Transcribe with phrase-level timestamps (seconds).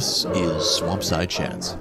[0.00, 1.76] This is Swampside Chats,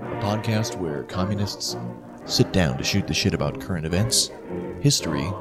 [0.00, 1.76] a podcast where communists
[2.24, 4.32] sit down to shoot the shit about current events,
[4.80, 5.32] history,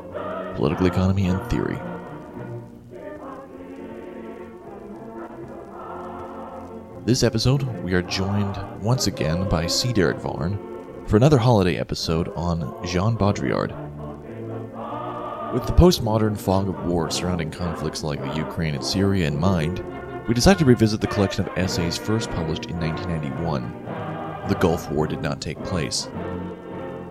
[0.54, 1.80] political economy, and theory.
[7.04, 9.92] This episode, we are joined once again by C.
[9.92, 10.60] Derrick Varn
[11.08, 13.89] for another holiday episode on Jean Baudrillard.
[15.54, 19.84] With the postmodern fog of war surrounding conflicts like the Ukraine and Syria in mind,
[20.28, 24.48] we decided to revisit the collection of essays first published in 1991.
[24.48, 26.08] The Gulf War did not take place.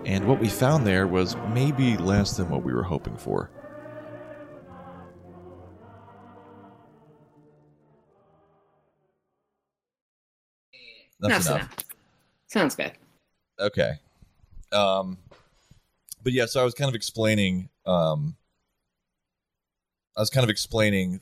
[0.05, 3.51] And what we found there was maybe less than what we were hoping for.
[11.19, 11.61] That's enough.
[11.61, 11.77] enough.
[12.47, 12.93] Sounds good.
[13.59, 13.95] Okay.
[14.71, 15.19] Um,
[16.23, 17.69] but yeah, so I was kind of explaining.
[17.89, 18.37] Um,
[20.17, 21.21] I was kind of explaining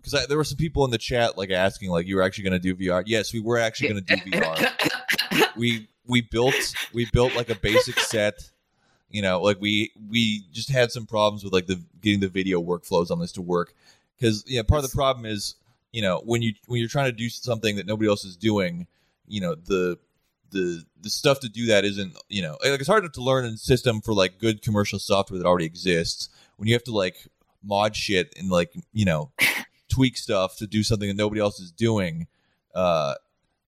[0.00, 2.60] because there were some people in the chat like asking, like, you were actually going
[2.60, 3.02] to do VR?
[3.06, 5.56] Yes, we were actually going to do VR.
[5.56, 6.54] we we built
[6.92, 8.50] we built like a basic set.
[9.10, 12.62] You know, like we we just had some problems with like the getting the video
[12.62, 13.74] workflows on this to work
[14.18, 15.54] because yeah, part of the problem is
[15.92, 18.86] you know when you when you're trying to do something that nobody else is doing,
[19.28, 19.98] you know the
[20.52, 23.56] the the stuff to do that isn't you know like it's hard to learn a
[23.56, 27.16] system for like good commercial software that already exists when you have to like
[27.64, 29.32] mod shit and like you know
[29.88, 32.26] tweak stuff to do something that nobody else is doing
[32.74, 33.14] uh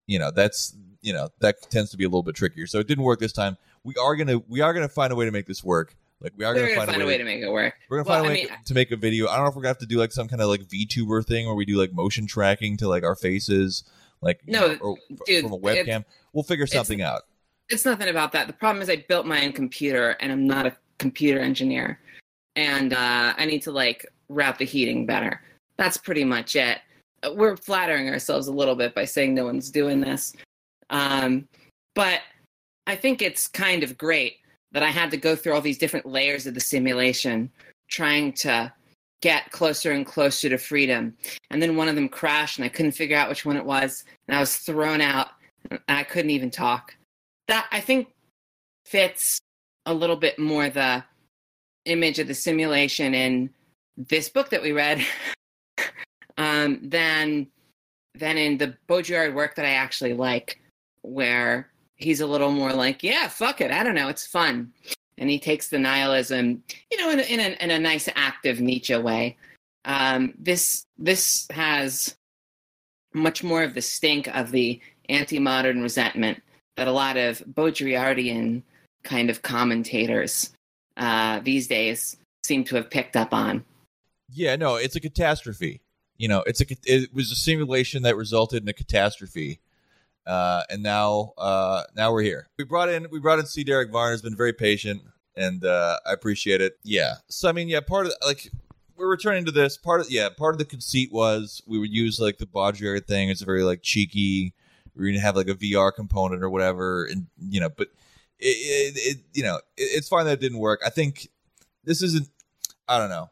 [0.07, 2.87] you know that's you know that tends to be a little bit trickier so it
[2.87, 5.47] didn't work this time we are gonna we are gonna find a way to make
[5.47, 7.75] this work like we are We're gonna, gonna find a way to make it work.
[7.91, 9.29] we're gonna Well, find a I way mean, to make a video.
[9.29, 11.27] I don't know if we're gonna have to do like some kind of like VTuber
[11.27, 13.85] thing where we do like motion tracking to like our faces,
[14.24, 14.96] like you No, know, or
[15.27, 16.05] dude, from a webcam.
[16.33, 17.23] We'll figure something out.
[17.68, 18.46] It's nothing about that.
[18.46, 22.01] The problem is I built my own computer and I'm not a computer engineer.
[22.57, 25.40] And uh, I need to like route the heating better.
[25.77, 26.79] That's pretty much it.
[27.34, 30.34] We're flattering ourselves a little bit by saying no one's doing this.
[30.90, 31.48] Um,
[31.95, 32.20] but
[32.86, 34.36] I think it's kind of great
[34.73, 37.51] that I had to go through all these different layers of the simulation
[37.89, 38.73] trying to
[39.24, 41.17] get closer and closer to freedom.
[41.51, 44.05] And then one of them crashed and I couldn't figure out which one it was.
[44.29, 45.29] And I was thrown out
[45.70, 46.95] and I couldn't even talk.
[47.48, 48.08] That I think
[48.84, 49.40] fits
[49.86, 51.02] a little bit more the
[51.86, 53.48] image of the simulation in
[53.96, 55.02] this book that we read
[56.36, 57.46] um, than
[58.17, 60.61] than in the Baudrillard work that I actually like,
[61.01, 64.73] where he's a little more like, yeah, fuck it, I don't know, it's fun,
[65.19, 68.97] and he takes the nihilism, you know, in in a, in a nice active Nietzsche
[68.97, 69.36] way.
[69.85, 72.17] Um, this this has
[73.13, 76.42] much more of the stink of the anti-modern resentment
[76.77, 78.63] that a lot of Baudrillardian
[79.05, 80.51] kind of commentators
[80.97, 83.64] uh, these days seem to have picked up on.
[84.31, 85.81] Yeah, no, it's a catastrophe.
[86.17, 89.61] You know, it's a it was a simulation that resulted in a catastrophe.
[90.27, 92.48] Uh, and now uh, now we're here.
[92.58, 93.64] We brought in we brought in C.
[93.64, 94.12] Derrick Varner.
[94.12, 95.02] Has been very patient
[95.36, 96.79] and uh, I appreciate it.
[96.83, 97.14] Yeah.
[97.29, 98.51] So I mean, yeah, part of like
[98.96, 99.77] we're returning to this.
[99.77, 103.29] Part of yeah, part of the conceit was we would use like the Baudrillard thing.
[103.29, 104.55] It's very like cheeky.
[104.96, 107.89] We're gonna have like a VR component or whatever, and you know, but
[108.39, 108.46] it,
[108.96, 110.80] it, it you know, it, it's fine that it didn't work.
[110.86, 111.29] I think
[111.83, 112.29] this isn't.
[112.89, 113.29] I don't know.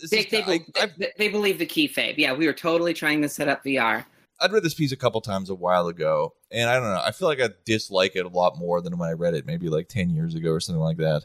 [0.00, 2.14] This They, is- they, I- I- they, they believe the kayfabe.
[2.18, 4.04] Yeah, we were totally trying to set up VR.
[4.40, 7.00] I'd read this piece a couple times a while ago, and I don't know.
[7.02, 9.68] I feel like I dislike it a lot more than when I read it, maybe
[9.68, 11.24] like ten years ago or something like that.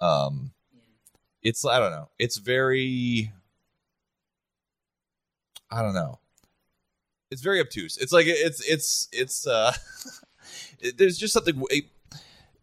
[0.00, 0.52] Um,
[1.42, 2.08] it's I don't know.
[2.18, 3.32] It's very,
[5.70, 6.20] I don't know.
[7.30, 7.96] It's very obtuse.
[7.96, 9.72] It's like it's it's it's uh,
[10.80, 11.62] it- there's just something.
[11.70, 11.86] it-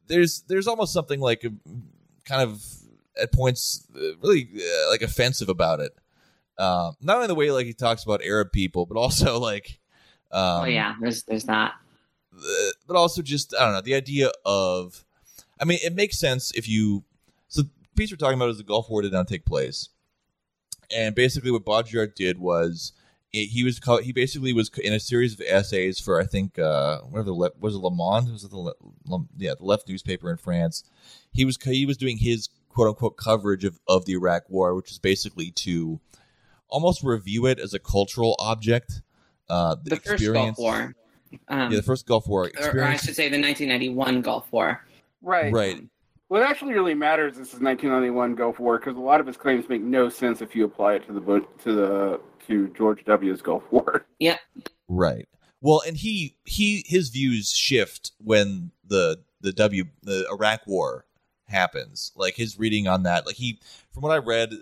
[0.08, 1.60] There's there's almost something like um,
[2.26, 2.64] kind of
[3.22, 5.94] at points uh, really uh, like offensive about it.
[6.58, 9.80] Um, not only the way like he talks about Arab people, but also like,
[10.32, 11.74] um, oh yeah, there's there's that.
[12.32, 15.04] the- but also just I don't know the idea of,
[15.60, 17.04] I mean, it makes sense if you.
[17.48, 19.90] So the piece we're talking about is the Gulf War did not take place,
[20.96, 22.94] and basically what Baudrillard did was
[23.32, 26.60] it, he was called, he basically was in a series of essays for I think
[26.60, 28.74] uh whatever the le, was it Le Monde was it the Le,
[29.08, 30.84] Le- yeah the left newspaper in France.
[31.32, 34.92] He was he was doing his quote unquote coverage of of the Iraq War, which
[34.92, 36.00] is basically to
[36.74, 39.02] almost review it as a cultural object.
[39.48, 40.96] Uh, The first Gulf War,
[41.48, 44.82] um, yeah, the first Gulf War or, or I should say the 1991 Gulf War.
[45.22, 45.54] Right.
[45.54, 45.82] Right.
[46.30, 49.38] What actually really matters this is this 1991 Gulf War because a lot of his
[49.38, 53.06] claims make no sense if you apply it to the bo- to the to George
[53.06, 54.06] W.'s Gulf War.
[54.20, 54.38] Yeah.
[54.88, 55.28] Right.
[55.62, 61.06] Well, and he he his views shift when the the W the Iraq War
[61.46, 62.12] happens.
[62.16, 63.60] Like his reading on that, like he
[63.92, 64.54] from what I read,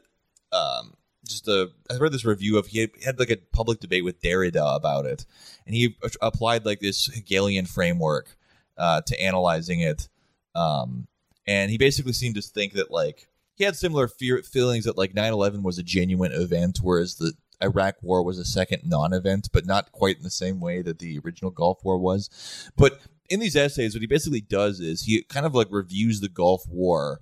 [0.52, 0.96] um,
[1.32, 4.22] just a I read this review of he had, had like a public debate with
[4.22, 5.26] Derrida about it,
[5.66, 8.36] and he applied like this Hegelian framework
[8.78, 10.10] uh, to analyzing it.
[10.56, 11.08] Um,
[11.48, 15.14] and he basically seemed to think that like he had similar fear, feelings that like
[15.14, 19.92] 9-11 was a genuine event, whereas the Iraq War was a second non-event, but not
[19.92, 22.30] quite in the same way that the original Gulf War was.
[22.76, 23.00] But
[23.30, 26.68] in these essays, what he basically does is he kind of like reviews the Gulf
[26.68, 27.22] War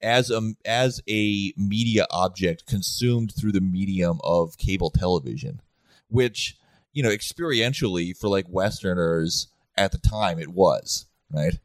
[0.00, 5.60] as a as a media object consumed through the medium of cable television,
[6.08, 6.56] which
[6.92, 11.58] you know experientially for like Westerners at the time it was right.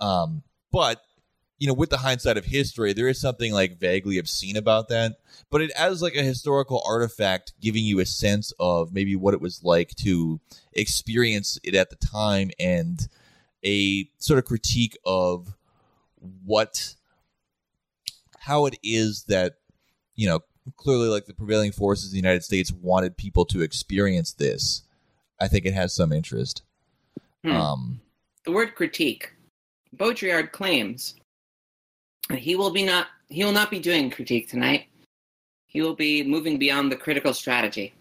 [0.00, 1.00] Um, but
[1.58, 5.16] you know, with the hindsight of history, there is something like vaguely obscene about that.
[5.50, 9.40] But it as like a historical artifact, giving you a sense of maybe what it
[9.40, 10.40] was like to
[10.72, 13.08] experience it at the time, and
[13.64, 15.55] a sort of critique of
[16.44, 16.94] what,
[18.38, 19.54] how it is that,
[20.14, 20.40] you know,
[20.76, 24.82] clearly like the prevailing forces of the United States wanted people to experience this.
[25.40, 26.62] I think it has some interest.
[27.44, 27.52] Hmm.
[27.52, 28.00] Um,
[28.44, 29.32] the word critique.
[29.96, 31.14] Baudrillard claims
[32.34, 34.86] he will be not he will not be doing critique tonight.
[35.66, 37.94] He will be moving beyond the critical strategy.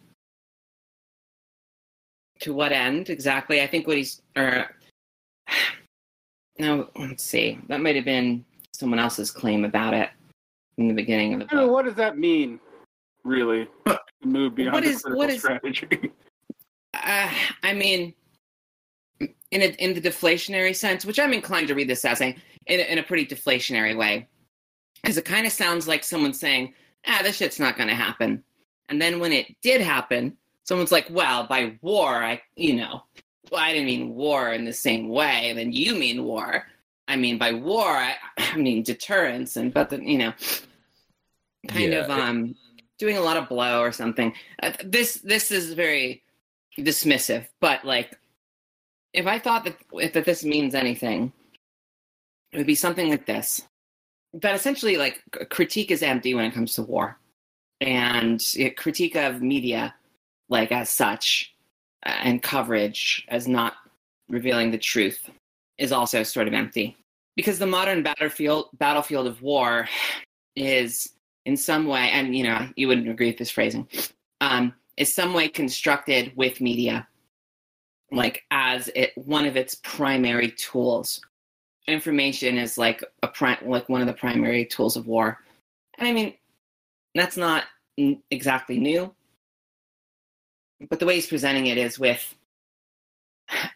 [2.42, 3.62] To what end exactly?
[3.62, 4.70] I think what he's or
[6.60, 7.60] now let's see.
[7.68, 10.10] That might have been someone else's claim about it
[10.78, 11.72] in the beginning of the book.
[11.72, 12.60] What does that mean,
[13.24, 13.68] really?
[14.24, 16.12] Move beyond what the what is, strategy.
[17.04, 17.30] Uh,
[17.62, 18.14] I mean,
[19.20, 22.36] in a, in the deflationary sense, which I'm inclined to read this as a
[22.68, 24.30] in a, in a pretty deflationary way,
[25.02, 26.74] because it kind of sounds like someone saying,
[27.06, 28.42] "Ah, this shit's not going to happen,"
[28.88, 33.04] and then when it did happen, someone's like, "Well, by war, I, you know,
[33.52, 35.54] well, I didn't mean war in the same way.
[35.56, 36.66] Then you mean war.
[37.08, 40.34] I mean by war, I, I mean deterrence, and but the, you know,
[41.68, 42.56] kind Yeah, of um,
[43.00, 44.34] doing a lot of blow or something.
[44.62, 46.24] Uh, this this is very
[46.80, 48.18] dismissive, but like,
[49.14, 51.34] if I thought that if that this means anything,
[52.52, 53.62] it would be something like this.
[54.34, 57.20] That essentially, like, critique is empty when it comes to war,
[57.82, 59.96] and uh, critique of media,
[60.50, 61.55] like as such,
[62.06, 63.74] and coverage as not
[64.30, 65.30] revealing the truth,
[65.78, 66.98] is also sort of empty.
[67.36, 69.88] Because the modern battlefield battlefield of war
[70.56, 71.10] is
[71.46, 73.88] in some way, and you know, you wouldn't agree with this phrasing,
[74.42, 77.08] um, is some way constructed with media,
[78.12, 81.22] like as it one of its primary tools.
[81.88, 83.30] Information is like a
[83.66, 85.40] like one of the primary tools of war,
[85.98, 86.34] and I mean,
[87.14, 87.66] that's not
[88.32, 89.14] exactly new.
[90.90, 92.36] But the way he's presenting it is with,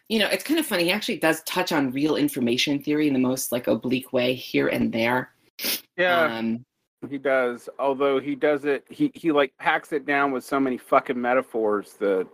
[0.08, 0.84] you know, it's kind of funny.
[0.84, 4.68] He actually does touch on real information theory in the most like oblique way here
[4.68, 5.32] and there.
[5.96, 6.64] Yeah, Um,
[7.08, 7.68] he does.
[7.78, 11.94] Although he does it, he he like packs it down with so many fucking metaphors
[11.94, 12.26] that.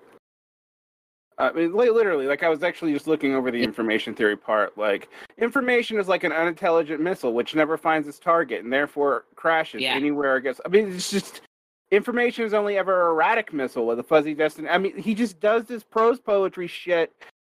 [1.39, 4.79] I mean, literally, like I was actually just looking over the information theory part.
[4.79, 9.83] Like, information is like an unintelligent missile which never finds its target and therefore crashes
[9.83, 9.93] Yeah.
[9.93, 10.63] anywhere it gets.
[10.65, 11.43] I mean, it's just
[11.91, 14.69] information is only ever erratic missile with a fuzzy destiny.
[14.69, 17.13] I mean, he just does this prose poetry shit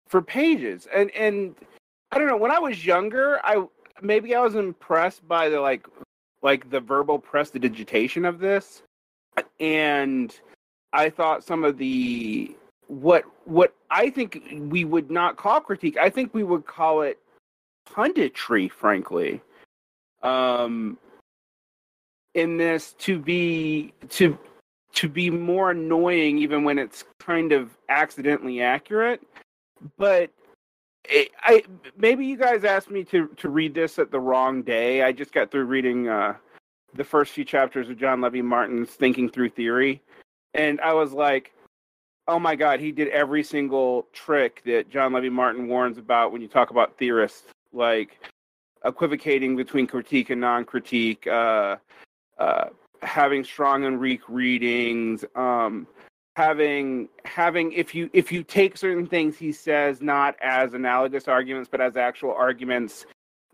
[0.08, 1.54] for pages, and and
[2.12, 2.36] I don't know.
[2.36, 3.64] When I was younger, I
[4.02, 5.86] maybe I was impressed by the like
[6.42, 8.82] like the verbal prestidigitation of this,
[9.58, 10.34] and
[10.92, 12.54] I thought some of the
[12.86, 15.96] what what I think we would not call critique.
[15.96, 17.18] I think we would call it
[17.88, 19.40] punditry, frankly.
[20.22, 20.98] Um,
[22.34, 24.38] in this to be to
[24.92, 29.20] to be more annoying even when it's kind of accidentally accurate.
[29.96, 30.30] But
[31.04, 31.62] it, i
[31.96, 35.02] maybe you guys asked me to to read this at the wrong day.
[35.02, 36.34] I just got through reading uh
[36.94, 40.02] the first few chapters of John Levi Martin's thinking through theory.
[40.54, 41.52] And i was like
[42.28, 46.42] oh my god he did every single trick that John Levi Martin warns about when
[46.42, 48.20] you talk about theorists like
[48.84, 51.76] equivocating between critique and non-critique uh
[52.40, 52.70] uh,
[53.02, 55.86] having strong and weak readings, um,
[56.36, 61.68] having having if you if you take certain things he says not as analogous arguments
[61.70, 63.06] but as actual arguments,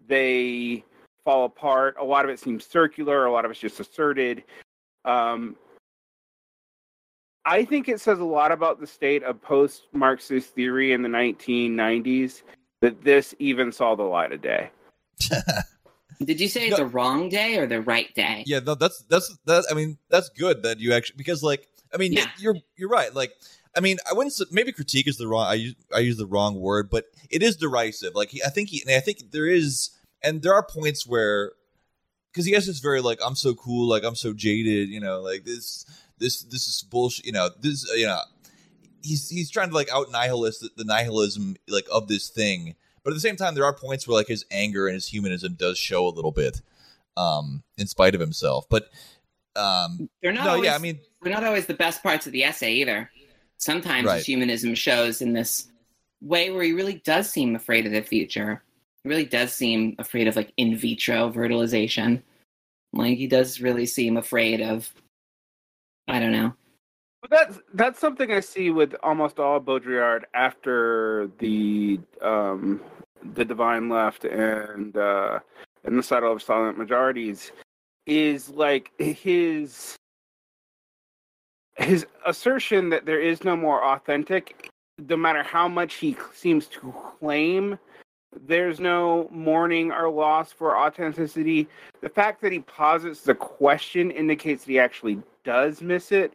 [0.09, 0.85] they
[1.25, 1.97] fall apart.
[2.01, 3.27] A lot of it seems circular.
[3.27, 4.45] A lot of it's just asserted.
[5.05, 5.57] Um,
[7.45, 12.43] I think it says a lot about the state of post-Marxist theory in the 1990s
[12.81, 14.71] that this even saw the light of day.
[16.25, 16.77] did you say No.
[16.77, 18.43] the wrong day or the right day?
[18.47, 19.65] Yeah, no, that's that's that.
[19.71, 22.27] I mean, that's good that you actually because like I mean, Yeah.
[22.39, 23.15] you're you're right.
[23.15, 23.33] Like,
[23.77, 25.47] I mean, I wouldn't say, maybe critique is the wrong.
[25.47, 28.15] I use I use the wrong word, but it is derisive.
[28.15, 29.91] Like, he, I think he, and I think there is,
[30.23, 31.53] and there are points where
[32.33, 35.21] because he has this very like I'm so cool, like I'm so jaded, you know,
[35.21, 35.85] like this
[36.19, 38.21] this this is bullshit, you know, this you know,
[39.03, 42.75] he's he's trying to like out nihilist the, the nihilism like of this thing,
[43.07, 45.55] but at the same time there are points where like his anger and his humanism
[45.55, 46.61] does show a little bit,
[47.17, 48.91] um, in spite of himself, but
[49.55, 52.33] um, They're not no, always, yeah, I mean, they're not always the best parts of
[52.33, 53.09] the essay either.
[53.59, 54.17] Sometimes Right.
[54.17, 55.69] his humanism shows in this
[56.21, 58.65] way where he really does seem afraid of the future.
[59.05, 62.25] He really does seem afraid of like in vitro fertilization.
[62.93, 64.93] Like he does really seem afraid of
[66.09, 66.55] I don't know.
[67.23, 72.81] But that's that's something I see with almost all Baudrillard after the um,
[73.35, 75.41] the Divine Left and uh,
[75.85, 77.53] and the Shadow of Silent Majorities
[78.07, 79.97] is like his
[81.77, 86.95] his assertion that there is no more authentic, no matter how much he seems to
[87.21, 87.79] claim
[88.45, 91.67] there's no mourning or loss for authenticity.
[92.01, 96.35] The fact that he posits the question indicates that he actually does miss it.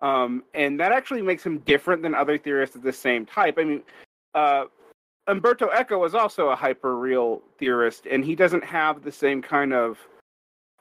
[0.00, 3.56] Um, and that actually makes him different than other theorists of the same type.
[3.58, 3.82] I mean,
[4.34, 4.64] uh,
[5.28, 9.74] Umberto Eco was also a hyper real theorist, and he doesn't have the same kind
[9.74, 9.98] of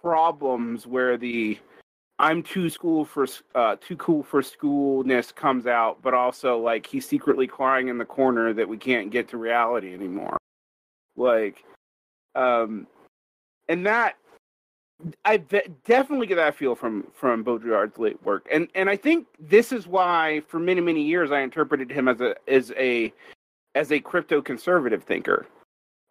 [0.02, 1.60] problems where the
[2.20, 7.08] I'm too school for uh, too cool for schoolness comes out, but also like he's
[7.08, 10.38] secretly crying in the corner that we can't get to reality anymore.
[11.16, 11.64] Like,
[12.34, 12.88] um,
[13.68, 14.16] and that
[15.26, 19.72] I definitely get that feel from from Baudrillard's late work, and and I think this
[19.74, 23.14] is why for many many years I interpreted him as a as a
[23.78, 25.46] as a crypto conservative thinker,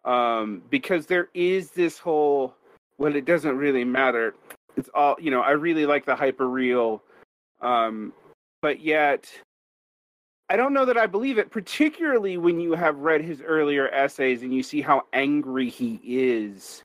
[0.05, 2.55] um, because there is this whole
[2.97, 4.35] well, it doesn't really matter.
[4.77, 5.41] It's all you know.
[5.41, 7.03] I really like the hyper real,
[7.61, 8.13] um,
[8.61, 9.29] but yet
[10.49, 11.51] I don't know that I believe it.
[11.51, 16.81] Particularly when you have read his earlier essays and you see how angry he is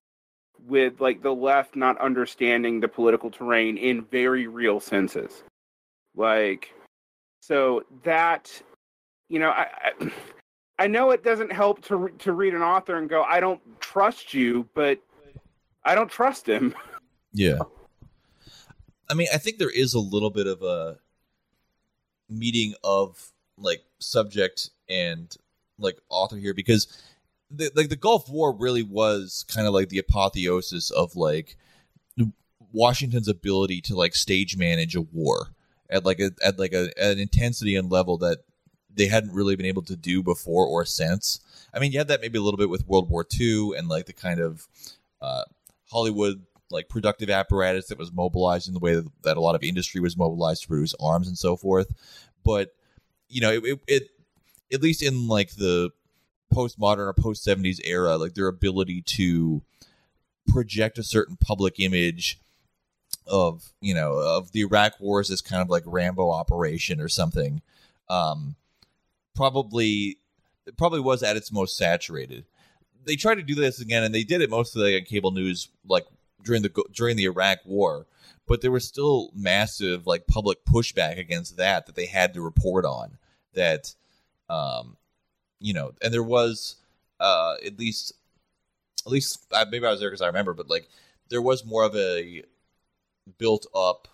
[0.67, 5.45] with like the left not understanding the political terrain in very real senses.
[6.17, 6.75] Like,
[7.41, 8.51] so that
[9.29, 9.69] you know, I.
[9.81, 10.11] I
[10.79, 13.61] I know it doesn't help to re- to read an author and go, I don't
[13.81, 14.99] trust you, but
[15.85, 16.75] I don't trust him.
[17.35, 17.61] Yeah.
[19.09, 20.99] I mean, I think there is a little bit of a
[22.29, 25.35] meeting of like subject and
[25.79, 27.02] like author here because
[27.50, 31.57] the like the Gulf War really was kind of like the apotheosis of like
[32.73, 35.49] Washington's ability to like stage manage a war
[35.91, 38.38] at like a at like a an intensity and level that
[38.94, 41.40] they hadn't really been able to do before or since.
[41.75, 44.06] I mean, you had that maybe a little bit with World War II and like
[44.06, 44.66] the kind of
[45.20, 45.44] uh,
[45.90, 50.00] Hollywood like productive apparatus that was mobilized in the way that, a lot of industry
[50.00, 51.92] was mobilized to produce arms and so forth.
[52.44, 52.70] But
[53.28, 54.02] you know, it, it, it
[54.72, 55.90] at least in like the
[56.52, 59.62] postmodern or post seventies era, like their ability to
[60.49, 62.38] project a certain public image
[63.26, 67.62] of you know of the Iraq War as kind of like Rambo operation or something.
[68.08, 68.56] Um,
[69.35, 70.19] probably
[70.67, 72.45] it probably was at its most saturated.
[73.05, 76.07] They tried to do this again, and they did it mostly on cable news, like
[76.45, 78.07] during the during the Iraq War.
[78.47, 82.85] But there was still massive like public pushback against that that they had to report
[82.85, 83.19] on.
[83.55, 83.95] That,
[84.49, 84.97] um,
[85.61, 86.77] you know, and there was
[87.21, 88.15] uh, at least
[89.07, 90.89] at least uh, maybe I was there because I remember, but like
[91.29, 92.43] there was more of a
[93.39, 94.09] built up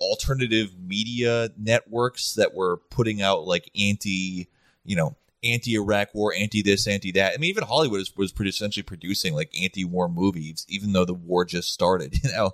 [0.00, 4.48] alternative media networks that were putting out like anti,
[4.84, 7.34] you know, anti Iraq war, anti this, anti that.
[7.34, 11.04] I mean, even Hollywood was, was pretty essentially producing like anti war movies, even though
[11.04, 12.52] the war just started, you know.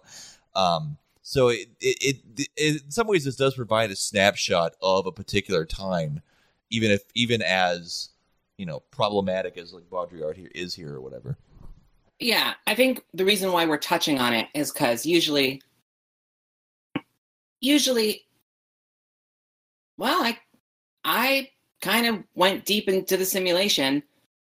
[0.54, 1.96] Um, so it, it,
[2.36, 6.22] it, it, in some ways, this does provide a snapshot of a particular time,
[6.70, 8.10] even if, even as,
[8.58, 11.36] you know, problematic as like Baudrillard here is here or whatever.
[12.20, 15.60] Yeah, I think the reason why we're touching on it is because usually,
[17.60, 18.22] usually,
[19.98, 20.38] well, I,
[21.04, 21.50] I
[21.82, 24.02] kind of went deep into the simulation,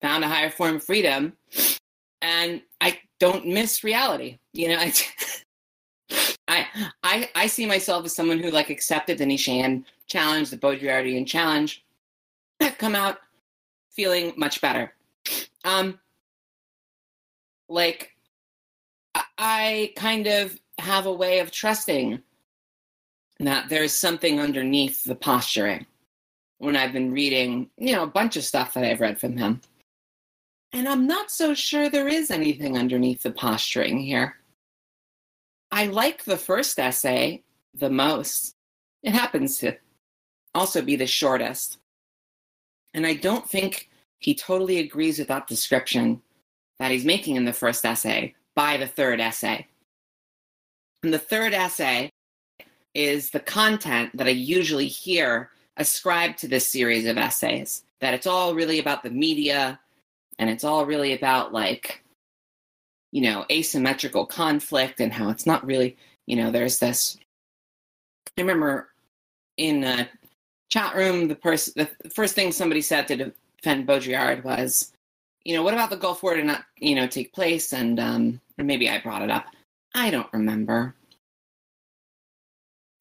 [0.03, 1.35] found a higher form of freedom,
[2.23, 4.39] and I don't miss reality.
[4.53, 4.93] You know, I,
[6.49, 6.67] I,
[7.03, 11.85] I, I see myself as someone who like accepted the Nietzschean challenge, the Baudrillardian challenge.
[12.61, 13.19] I've come out
[13.91, 14.95] feeling much better.
[15.65, 15.99] Um,
[17.69, 18.13] like
[19.15, 22.23] I- I kind of have a way of trusting
[23.41, 25.87] that there's something underneath the posturing
[26.59, 29.61] when I've been reading, you know, a bunch of stuff that I've read from him.
[30.73, 34.37] And I'm not so sure there is anything underneath the posturing here.
[35.71, 37.43] I like the first essay
[37.75, 38.55] the most.
[39.03, 39.77] It happens to
[40.55, 41.79] also be the shortest.
[42.95, 46.23] And I don't think he totally agrees with that description
[46.79, 49.67] that he's making in the first essay by the third essay.
[51.03, 52.11] In the third essay
[52.97, 57.85] is the content that I usually hear ascribed to this series of essays.
[58.01, 59.79] That it's all really about the media
[60.39, 62.03] and it's all really about like,
[63.13, 67.19] you know, asymmetrical conflict and how it's not really, you know, there's this.
[68.39, 68.89] I remember
[69.59, 70.09] in a
[70.71, 74.93] chat room, the person, the first thing somebody said to defend Baudrillard was,
[75.45, 77.73] you know, what about the Gulf War to not, you know, take place?
[77.73, 79.47] And um, maybe I brought it up.
[79.95, 80.95] I don't remember.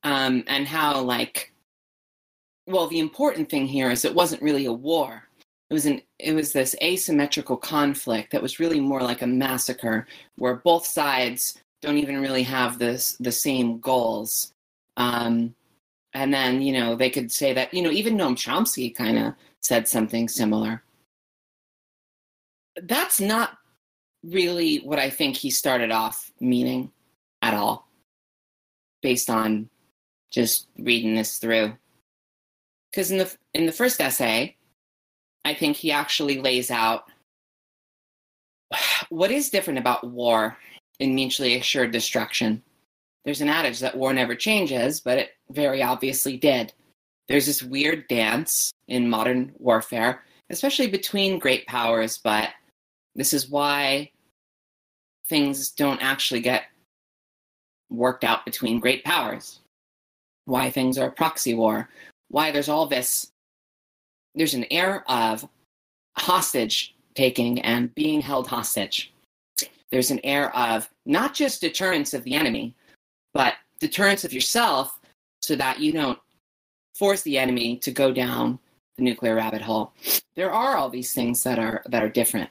[0.05, 1.51] Um, and how like,
[2.67, 5.23] well, the important thing here is it wasn't really a war.
[5.71, 10.05] It was an it was this asymmetrical conflict that was really more like a massacre,
[10.37, 14.53] where both sides don't even really have this the same goals.
[14.95, 15.55] Um,
[16.13, 19.33] and then you know they could say that you know even Noam Chomsky kind of
[19.61, 20.83] said something similar.
[22.83, 23.57] That's not
[24.23, 26.91] really what I think he started off meaning
[27.41, 27.87] at all,
[29.01, 29.67] based on
[30.35, 31.73] just reading this through.
[32.91, 34.55] Because in the in the first essay,
[35.45, 37.05] I think he actually lays out
[39.09, 40.57] what is different about war
[40.99, 42.61] in mutually assured destruction.
[43.23, 46.73] There's an adage that war never changes, but it very obviously did.
[47.27, 52.49] There's this weird dance in modern warfare, especially between great powers, but
[53.15, 54.11] this is why
[55.27, 56.65] things don't actually get
[57.89, 59.61] worked out between great powers.
[60.45, 61.89] Why things are a proxy war.
[62.29, 63.31] Why there's all this,
[64.33, 65.47] there's an air of
[66.17, 69.13] hostage taking and being held hostage.
[69.91, 72.75] There's an air of not just deterrence of the enemy,
[73.33, 74.99] but deterrence of yourself
[75.41, 76.19] so that you don't
[76.95, 78.59] force the enemy to go down
[78.97, 79.93] the nuclear rabbit hole.
[80.35, 82.49] There are all these things that are that are different.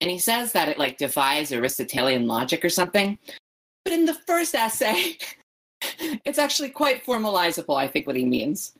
[0.00, 3.18] And he says that it like defies Aristotelian logic or something.
[3.84, 5.18] But in the first essay,
[5.80, 8.72] it's actually quite formalizable, I think what he means.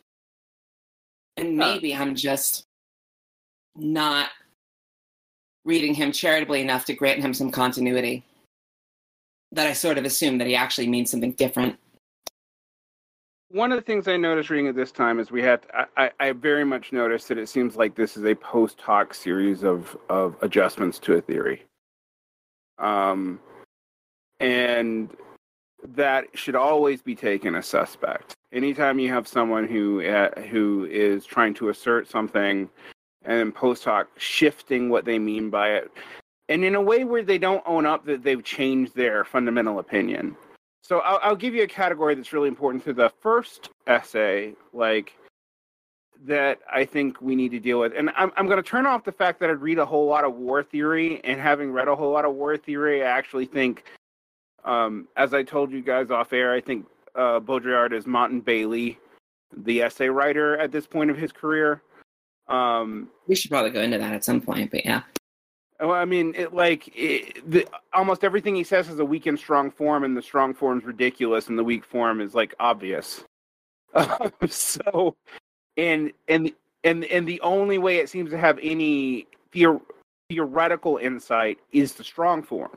[1.36, 2.64] And maybe I'm just
[3.76, 4.30] not
[5.64, 8.24] reading him charitably enough to grant him some continuity
[9.52, 11.78] that I sort of assume that he actually means something different.
[13.50, 15.60] One of the things I noticed reading it this time is we had
[15.96, 19.62] I, I very much noticed that it seems like this is a post hoc series
[19.62, 21.62] of of adjustments to a theory.
[22.78, 23.40] Um,
[24.40, 25.10] and
[25.94, 28.34] that should always be taken as suspect.
[28.52, 32.68] Anytime you have someone who uh, who is trying to assert something
[33.24, 35.90] and post hoc shifting what they mean by it,
[36.48, 40.36] and in a way where they don't own up that they've changed their fundamental opinion.
[40.82, 45.12] So I'll, I'll give you a category that's really important to the first essay, like
[46.24, 47.92] that I think we need to deal with.
[47.96, 50.24] And I'm, I'm going to turn off the fact that I'd read a whole lot
[50.24, 51.20] of war theory.
[51.24, 53.84] And having read a whole lot of war theory, I actually think,
[54.68, 58.44] um, as I told you guys off air, I think uh, Baudrillard is Motte and
[58.44, 58.98] Bailey,
[59.56, 61.82] the essay writer at this point of his career.
[62.48, 65.02] Um, we should probably go into that at some point, but yeah.
[65.80, 69.38] Well, I mean, it, like it, the, almost everything he says is a weak and
[69.38, 73.24] strong form, and the strong form is ridiculous, and the weak form is like obvious.
[73.94, 75.16] Uh, so,
[75.76, 76.52] and and
[76.84, 79.80] and and the only way it seems to have any theor-
[80.28, 82.76] theoretical insight is the strong form.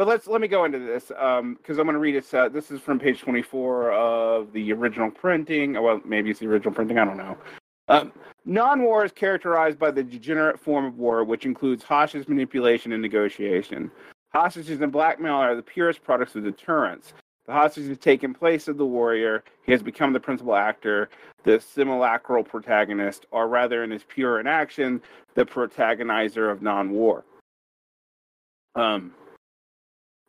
[0.00, 2.32] But let's let me go into this because um, I'm going to read it.
[2.32, 5.74] Uh, this is from page 24 of the original printing.
[5.74, 6.98] Well, maybe it's the original printing.
[6.98, 7.36] I don't know.
[7.88, 8.10] Um,
[8.46, 13.02] Non war is characterized by the degenerate form of war, which includes hostage manipulation and
[13.02, 13.90] negotiation.
[14.32, 17.12] Hostages and blackmail are the purest products of deterrence.
[17.44, 19.44] The hostage has taken place of the warrior.
[19.66, 21.10] He has become the principal actor,
[21.44, 25.02] the simulacral protagonist, or rather, in his pure inaction,
[25.34, 27.26] the protagonizer of non war.
[28.76, 29.12] Um,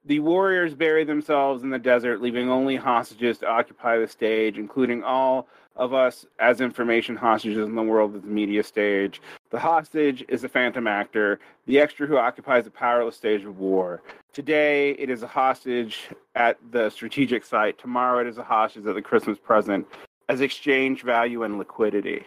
[0.06, 5.04] the warriors bury themselves in the desert, leaving only hostages to occupy the stage, including
[5.04, 9.22] all of us as information hostages in the world of the media stage.
[9.52, 14.02] The hostage is a phantom actor, the extra who occupies the powerless stage of war.
[14.34, 17.78] Today, it is a hostage at the strategic site.
[17.78, 19.88] Tomorrow, it is a hostage at the Christmas present
[20.30, 22.26] as exchange value and liquidity.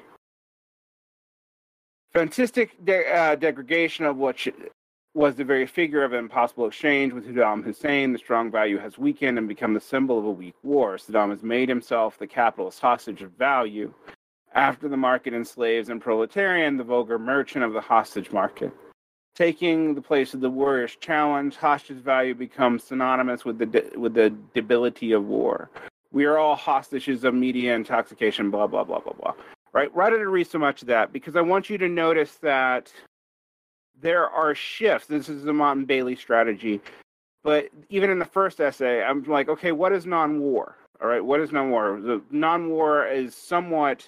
[2.13, 4.39] Fantastic de- uh, degradation of what
[5.15, 8.13] was the very figure of an impossible exchange with Saddam Hussein.
[8.13, 10.97] The strong value has weakened and become the symbol of a weak war.
[10.97, 13.95] Saddam has made himself the capitalist hostage of value.
[14.55, 18.73] After the market enslaves and proletarian, the vulgar merchant of the hostage market.
[19.37, 24.15] Taking the place of the warrior's challenge, hostage value becomes synonymous with the de- with
[24.15, 25.71] the debility of war.
[26.13, 29.35] We are all hostages of media intoxication, blah blah blah blah blah.
[29.73, 29.93] Right?
[29.93, 31.13] Why did I read so much of that?
[31.13, 32.93] Because I want you to notice that
[34.05, 35.09] there are shifts.
[35.09, 36.81] This is the Motte and Bailey strategy.
[37.43, 40.77] But even in the first essay, I'm like, okay, what is non-war?
[41.01, 42.01] All right, what is non-war?
[42.01, 44.07] The non-war is somewhat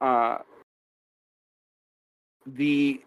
[0.00, 0.38] uh,
[2.46, 3.02] the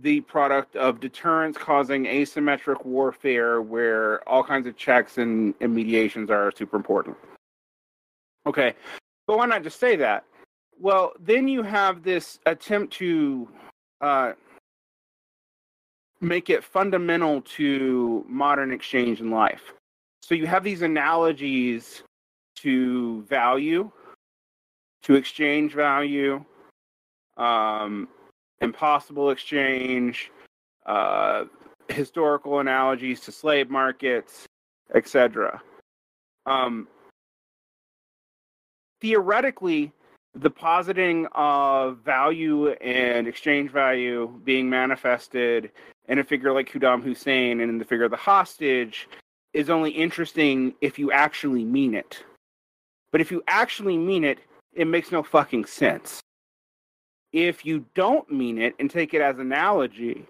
[0.00, 6.30] the product of deterrence causing asymmetric warfare where all kinds of checks and, and mediations
[6.30, 7.14] are super important.
[8.46, 8.74] Okay,
[9.26, 10.24] but why not just say that?
[10.80, 13.46] Well, then you have this attempt to
[14.00, 14.32] uh,
[16.22, 19.74] make it fundamental to modern exchange in life.
[20.22, 22.02] So you have these analogies
[22.56, 23.90] to value,
[25.02, 26.44] to exchange value,
[27.36, 28.08] um,
[28.60, 30.30] impossible exchange,
[30.86, 31.44] uh,
[31.88, 34.46] historical analogies to slave markets,
[34.94, 35.60] etc.
[36.46, 36.86] Um,
[39.00, 39.92] theoretically,
[40.34, 45.72] the positing of value and exchange value being manifested
[46.08, 49.08] in a figure like Saddam Hussein and the figure of the hostage
[49.52, 52.24] is only interesting if you actually mean it.
[53.10, 54.38] But if you actually mean it,
[54.72, 56.20] it makes no fucking sense.
[57.32, 60.26] If you don't mean it and take it as analogy,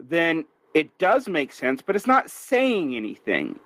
[0.00, 0.44] then
[0.74, 3.58] it does make sense, but it's not saying anything.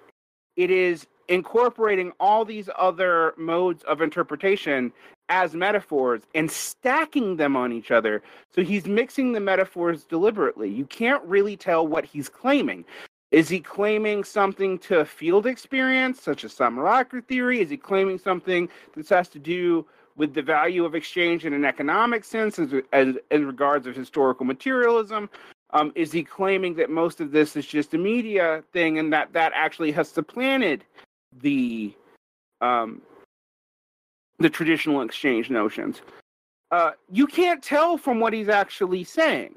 [0.57, 4.93] It is incorporating all these other modes of interpretation
[5.29, 8.23] as metaphors and stacking them on each other.
[8.55, 10.69] So he's mixing the metaphors deliberately.
[10.71, 12.85] You can't really tell what he's claiming.
[13.33, 17.61] Is he claiming something to field experience, such as simulacra theory?
[17.61, 19.85] Is he claiming something that has to do
[20.15, 24.47] with the value of exchange in an economic sense, as, as, as regards of historical
[24.47, 25.29] materialism?
[25.71, 29.33] Um, is he claiming that most of this is just a media thing, and that
[29.33, 30.85] that actually has supplanted
[31.43, 31.93] the
[32.61, 33.03] um,
[34.39, 36.03] the traditional exchange notions?
[36.71, 39.57] Uh, you can't tell from what he's actually saying.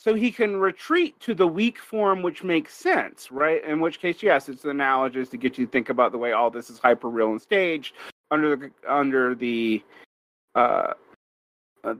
[0.00, 3.64] So he can retreat to the weak form, which makes sense, right?
[3.64, 6.50] In which case, yes, it's analogous to get you to think about the way all
[6.50, 7.94] this is hyper real and staged
[8.30, 9.82] under the under the
[10.54, 10.92] uh,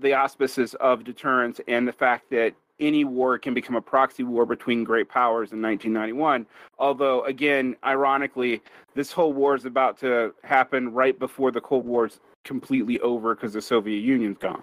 [0.01, 4.47] the auspices of deterrence and the fact that any war can become a proxy war
[4.47, 6.47] between great powers in 1991.
[6.79, 8.62] Although, again, ironically,
[8.95, 13.53] this whole war is about to happen right before the Cold War's completely over because
[13.53, 14.62] the Soviet Union's gone,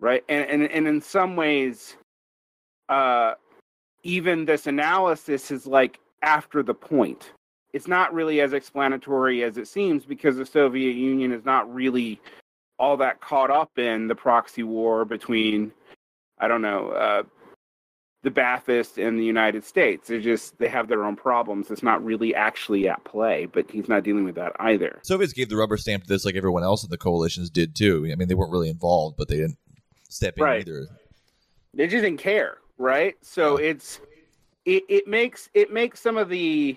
[0.00, 0.24] right?
[0.28, 1.96] And and and in some ways
[2.90, 3.34] uh,
[4.02, 7.32] even this analysis is like after the point.
[7.72, 12.20] It's not really as explanatory as it seems because the Soviet Union is not really
[12.80, 15.70] all that caught up in the proxy war between,
[16.40, 17.22] I don't know, uh,
[18.22, 20.08] the Baathists in the United States.
[20.08, 21.70] They're just they have their own problems.
[21.70, 24.98] It's not really actually at play, but he's not dealing with that either.
[25.02, 28.08] Soviets gave the rubber stamp to this, like everyone else in the coalitions did too.
[28.12, 29.56] I mean, they weren't really involved, but they didn't
[30.10, 30.60] step in Right.
[30.68, 30.86] either.
[31.72, 34.00] they just didn't care right so it's
[34.64, 36.76] it, it makes it makes some of the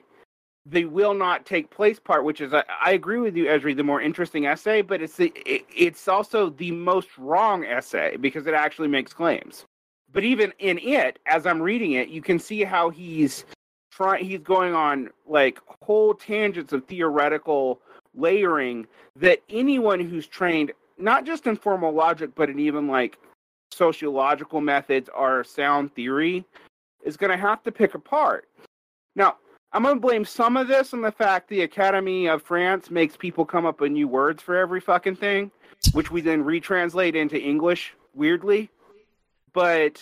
[0.66, 3.84] the will not take place part which is i, I agree with you esri the
[3.84, 8.54] more interesting essay but it's the it, it's also the most wrong essay because it
[8.54, 9.66] actually makes claims
[10.12, 13.46] but even in it as i'm reading it you can see how he's
[13.92, 17.82] trying he's going on like whole tangents of theoretical
[18.16, 23.18] layering that anyone who's trained not just in formal logic but in even like
[23.74, 26.46] sociological methods are sound theory
[27.04, 28.48] is going to have to pick apart.
[29.16, 29.38] Now,
[29.74, 33.46] I'm to blame some of this on the fact the Academy of France makes people
[33.46, 35.52] come up with new words for every fucking thing,
[35.94, 38.70] which we then retranslate into English weirdly.
[39.52, 40.02] But,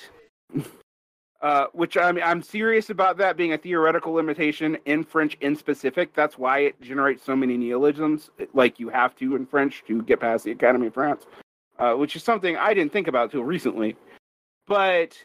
[1.41, 6.13] uh, which I'm, I'm serious about that being a theoretical limitation in French in specific.
[6.13, 10.19] That's why it generates so many neologisms, like you have to in French to get
[10.19, 11.25] past the Academy of France
[11.81, 13.95] uh, which is something I didn't think about till recently.
[14.67, 15.17] But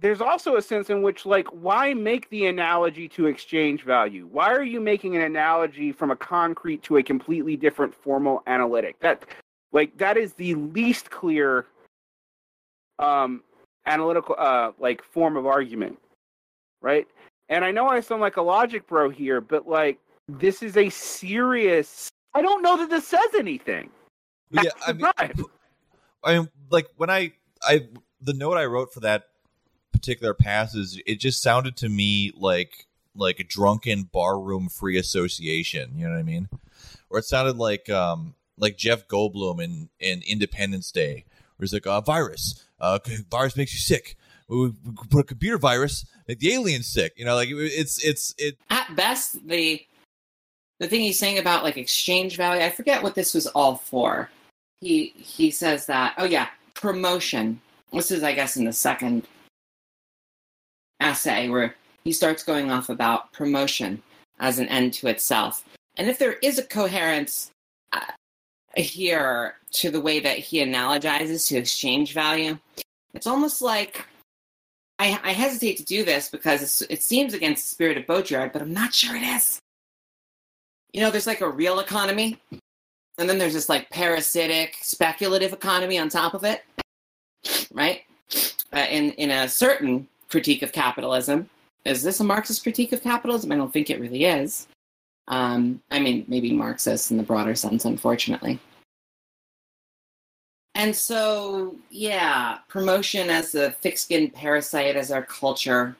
[0.00, 4.28] there's also a sense in which, like, why make the analogy to exchange value?
[4.30, 8.98] Why are you making an analogy from a concrete to a completely different formal analytic?
[9.00, 9.24] That,
[9.72, 11.66] like, that is the least clear
[12.98, 13.42] um,
[13.86, 15.98] analytical, uh, like, form of argument,
[16.80, 17.06] right?
[17.50, 20.88] And I know I sound like a logic bro here, but like, this is a
[20.88, 22.08] serious.
[22.32, 23.90] I don't know that this says anything.
[24.52, 25.06] Yeah, I mean.
[26.22, 27.32] I mean, like when I
[27.62, 27.88] I
[28.20, 29.29] the note I wrote for that
[29.92, 35.92] particular passes, it just sounded to me like like a drunken barroom free association.
[35.96, 36.48] You know what I mean?
[37.08, 41.24] Or it sounded like um like Jeff Goldblum in in Independence Day,
[41.56, 42.98] where he's like a virus, uh,
[43.30, 44.16] virus makes you sick.
[44.48, 44.72] We, we
[45.10, 47.12] put a computer virus, make the aliens sick.
[47.16, 48.58] You know, like it, it's it's it.
[48.68, 49.84] At best, the
[50.78, 54.30] the thing he's saying about like exchange value, I forget what this was all for.
[54.80, 57.60] He he says that oh yeah, promotion.
[57.92, 59.26] This is I guess in the second
[61.00, 64.02] essay where he starts going off about promotion
[64.38, 65.64] as an end to itself.
[65.96, 67.50] And if there is a coherence
[67.92, 68.00] uh,
[68.76, 72.58] here to the way that he analogizes to exchange value,
[73.12, 74.06] it's almost like
[74.98, 78.62] I, I hesitate to do this because it seems against the spirit of Baudrillard, but
[78.62, 79.58] I'm not sure it is.
[80.92, 82.38] You know, there's like a real economy,
[83.18, 86.64] and then there's this like parasitic, speculative economy on top of it,
[87.72, 88.02] right?
[88.72, 91.48] Uh, in in a certain critique of capitalism,
[91.84, 93.52] is this a Marxist critique of capitalism?
[93.52, 94.68] I don't think it really is.
[95.28, 98.58] Um, I mean, maybe Marxist in the broader sense, unfortunately.
[100.74, 105.96] And so, yeah, promotion as a thick-skinned parasite as our culture,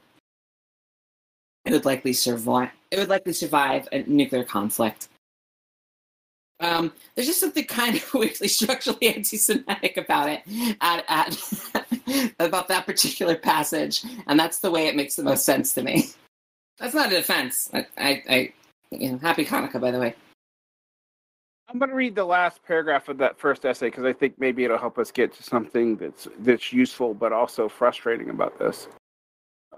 [1.65, 2.71] it would likely survive.
[2.91, 5.09] It would likely survive a nuclear conflict.
[6.61, 10.43] Um, there's just something kind of weirdly structurally anti-Semitic about it,
[10.81, 12.00] at, at,
[12.41, 16.11] about that particular passage, and that's the way it makes the most sense to me.
[16.79, 17.71] That's not a defense.
[17.75, 18.53] I, I, I
[18.91, 20.15] you know, happy Hanukkah, by the way.
[21.69, 24.65] I'm going to read the last paragraph of that first essay because I think maybe
[24.65, 28.89] it'll help us get to something that's that's useful but also frustrating about this.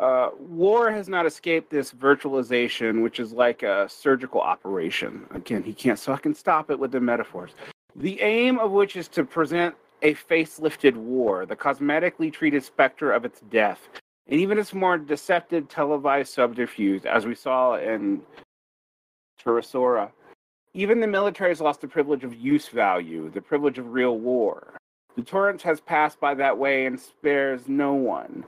[0.00, 5.26] Uh, war has not escaped this virtualization, which is like a surgical operation.
[5.34, 7.50] Again, he can't fucking stop it with the metaphors.
[7.94, 13.24] The aim of which is to present a facelifted war, the cosmetically treated specter of
[13.24, 13.88] its death,
[14.26, 18.20] and even its more deceptive televised subterfuge, as we saw in
[19.42, 20.10] Timisoara.
[20.74, 24.76] Even the military has lost the privilege of use value, the privilege of real war.
[25.16, 28.44] The torrent has passed by that way and spares no one.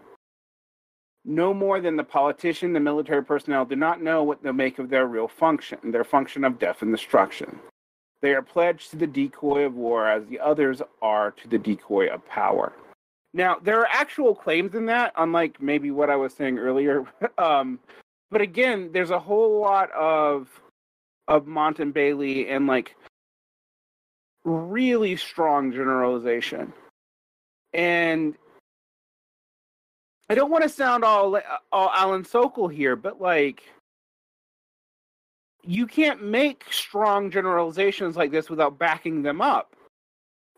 [1.26, 4.88] No more than the politician, the military personnel do not know what to make of
[4.88, 7.60] their real function, their function of death and destruction.
[8.24, 12.06] They are pledged to the decoy of war as the others are to the decoy
[12.06, 12.72] of power.
[13.34, 17.04] Now, there are actual claims in that, unlike maybe what I was saying earlier.
[17.38, 17.78] um,
[18.30, 20.48] but again, there's a whole lot of
[21.28, 22.96] of motte-and-bailey and like
[24.46, 26.72] really strong generalization.
[27.74, 28.36] And
[30.30, 31.38] I don't want to sound all
[31.70, 33.64] all Alan Sokal here, but like
[35.66, 39.74] you can't make strong generalizations like this without backing them up.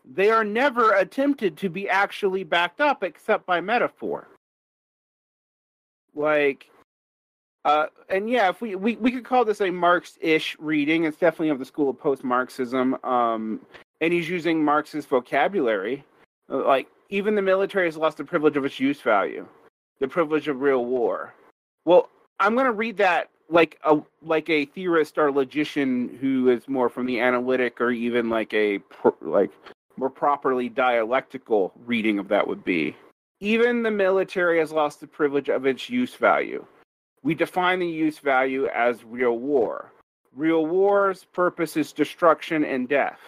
[0.05, 4.27] They are never attempted to be actually backed up except by metaphor.
[6.15, 6.69] Like
[7.67, 11.49] uh, and yeah, if we, we we could call this a Marx-ish reading, it's definitely
[11.49, 12.95] of the school of post-Marxism.
[13.03, 13.59] Um,
[13.99, 16.05] and he's using Marxist vocabulary.
[16.47, 19.45] Like even the military has lost the privilege of its use value,
[19.99, 21.33] the privilege of real war.
[21.83, 26.67] Well, I'm going to read that like a like a theorist or logician who is
[26.67, 28.79] more from the analytic or even like a
[29.21, 29.51] like
[29.97, 32.95] more properly dialectical reading of that would be.
[33.39, 36.65] Even the military has lost the privilege of its use value
[37.23, 39.91] we define the use value as real war.
[40.33, 43.19] Real war's purpose is destruction and death.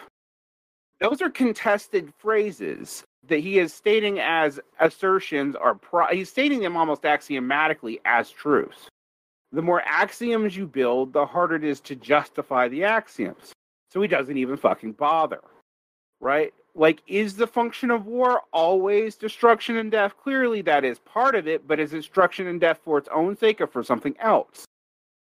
[1.00, 6.78] Those are contested phrases that he is stating as assertions are pro- he's stating them
[6.78, 8.88] almost axiomatically as truths.
[9.52, 13.52] The more axioms you build, the harder it is to justify the axioms.
[13.90, 15.40] So he doesn't even fucking bother.
[16.20, 16.52] Right?
[16.74, 21.48] like is the function of war always destruction and death clearly that is part of
[21.48, 24.64] it but is destruction and death for its own sake or for something else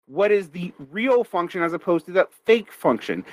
[0.07, 3.25] what is the real function as opposed to the fake function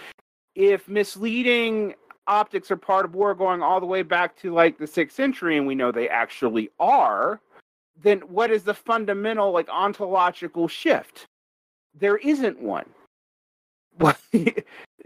[0.55, 1.93] if misleading
[2.27, 5.57] optics are part of war going all the way back to like the sixth century
[5.57, 7.39] and we know they actually are
[8.01, 11.25] then what is the fundamental like ontological shift?
[11.93, 12.89] There isn't one.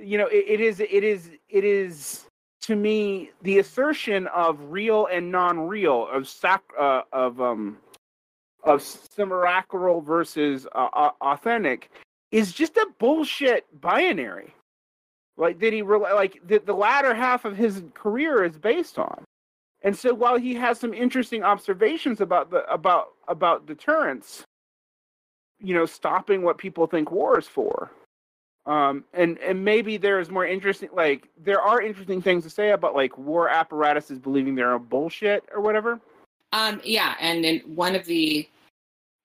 [0.02, 2.26] You know it, it is it is it is
[2.62, 7.78] to me the assertion of real and non-real of sac uh, of um
[8.64, 11.90] of simulacral versus uh, authentic
[12.32, 14.54] is just a bullshit binary.
[15.38, 19.24] Like did he re- like the, the latter half of his career is based on
[19.82, 24.44] and so while he has some interesting observations about the about about deterrence
[25.60, 27.92] you know stopping what people think war is for
[28.70, 32.94] um, and and maybe there's more interesting like there are interesting things to say about
[32.94, 36.00] like war apparatuses believing they're a bullshit or whatever.
[36.52, 38.48] Um, yeah, and in one of the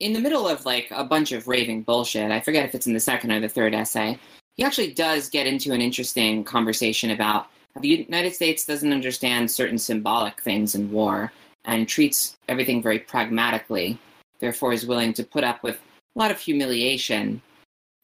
[0.00, 2.94] in the middle of like a bunch of raving bullshit, I forget if it's in
[2.94, 4.18] the second or the third essay,
[4.56, 7.48] he actually does get into an interesting conversation about
[7.80, 11.32] the United States doesn't understand certain symbolic things in war
[11.64, 13.98] and treats everything very pragmatically,
[14.38, 15.76] therefore is willing to put up with
[16.14, 17.40] a lot of humiliation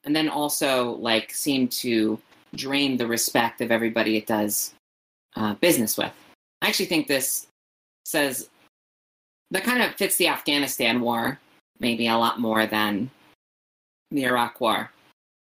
[0.05, 2.19] and then also like seem to
[2.55, 4.75] drain the respect of everybody it does
[5.37, 6.13] uh, business with.
[6.63, 7.47] I actually think this
[8.05, 8.49] says
[9.51, 11.39] that kind of fits the Afghanistan war
[11.79, 13.11] maybe a lot more than
[14.11, 14.91] the Iraq War.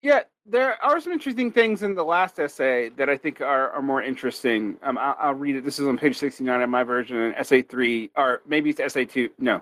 [0.01, 3.81] Yeah, there are some interesting things in the last essay that I think are, are
[3.81, 4.77] more interesting.
[4.83, 5.65] Um, I'll, I'll read it.
[5.65, 9.05] This is on page 69 of my version, and essay three, or maybe it's essay
[9.05, 9.29] two.
[9.39, 9.61] No,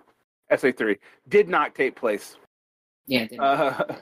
[0.50, 0.98] essay three
[1.30, 2.36] did not take place.
[3.08, 3.28] Yeah.
[3.28, 3.96] didn't- Uh,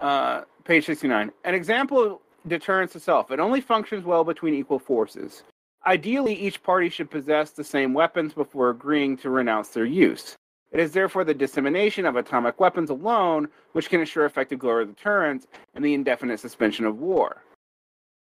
[0.00, 1.30] uh, page 69.
[1.44, 3.30] An example of deterrence itself.
[3.30, 5.44] It only functions well between equal forces.
[5.86, 10.36] Ideally, each party should possess the same weapons before agreeing to renounce their use.
[10.72, 15.46] It is therefore the dissemination of atomic weapons alone which can assure effective global deterrence
[15.74, 17.42] and the indefinite suspension of war.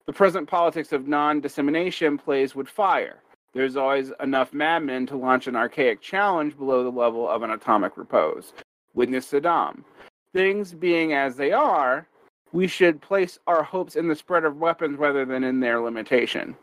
[0.06, 3.22] The present politics of non dissemination plays with fire.
[3.54, 7.96] There's always enough madmen to launch an archaic challenge below the level of an atomic
[7.96, 8.52] repose.
[8.92, 9.84] Witness Saddam.
[10.32, 12.06] Things being as they are,
[12.52, 16.56] we should place our hopes in the spread of weapons rather than in their limitation.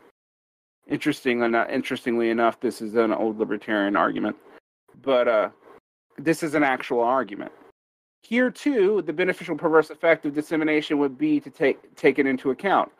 [0.88, 4.36] Interesting interestingly enough, this is an old libertarian argument,
[5.02, 5.48] but uh,
[6.18, 7.52] this is an actual argument.
[8.22, 12.90] Here too, the beneficial perverse effect of dissemination would be to take taken into account.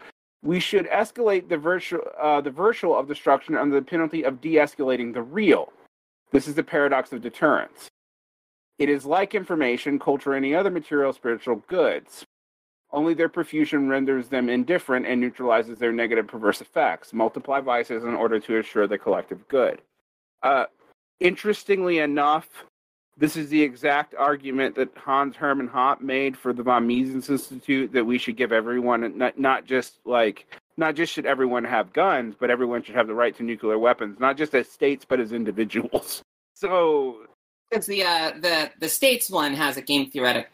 [0.43, 5.15] We should escalate the virtual uh, the virtual of destruction under the penalty of de-escalating
[5.15, 5.73] the real.
[6.33, 7.89] This is the paradox of deterrence.
[8.79, 12.25] It is like information, culture, any other material spiritual goods.
[12.91, 17.13] Only their profusion renders them indifferent and neutralizes their negative perverse effects.
[17.13, 19.81] Multiply vices in order to assure the collective good.
[20.43, 20.65] Uh,
[21.21, 22.49] interestingly enough,
[23.17, 27.93] this is the exact argument that Hans Hermann Hoppe made for the von Mises Institute
[27.93, 30.47] that we should give everyone, not, not just like,
[30.77, 34.19] not just should everyone have guns, but everyone should have the right to nuclear weapons,
[34.19, 36.23] not just as states, but as individuals.
[36.55, 37.27] So
[37.71, 40.49] Because the uh, the the states one has a game theoretic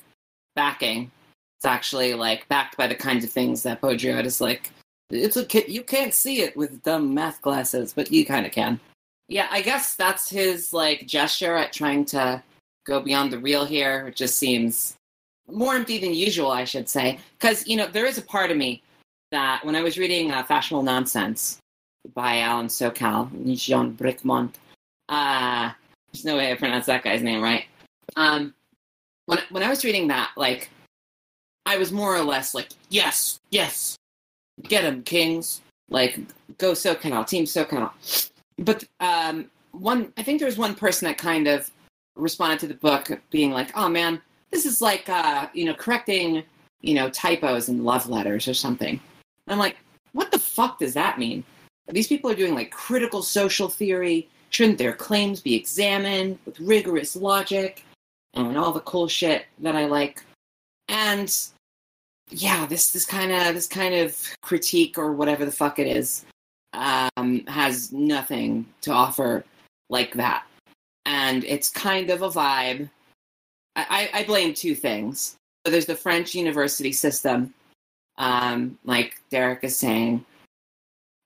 [0.56, 1.10] backing.
[1.58, 4.70] It's actually like backed by the kinds of things that Baudrillard is like.
[5.10, 8.80] It's a you can't see it with dumb math glasses, but you kind of can.
[9.28, 12.42] Yeah, I guess that's his like gesture at trying to
[12.88, 14.08] go beyond the real here.
[14.08, 14.96] It just seems
[15.50, 17.18] more empty than usual, I should say.
[17.38, 18.82] Because you know there is a part of me
[19.30, 21.58] that when I was reading uh, Fashionable Nonsense
[22.14, 24.54] by Alan Sokal, Jean Bricmont,
[25.08, 25.70] uh,
[26.12, 27.66] there's no way I pronounce that guy's name right.
[28.16, 28.54] Um,
[29.26, 30.70] when when I was reading that, like,
[31.66, 33.98] I was more or less like, yes, yes,
[34.62, 36.18] get him, Kings, like,
[36.56, 37.90] go Sokal, Team Sokal.
[38.58, 41.70] But um, one, I think there was one person that kind of
[42.18, 46.42] responded to the book, being like, oh man, this is like, uh, you know, correcting,
[46.80, 48.90] you know, typos in love letters or something.
[48.90, 49.76] And I'm like,
[50.12, 51.44] what the fuck does that mean?
[51.88, 54.28] These people are doing like critical social theory.
[54.50, 57.84] Shouldn't their claims be examined with rigorous logic
[58.34, 60.22] and all the cool shit that I like?
[60.88, 61.34] And
[62.30, 66.26] yeah, this this kind of this kind of critique or whatever the fuck it is
[66.72, 69.44] um, has nothing to offer
[69.90, 70.44] like that,
[71.06, 72.90] and it's kind of a vibe.
[73.76, 75.36] I, I blame two things.
[75.64, 77.54] So there's the French university system,
[78.16, 80.24] um, like Derrick is saying.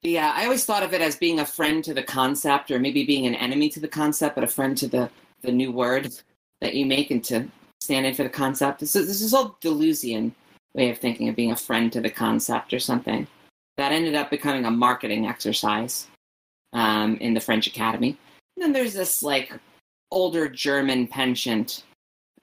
[0.02, 3.04] Yeah, I always thought of it as being a friend to the concept, or maybe
[3.04, 5.10] being an enemy to the concept, but a friend to the
[5.42, 6.12] the new word
[6.60, 7.48] that you make and to
[7.80, 8.80] stand in for the concept.
[8.80, 10.32] This is, this is all Deleuzian
[10.74, 13.26] way of thinking of being a friend to the concept or something.
[13.76, 16.06] That ended up becoming a marketing exercise
[16.72, 18.16] um, in the French Academy.
[18.56, 19.52] And then there's this like
[20.10, 21.84] older German penchant,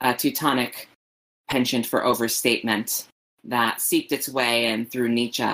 [0.01, 0.89] uh, Teutonic
[1.49, 3.07] penchant for overstatement
[3.43, 5.47] that seeped its way in through Nietzsche.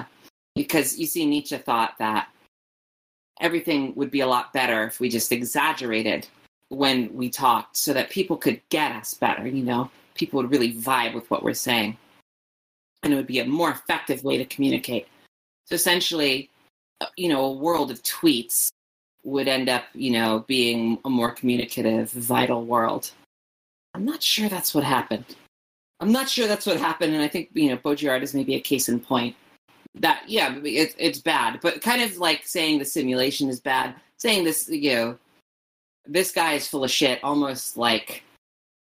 [0.55, 2.29] Because you see, Nietzsche thought that
[3.41, 6.27] everything would be a lot better if we just exaggerated
[6.69, 9.91] when we talked so that people could get us better, you know?
[10.15, 11.97] People would really vibe with what we're saying.
[13.03, 15.07] And it would be a more effective way to communicate.
[15.65, 16.49] So essentially,
[17.01, 18.69] uh, you know, a world of tweets
[19.25, 23.11] would end up, you know, being a more communicative, vital world.
[23.93, 25.25] I'm not sure that's what happened.
[25.99, 28.59] I'm not sure that's what happened, and I think you know Baudrillard is maybe a
[28.59, 29.35] case in point.
[29.95, 34.43] That yeah, it, it's bad, but kind of like saying the simulation is bad, saying
[34.43, 35.17] this you know
[36.05, 38.23] this guy is full of shit, almost like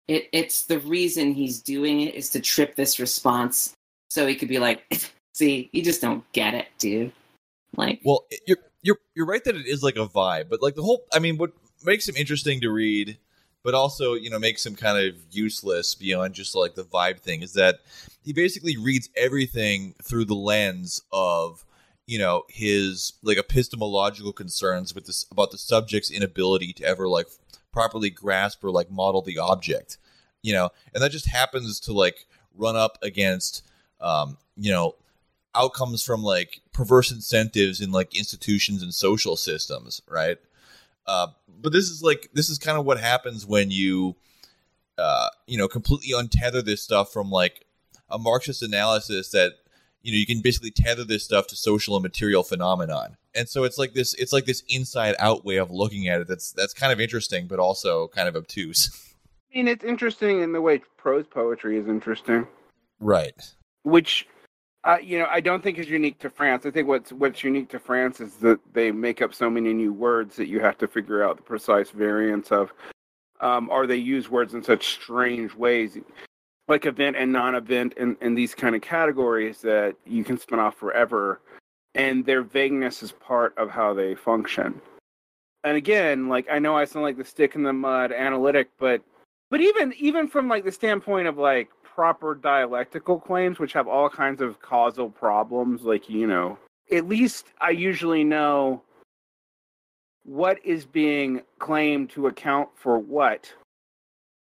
[0.10, 0.28] it.
[0.34, 3.74] It's the reason he's doing it is to trip this response,
[4.10, 4.84] so he could be like,
[5.34, 7.14] "See, you just don't get it, dude."
[7.78, 8.58] Like, Well, you're
[8.88, 11.38] you're you're right that it is like a vibe, but like the whole I mean
[11.38, 11.52] what
[11.84, 13.18] makes him interesting to read,
[13.64, 17.42] but also, you know, makes him kind of useless beyond just like the vibe thing
[17.42, 17.80] is that
[18.24, 21.64] he basically reads everything through the lens of
[22.08, 27.28] you know his like epistemological concerns with this about the subject's inability to ever like
[27.72, 29.98] properly grasp or like model the object
[30.44, 30.70] you know?
[30.94, 32.26] And that just happens to like
[32.56, 33.64] run up against
[34.00, 34.96] um you know
[35.58, 40.38] outcomes from like perverse incentives in like institutions and social systems right
[41.08, 41.28] uh
[41.62, 44.16] but this is like this is kind of what happens when you
[44.98, 47.66] uh, you know, completely untether this stuff from like
[48.10, 49.54] a Marxist analysis that
[50.02, 53.18] you know you can basically tether this stuff to social and material phenomenon.
[53.36, 56.28] And so it's like this it's like this inside out way of looking at it
[56.28, 58.90] that's that's kind of interesting but also kind of obtuse.
[59.54, 62.48] I mean, it's interesting in the way prose poetry is interesting.
[63.00, 63.36] Right.
[63.84, 64.28] Which
[64.96, 66.66] you know, I don't think is unique to France.
[66.66, 69.92] I think what's what's unique to France is that they make up so many new
[69.92, 72.72] words that you have to figure out the precise variants of,
[73.42, 75.98] um, or they use words in such strange ways,
[76.68, 80.76] like event and non-event, and, and these kind of categories that you can spin off
[80.76, 81.42] forever,
[81.96, 84.80] and their vagueness is part of how they function.
[85.64, 89.02] And again, like I know I sound like the stick in the mud analytic, but
[89.50, 94.08] but even even from like the standpoint of like proper dialectical claims, which have all
[94.08, 96.56] kinds of causal problems, like, you know,
[96.92, 98.84] at least I usually know
[100.24, 103.52] what is being claimed to account for what.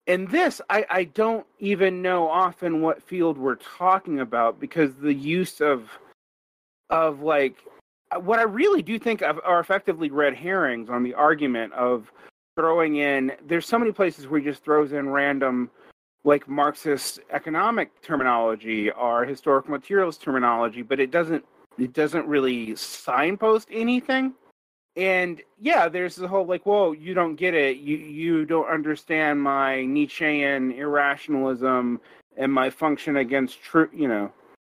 [0.05, 5.13] In this, I, I don't even know often what field we're talking about because the
[5.13, 5.89] use of
[6.91, 7.55] of like
[8.21, 12.11] what I really do think of are effectively red herrings on the argument of
[12.55, 15.69] throwing in there's so many places where he just throws in random
[16.23, 21.43] like Marxist economic terminology or historical materials terminology, but it doesn't
[21.77, 24.33] it doesn't really signpost anything.
[24.95, 27.77] And yeah, there's the whole like, whoa, you don't get it.
[27.77, 32.01] You you don't understand my Nietzschean irrationalism
[32.37, 34.31] and my function against truth, you know,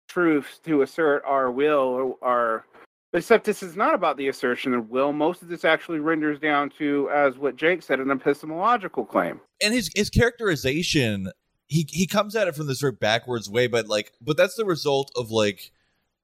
[0.09, 2.65] truths to assert our will or our
[3.13, 5.11] Except this is not about the assertion of will.
[5.11, 9.41] Most of this actually renders down to, as what Jake said, an epistemological claim.
[9.61, 11.31] And his his characterization,
[11.67, 14.65] he he comes at it from this very backwards way, but like, but that's the
[14.65, 15.71] result of like,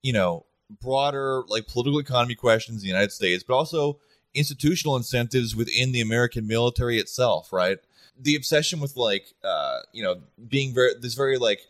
[0.03, 0.45] you know,
[0.79, 3.99] broader like political economy questions in the United States, but also
[4.35, 7.79] institutional incentives within the American military itself, right?
[8.19, 11.61] The obsession with like, uh, you know, being very this very like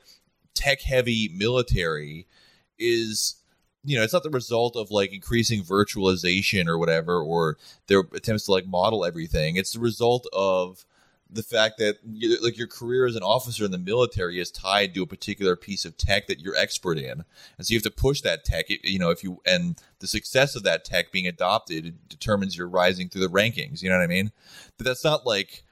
[0.55, 2.27] tech heavy military
[2.77, 3.35] is
[3.85, 7.57] you know it's not the result of like increasing virtualization or whatever or
[7.87, 9.55] their attempts to like model everything.
[9.55, 10.85] It's the result of
[11.29, 14.93] the fact that you, like your career as an officer in the military is tied
[14.93, 17.23] to a particular piece of tech that you're expert in.
[17.57, 20.55] And so you have to push that tech you know if you and the success
[20.55, 24.07] of that tech being adopted determines your rising through the rankings you know what i
[24.07, 24.31] mean?
[24.77, 25.63] But that's not like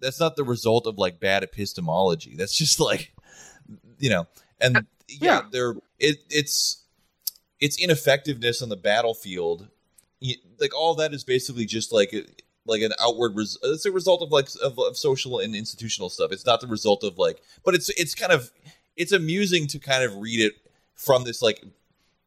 [0.00, 2.36] that's not the result of like bad epistemology.
[2.36, 3.12] That's just like
[3.98, 4.26] you know
[4.60, 5.42] and uh, yeah, yeah.
[5.50, 6.84] they're it, it's
[7.60, 9.68] its ineffectiveness on the battlefield,
[10.60, 12.14] like all that is basically just like
[12.66, 16.32] like an outward res- it's a result of like of, of, social and institutional stuff.
[16.32, 18.50] It's not the result of like, but it's it's kind of
[18.96, 20.54] it's amusing to kind of read it
[20.94, 21.62] from this like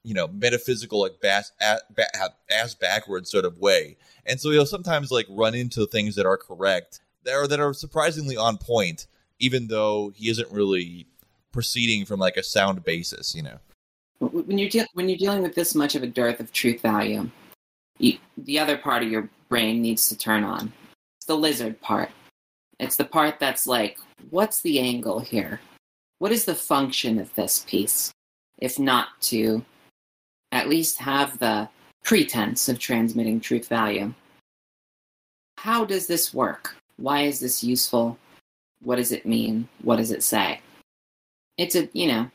[0.03, 3.97] you know metaphysical like bass ass backwards sort of way.
[4.25, 7.73] And so you'll sometimes like run into things that are correct that are that are
[7.73, 9.07] surprisingly on point,
[9.39, 11.07] even though he isn't really
[11.51, 13.59] proceeding from like a sound basis, you know
[14.20, 17.30] when you're de- when you're dealing with this much of a dearth of truth value,
[17.97, 20.72] you, the other part of your brain needs to turn on.
[21.17, 22.09] It's the lizard part.
[22.80, 23.97] It's the part that's like,
[24.30, 25.59] what's the angle here?
[26.20, 28.11] What is the function of this piece,
[28.57, 29.63] if not to
[30.51, 31.70] at least have the
[32.03, 34.13] pretense of transmitting truth value?
[35.57, 36.76] How does this work?
[36.97, 38.17] Why is this useful?
[38.82, 39.67] What does it mean?
[39.82, 40.61] What does it say?
[41.57, 42.32] It's a, you know,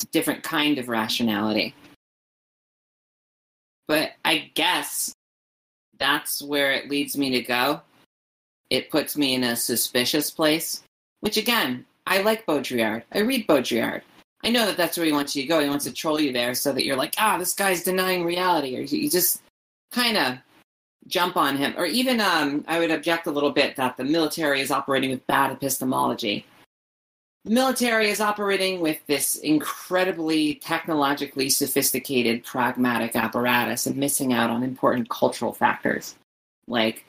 [0.00, 1.74] it's a different kind of rationality.
[3.86, 5.12] But I guess
[5.98, 7.82] that's where it leads me to go.
[8.70, 10.82] It puts me in a suspicious place,
[11.20, 13.02] which again, I like Baudrillard.
[13.12, 14.02] I read Baudrillard.
[14.42, 15.60] I know that that's where he wants you to go.
[15.60, 18.78] He wants to troll you there so that you're like, ah, this guy's denying reality,
[18.78, 19.42] or you just
[19.92, 20.38] kind of
[21.08, 21.74] jump on him.
[21.76, 25.26] Or even, um, I would object a little bit that the military is operating with
[25.26, 26.46] bad epistemology
[27.44, 34.62] the military is operating with this incredibly technologically sophisticated, pragmatic apparatus and missing out on
[34.62, 36.16] important cultural factors.
[36.66, 37.04] Like,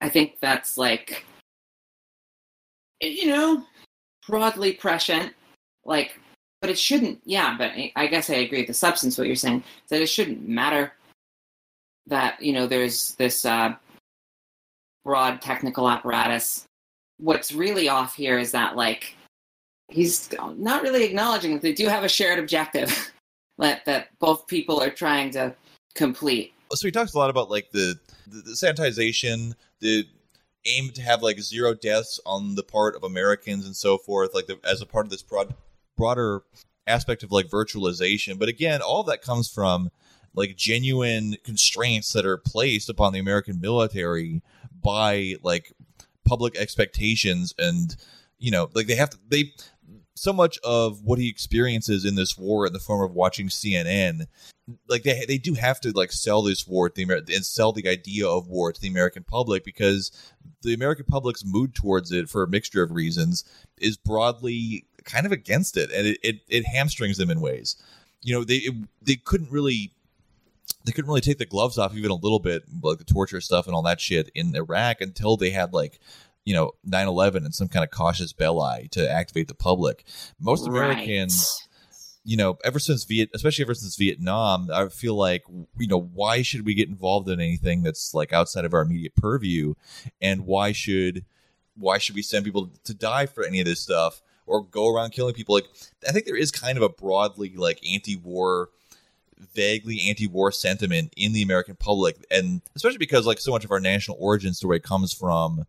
[0.00, 1.24] I think that's like,
[3.00, 3.64] you know,
[4.26, 5.34] broadly prescient.
[5.84, 6.18] Like,
[6.60, 9.62] but it shouldn't, yeah, but I guess I agree with the substance what you're saying,
[9.88, 10.92] that it shouldn't matter
[12.06, 13.74] that, you know, there's this uh,
[15.04, 16.64] broad technical apparatus
[17.18, 19.16] what's really off here is that like
[19.88, 23.12] he's not really acknowledging that they do have a shared objective
[23.58, 25.54] that that both people are trying to
[25.94, 26.52] complete.
[26.72, 30.06] So he talks a lot about like the the, the sanitization, the
[30.66, 34.46] aim to have like zero deaths on the part of Americans and so forth, like
[34.46, 35.54] the, as a part of this broad,
[35.96, 36.42] broader
[36.86, 38.38] aspect of like virtualization.
[38.38, 39.90] But again, all that comes from
[40.34, 44.42] like genuine constraints that are placed upon the American military
[44.82, 45.72] by like
[46.26, 47.96] public expectations and
[48.38, 49.52] you know like they have to they
[50.16, 54.26] so much of what he experiences in this war in the form of watching CNN,
[54.88, 57.72] like they they do have to like sell this war to the Amer- and sell
[57.72, 60.10] the idea of war to the American public because
[60.62, 63.44] the American public's mood towards it for a mixture of reasons
[63.78, 67.76] is broadly kind of against it and it it, it hamstrings them in ways.
[68.22, 69.92] You know, they it, they couldn't really
[70.86, 73.66] they couldn't really take the gloves off even a little bit, like the torture stuff
[73.66, 76.00] and all that shit in Iraq until they had like
[76.44, 80.04] you know 9-11 and some kind of casus belli to activate the public.
[80.40, 81.66] Most americans
[82.24, 85.44] you know ever since viet especially ever since vietnam i feel like
[85.78, 89.14] you know why should we get involved in anything that's like outside of our immediate
[89.14, 89.74] purview?
[90.20, 91.24] And why should
[91.76, 95.10] why should we send people to die for any of this stuff or go around
[95.10, 95.54] killing people?
[95.54, 95.68] Like
[96.08, 98.70] i think there is kind of a broadly like anti-war
[99.54, 103.80] vaguely anti-war sentiment in the american public and especially because like so much of our
[103.80, 105.64] national origin story comes from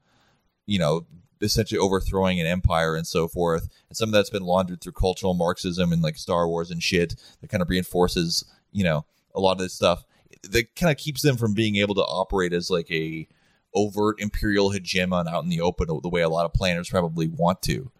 [0.67, 1.07] you know,
[1.41, 3.69] essentially overthrowing an empire and so forth.
[3.89, 7.15] And some of that's been laundered through cultural Marxism and like Star Wars and shit
[7.41, 10.03] that kind of reinforces, you know, a lot of this stuff
[10.43, 13.27] that kind of keeps them from being able to operate as like a
[13.73, 17.61] overt imperial hegemon out in the open the way a lot of planners probably want
[17.63, 17.91] to.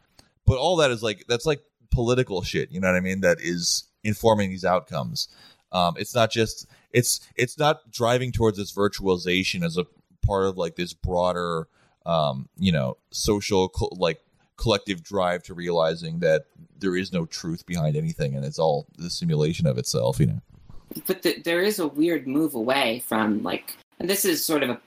[0.45, 1.61] But all that is like that's like
[1.91, 3.22] political shit, you know what I mean?
[3.22, 5.28] That is informing these outcomes.
[5.72, 9.86] Um, it's not just it's it's not driving towards this virtualization as a
[10.26, 11.68] part of like this broader
[12.07, 14.22] um, you know, social co- like
[14.55, 16.45] collective drive to realizing that
[16.80, 20.20] there is no truth behind anything, and it's all the simulation of itself.
[20.20, 20.41] You know.
[21.05, 24.70] But the, there is a weird move away from like, and this is sort of
[24.72, 24.80] a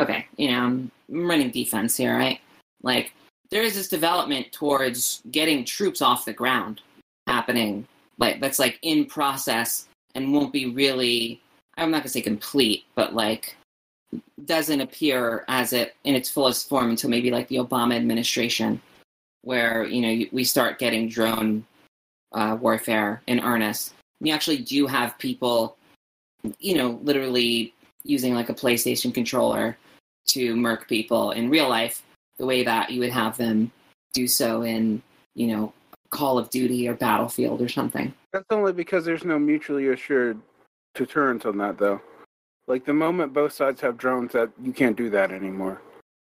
[0.00, 0.26] okay.
[0.36, 2.40] You know, I'm running defense here, right?
[2.82, 3.12] Like,
[3.50, 6.80] there is this development towards getting troops off the ground
[7.26, 7.86] happening,
[8.18, 11.40] like that's like in process and won't be really.
[11.76, 13.56] I'm not gonna say complete, but like
[14.44, 18.80] doesn't appear as it in its fullest form until maybe like the Obama administration,
[19.42, 21.64] where you know we start getting drone
[22.32, 23.94] uh, warfare in earnest.
[24.20, 25.76] We actually do have people,
[26.58, 27.72] you know, literally
[28.04, 29.76] using like a PlayStation controller
[30.28, 32.02] to murk people in real life,
[32.38, 33.72] the way that you would have them
[34.12, 35.02] do so in,
[35.34, 35.72] you know,
[36.10, 38.12] Call of Duty or Battlefield or something.
[38.32, 40.40] That's only because there's no mutually assured
[40.94, 42.00] deterrence on that, though.
[42.66, 45.80] Like the moment both sides have drones, that you can't do that anymore.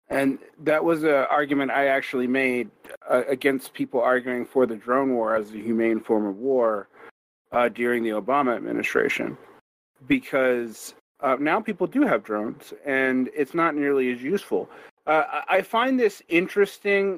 [0.10, 2.70] And that was an argument I actually made
[3.10, 6.90] uh, against people arguing for the drone war as a humane form of war
[7.54, 9.38] uh, during the Obama administration,
[10.08, 14.70] because uh, now people do have drones, and it's not nearly as useful.
[15.08, 17.18] Uh, I find this interesting,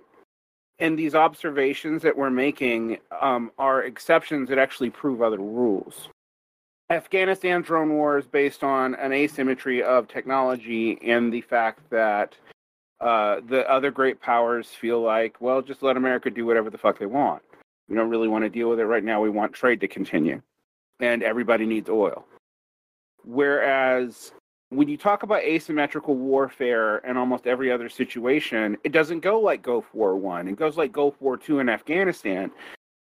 [0.83, 6.09] and these observations that we're making um, are exceptions that actually prove other rules.
[6.89, 12.35] Afghanistan drone war is based on an asymmetry of technology and the fact that
[12.99, 16.99] uh, the other great powers feel like, well, just let America do whatever the fuck
[16.99, 17.41] they want.
[17.87, 19.21] We don't really want to deal with it right now.
[19.21, 20.41] We want trade to continue,
[20.99, 22.25] and everybody needs oil.
[23.23, 24.33] Whereas
[24.75, 29.61] when you talk about asymmetrical warfare and almost every other situation, it doesn't go like
[29.61, 30.47] Gulf War One.
[30.47, 32.51] It goes like Gulf War Two in Afghanistan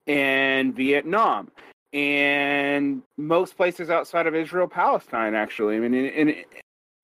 [0.06, 1.50] and Vietnam
[1.92, 5.76] and most places outside of Israel, Palestine, actually.
[5.76, 6.44] I mean, and, and,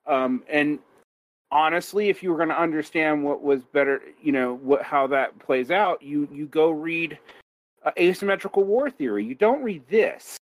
[0.06, 0.78] um, and
[1.50, 5.38] honestly, if you were going to understand what was better, you know, what how that
[5.38, 7.18] plays out, you you go read
[7.84, 9.24] uh, asymmetrical war theory.
[9.24, 10.36] You don't read this,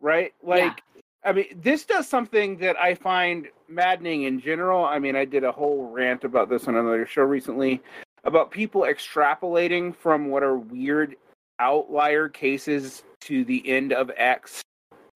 [0.00, 0.34] right?
[0.42, 1.02] Like, yeah.
[1.26, 4.84] I mean, this does something that I find maddening in general.
[4.84, 7.82] I mean, I did a whole rant about this on another show recently
[8.22, 11.16] about people extrapolating from what are weird
[11.58, 14.62] outlier cases to the end of X,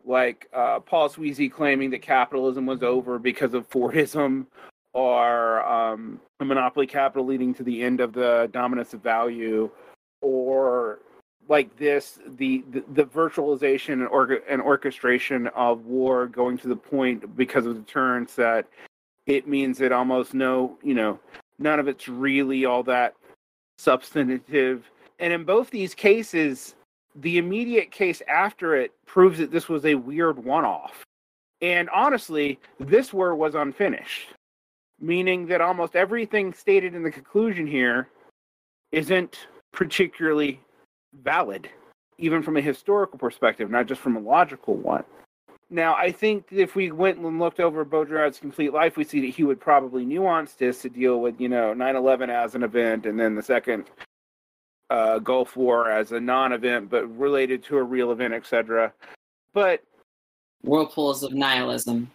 [0.04, 4.46] like uh, Paul Sweezy claiming that capitalism was over because of Fordism,
[4.92, 9.70] or um, monopoly capital leading to the end of the dominance of value,
[10.22, 10.98] or
[11.50, 16.76] like this, the the, the virtualization and, or- and orchestration of war going to the
[16.76, 18.66] point because of deterrence that
[19.26, 21.18] it means that almost no, you know,
[21.58, 23.14] none of it's really all that
[23.78, 24.90] substantive.
[25.18, 26.74] And in both these cases,
[27.16, 31.02] the immediate case after it proves that this was a weird one off.
[31.60, 34.28] And honestly, this war was unfinished,
[35.00, 38.08] meaning that almost everything stated in the conclusion here
[38.92, 40.60] isn't particularly
[41.22, 41.68] valid,
[42.18, 45.04] even from a historical perspective, not just from a logical one.
[45.72, 49.28] Now, I think if we went and looked over Baudrillard's complete life, we see that
[49.28, 53.06] he would probably nuance this to deal with, you know, 9 11 as an event
[53.06, 53.84] and then the second
[54.90, 58.92] uh, Gulf War as a non-event, but related to a real event, etc.
[59.54, 59.82] But
[60.62, 62.10] whirlpools of nihilism.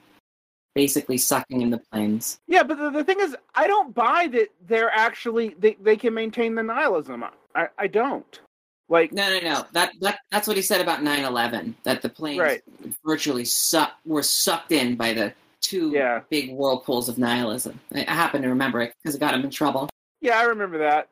[0.75, 2.39] basically sucking in the planes.
[2.47, 6.13] Yeah, but the, the thing is, I don't buy that they're actually they, they can
[6.13, 7.23] maintain the nihilism.
[7.55, 8.41] I, I don't.
[8.89, 9.65] Like No, no, no.
[9.73, 11.73] That, that that's what he said about 9/11.
[11.83, 12.61] That the planes Right.
[13.03, 16.21] virtually suck were sucked in by the two Yeah.
[16.29, 17.79] big whirlpools of nihilism.
[17.93, 19.89] I, I happen to remember it because it got him in trouble.
[20.21, 21.09] Yeah, I remember that.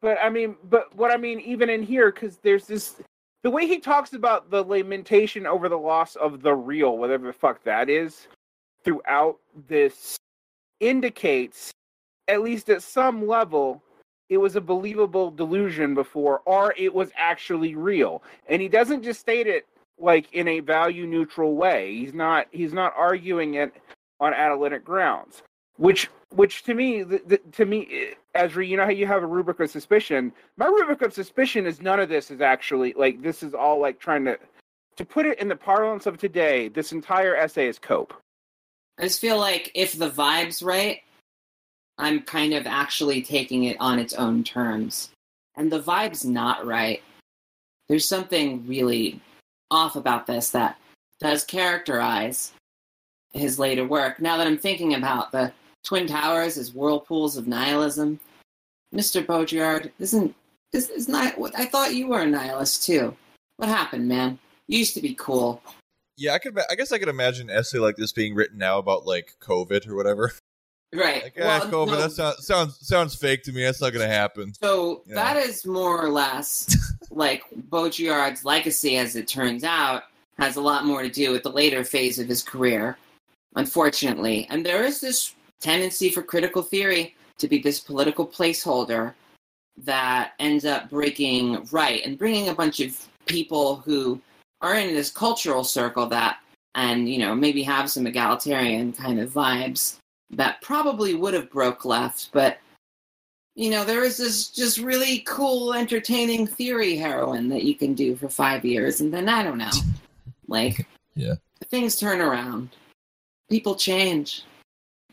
[0.00, 2.96] But I mean, but what I mean, even in here, because there's this,
[3.42, 7.32] the way he talks about the lamentation over the loss of the real, whatever the
[7.32, 8.28] fuck that is,
[8.84, 10.16] throughout this
[10.78, 11.70] indicates,
[12.28, 13.82] at least at some level,
[14.30, 18.22] it was a believable delusion before, or it was actually real.
[18.48, 19.66] And he doesn't just state it
[19.98, 21.94] like in a value neutral way.
[21.96, 22.46] He's not.
[22.50, 23.74] He's not arguing it
[24.20, 25.42] on analytic grounds
[25.80, 29.26] which which to me the, the, to me Ezra, you know how you have a
[29.26, 33.42] rubric of suspicion my rubric of suspicion is none of this is actually like this
[33.42, 34.38] is all like trying to
[34.96, 38.14] to put it in the parlance of today this entire essay is cope
[38.98, 41.00] I just feel like if the vibe's right,
[42.00, 45.10] I'm kind of actually taking it on its own terms.
[45.56, 47.02] And the vibe's not right.
[47.88, 49.20] There's something really
[49.70, 50.78] off about this that
[51.20, 52.52] does characterize
[53.32, 54.20] his later work.
[54.20, 55.52] Now that I'm thinking about the
[55.84, 58.18] Twin Towers as whirlpools of nihilism,
[58.94, 59.24] Mr.
[59.24, 60.34] Baudrillard, isn't
[60.72, 63.14] is, is not I thought you were a nihilist too.
[63.56, 64.38] What happened, man?
[64.68, 65.62] You used to be cool.
[66.16, 66.58] Yeah, I could.
[66.70, 69.86] I guess I could imagine an essay like this being written now about like COVID
[69.88, 70.32] or whatever.
[70.92, 71.22] Right.
[71.22, 71.96] Like, ah, Well, no.
[71.96, 73.62] That sounds sounds sounds fake to me.
[73.62, 74.52] That's not gonna happen.
[74.60, 75.14] So Yeah.
[75.14, 76.66] that is more or less
[77.10, 80.04] like Baudrillard's legacy, as it turns out,
[80.38, 82.98] has a lot more to do with the later phase of his career,
[83.54, 84.46] unfortunately.
[84.50, 89.14] And there is this tendency for critical theory to be this political placeholder
[89.78, 94.20] that ends up breaking right and bringing a bunch of people who
[94.60, 96.38] are in this cultural circle that,
[96.74, 99.99] and you know, maybe have some egalitarian kind of vibes
[100.30, 102.58] that probably would have broke left, but
[103.56, 108.16] you know, there is this just really cool, entertaining theory heroin that you can do
[108.16, 109.70] for five years, and then I don't know.
[110.48, 111.34] Like, Yeah.
[111.68, 112.70] things turn around,
[113.48, 114.42] people change.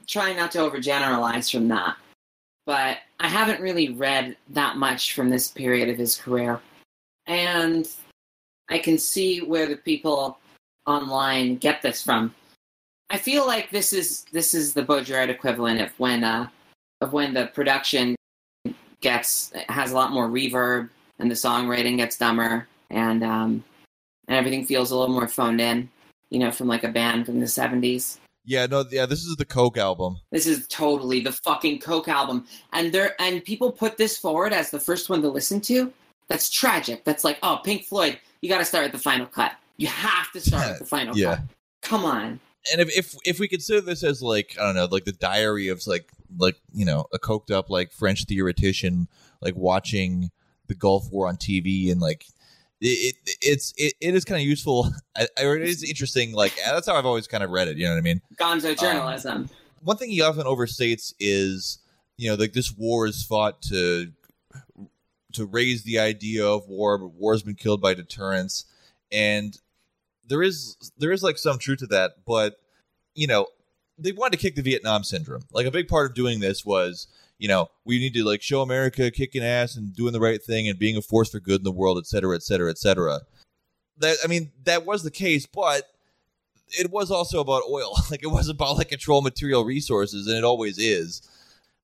[0.07, 1.95] Try not to overgeneralize from that.
[2.65, 6.59] But I haven't really read that much from this period of his career.
[7.27, 7.87] And
[8.67, 10.39] I can see where the people
[10.87, 12.33] online get this from.
[13.09, 16.49] I feel like this is this is the Baudrillard equivalent of when uh,
[17.01, 18.15] of when the production
[19.01, 20.89] gets has a lot more reverb
[21.19, 23.63] and the songwriting gets dumber and um,
[24.27, 25.89] and everything feels a little more phoned in,
[26.29, 28.19] you know, from like a band from the seventies.
[28.43, 29.05] Yeah, no, yeah.
[29.05, 30.17] This is the Coke album.
[30.31, 34.69] This is totally the fucking Coke album, and there and people put this forward as
[34.69, 35.91] the first one to listen to.
[36.27, 37.05] That's tragic.
[37.05, 39.53] That's like, oh, Pink Floyd, you got to start at the final cut.
[39.77, 41.35] You have to start at the final Yeah.
[41.35, 41.43] cut.
[41.83, 42.39] Come on.
[42.71, 45.67] And if, if if we consider this as like I don't know, like the diary
[45.69, 49.07] of like like you know a coked up like French theoretician
[49.41, 50.31] like watching
[50.67, 52.25] the Gulf War on TV and like
[52.81, 54.91] it, it it's it, it is kind of useful.
[55.15, 56.33] I, it is interesting.
[56.33, 57.77] Like that's how I've always kind of read it.
[57.77, 58.21] You know what I mean?
[58.39, 59.49] Gonzo um, journalism.
[59.81, 61.79] One thing he often overstates is
[62.17, 64.11] you know like this war is fought to
[65.33, 68.65] to raise the idea of war, but war has been killed by deterrence,
[69.11, 69.57] and
[70.27, 72.55] there is there is like some truth to that, but
[73.15, 73.47] you know
[73.97, 75.43] they wanted to kick the Vietnam syndrome.
[75.51, 77.07] Like a big part of doing this was,
[77.39, 80.67] you know, we need to like show America kicking ass and doing the right thing
[80.69, 83.21] and being a force for good in the world, et cetera, et cetera, et cetera.
[83.97, 85.83] That I mean, that was the case, but
[86.77, 87.95] it was also about oil.
[88.11, 91.27] Like it was about like control material resources, and it always is.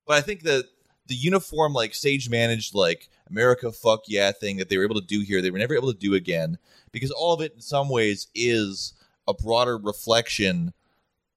[0.06, 0.66] But I think that
[1.06, 5.06] the uniform, like stage managed, like America fuck yeah thing that they were able to
[5.06, 6.58] do here, they were never able to do again
[6.92, 8.94] because all of it, in some ways, is
[9.26, 10.72] a broader reflection,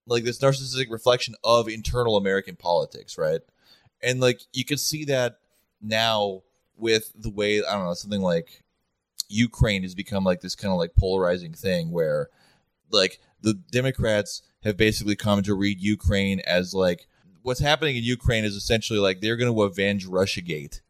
[0.05, 3.41] like this narcissistic reflection of internal American politics, right?
[4.01, 5.39] And like you can see that
[5.81, 6.43] now
[6.77, 8.63] with the way I don't know something like
[9.29, 12.29] Ukraine has become like this kind of like polarizing thing where
[12.91, 17.07] like the Democrats have basically come to read Ukraine as like
[17.47, 20.81] what's happening in Ukraine is essentially like they're going to avenge Russiagate,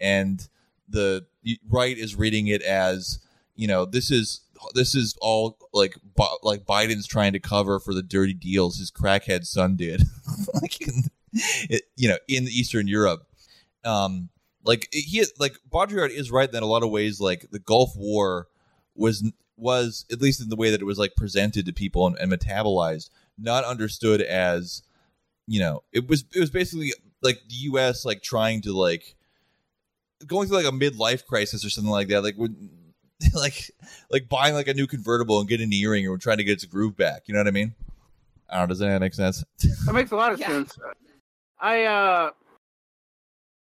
[0.00, 0.46] and
[0.88, 1.24] the
[1.68, 3.20] right is reading it as
[3.54, 4.40] you know this is
[4.74, 5.94] this is all like
[6.42, 10.02] like Biden's trying to cover for the dirty deals his crackhead son did,
[10.54, 11.04] like in,
[11.96, 13.22] you know in Eastern Europe.
[13.84, 14.30] Um,
[14.64, 17.92] like he like Baudrillard is right that in a lot of ways like the Gulf
[17.94, 18.48] War
[18.96, 22.18] was was at least in the way that it was like presented to people and,
[22.18, 24.82] and metabolized not understood as
[25.50, 26.92] you know it was it was basically
[27.22, 29.16] like the us like trying to like
[30.26, 32.70] going through like a midlife crisis or something like that like when
[33.34, 33.70] like
[34.10, 36.64] like buying like a new convertible and getting an earring or trying to get its
[36.64, 37.74] groove back you know what i mean
[38.52, 38.72] I don't know.
[38.72, 39.44] Does that make sense?
[39.86, 40.48] That makes a lot of Yeah.
[40.48, 40.76] sense.
[41.60, 42.30] I uh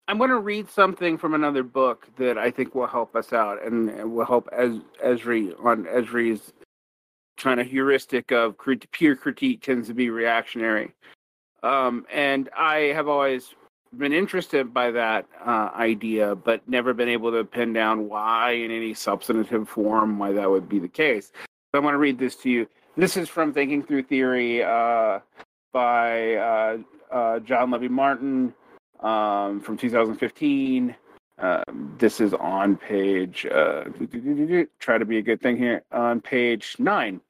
[0.07, 3.63] I'm going to read something from another book that I think will help us out
[3.63, 6.53] and and will help Ez Esri on Esri's
[7.37, 10.91] kind of heuristic of crit- peer critique tends to be reactionary.
[11.63, 13.53] Um, and I have always
[13.97, 18.71] been interested by that uh, idea, but never been able to pin down why in
[18.71, 21.31] any substantive form why that would be the case.
[21.71, 22.67] So I want to read this to you.
[22.97, 25.19] This is from Thinking Through Theory uh,
[25.71, 26.77] by uh,
[27.11, 28.53] uh, John Levi Martin
[28.99, 30.95] um, from 2015.
[31.39, 33.85] Um, this is on page, uh,
[34.79, 37.21] try to be a good thing here, on page nine.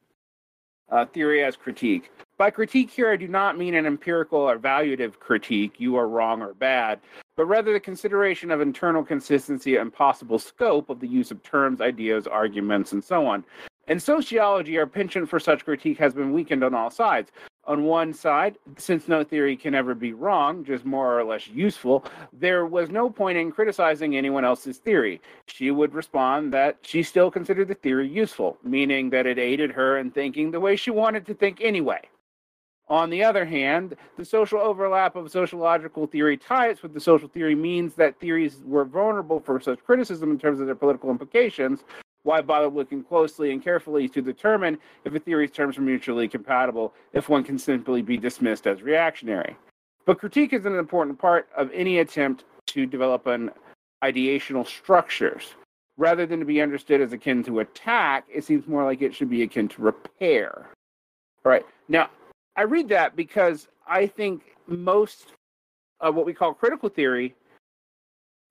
[0.90, 2.12] Uh, theory as critique.
[2.40, 6.42] By critique here, I do not mean an empirical or valuative critique, you are wrong
[6.42, 7.02] or bad,
[7.36, 11.82] but rather the consideration of internal consistency and possible scope of the use of terms,
[11.82, 13.44] ideas, arguments, and so on.
[13.90, 17.30] In sociology, our penchant for such critique has been weakened on all sides.
[17.66, 22.06] On one side, since no theory can ever be wrong, just more or less useful,
[22.32, 25.20] there was no point in criticizing anyone else's theory.
[25.48, 29.98] She would respond that she still considered the theory useful, meaning that it aided her
[29.98, 32.00] in thinking the way she wanted to think anyway.
[32.90, 37.54] On the other hand, the social overlap of sociological theory types with the social theory
[37.54, 41.84] means that theories were vulnerable for such criticism in terms of their political implications.
[42.24, 46.94] Why bother looking closely and carefully to determine if a theory's terms are mutually compatible
[47.14, 49.56] if one can simply be dismissed as reactionary?
[50.06, 53.52] But critique is an important part of any attempt to develop an
[54.04, 55.54] ideational structures.
[55.98, 59.30] Rather than to be understood as akin to attack, it seems more like it should
[59.30, 60.70] be akin to repair.
[61.46, 61.66] All right.
[61.88, 62.10] Now,
[62.60, 65.32] I read that because I think most
[66.02, 67.34] of what we call critical theory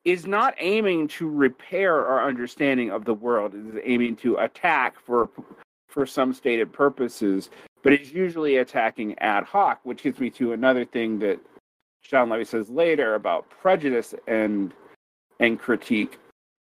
[0.07, 3.55] is not aiming to repair our understanding of the world.
[3.55, 5.29] It is aiming to attack for
[5.89, 7.51] for some stated purposes,
[7.83, 11.39] but it's usually attacking ad hoc, which gets me to another thing that
[12.03, 14.73] John Levi says later about prejudice and
[15.39, 16.19] and critique.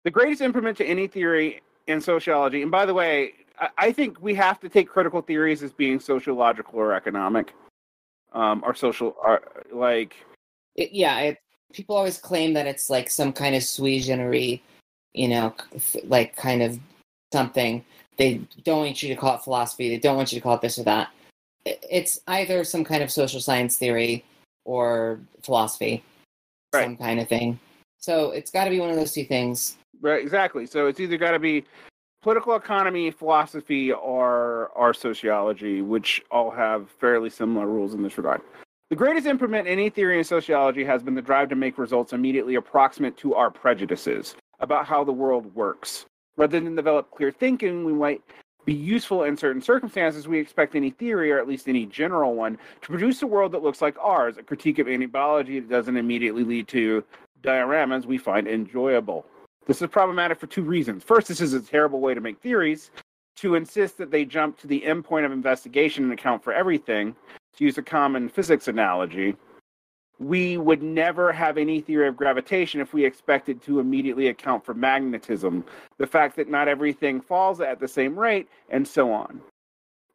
[0.04, 3.34] The greatest implement to any theory in sociology, and by the way,
[3.78, 7.54] I, think we have to take critical theories as being sociological or economic,
[8.34, 9.42] um, or social, or
[9.72, 10.16] like
[10.76, 11.38] It, yeah, it,
[11.72, 14.60] people always claim that it's like some kind of sui generis,
[15.14, 15.56] you know,
[16.06, 16.80] like kind of
[17.32, 17.84] something.
[18.18, 19.90] They don't want you to call it philosophy.
[19.90, 21.10] They don't want you to call it this or that.
[21.66, 24.26] It- It's either some kind of social science theory
[24.66, 26.04] or philosophy,
[26.74, 26.84] Right.
[26.86, 27.60] some kind of thing.
[28.00, 29.78] So it's got to be one of those two things.
[30.02, 30.66] Right, exactly.
[30.66, 31.64] So it's either got to be
[32.24, 38.42] political economy, philosophy, or or sociology, which all have fairly similar rules in this regard.
[38.90, 42.14] The greatest improvement in any theory in sociology has been the drive to make results
[42.14, 46.06] immediately approximate to our prejudices about how the world works.
[46.38, 48.22] Rather than develop clear thinking, we might
[48.66, 50.28] be useful in certain circumstances.
[50.28, 53.64] We expect any theory, or at least any general one, to produce a world that
[53.64, 57.04] looks like ours, a critique of any biology that doesn't immediately lead to
[57.42, 59.26] dioramas we find enjoyable.
[59.66, 61.04] This is problematic for two reasons.
[61.04, 62.92] First, this is a terrible way to make theories.
[63.38, 67.16] To insist that they jump to the endpoint of investigation and account for everything,
[67.58, 69.36] to use a common physics analogy,
[70.20, 74.74] we would never have any theory of gravitation if we expected to immediately account for
[74.74, 75.66] magnetism,
[75.98, 79.42] the fact that not everything falls at the same rate, and so on.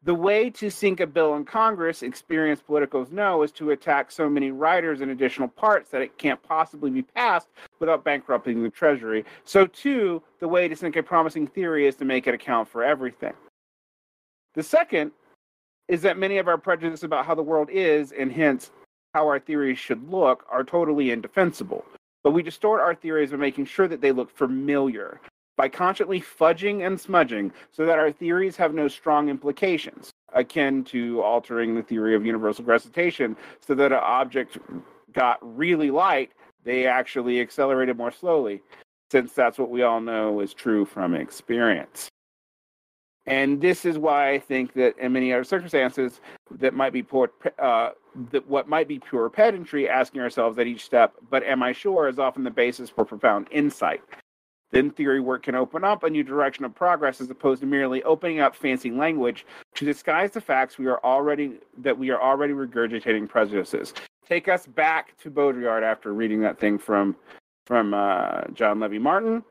[0.09, 4.27] The way to sink a bill in Congress, experienced politicals know, is to attack so
[4.27, 7.49] many riders and additional parts that it can't possibly be passed
[7.79, 9.27] without bankrupting the Treasury.
[9.45, 12.83] So, too, the way to sink a promising theory is to make it account for
[12.83, 13.35] everything.
[14.55, 15.11] The second
[15.89, 18.71] is that many of our prejudices about how the world is, and hence
[19.13, 21.85] how our theories should look, are totally indefensible.
[22.25, 25.21] But we distort our theories by making sure that they look familiar,
[25.59, 31.21] by constantly fudging and smudging so that our theories have no strong implications, akin to
[31.21, 34.57] altering the theory of universal gravitation so that an object
[35.13, 36.31] got really light,
[36.65, 38.63] they actually accelerated more slowly,
[39.11, 42.09] since that's what we all know is true from experience.
[43.27, 46.21] And this is why I think that in many other circumstances
[46.53, 47.91] that might be poor, uh,
[48.31, 52.09] that what might be pure pedantry, asking ourselves at each step, but am I sure,
[52.09, 54.03] is often the basis for profound insight.
[54.71, 58.03] Then theory work can open up a new direction of progress as opposed to merely
[58.03, 62.53] opening up fancy language to disguise the facts we are already that we are already
[62.53, 63.95] regurgitating prejudices.
[64.29, 67.17] Take us back to Baudrillard after reading that thing from
[67.67, 69.43] from uh, John Levi Martin.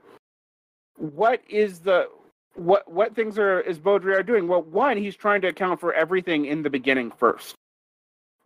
[0.98, 2.10] What is the
[2.54, 4.48] what what things are is Baudrillard doing?
[4.48, 7.56] Well, one, he's trying to account for everything in the beginning first,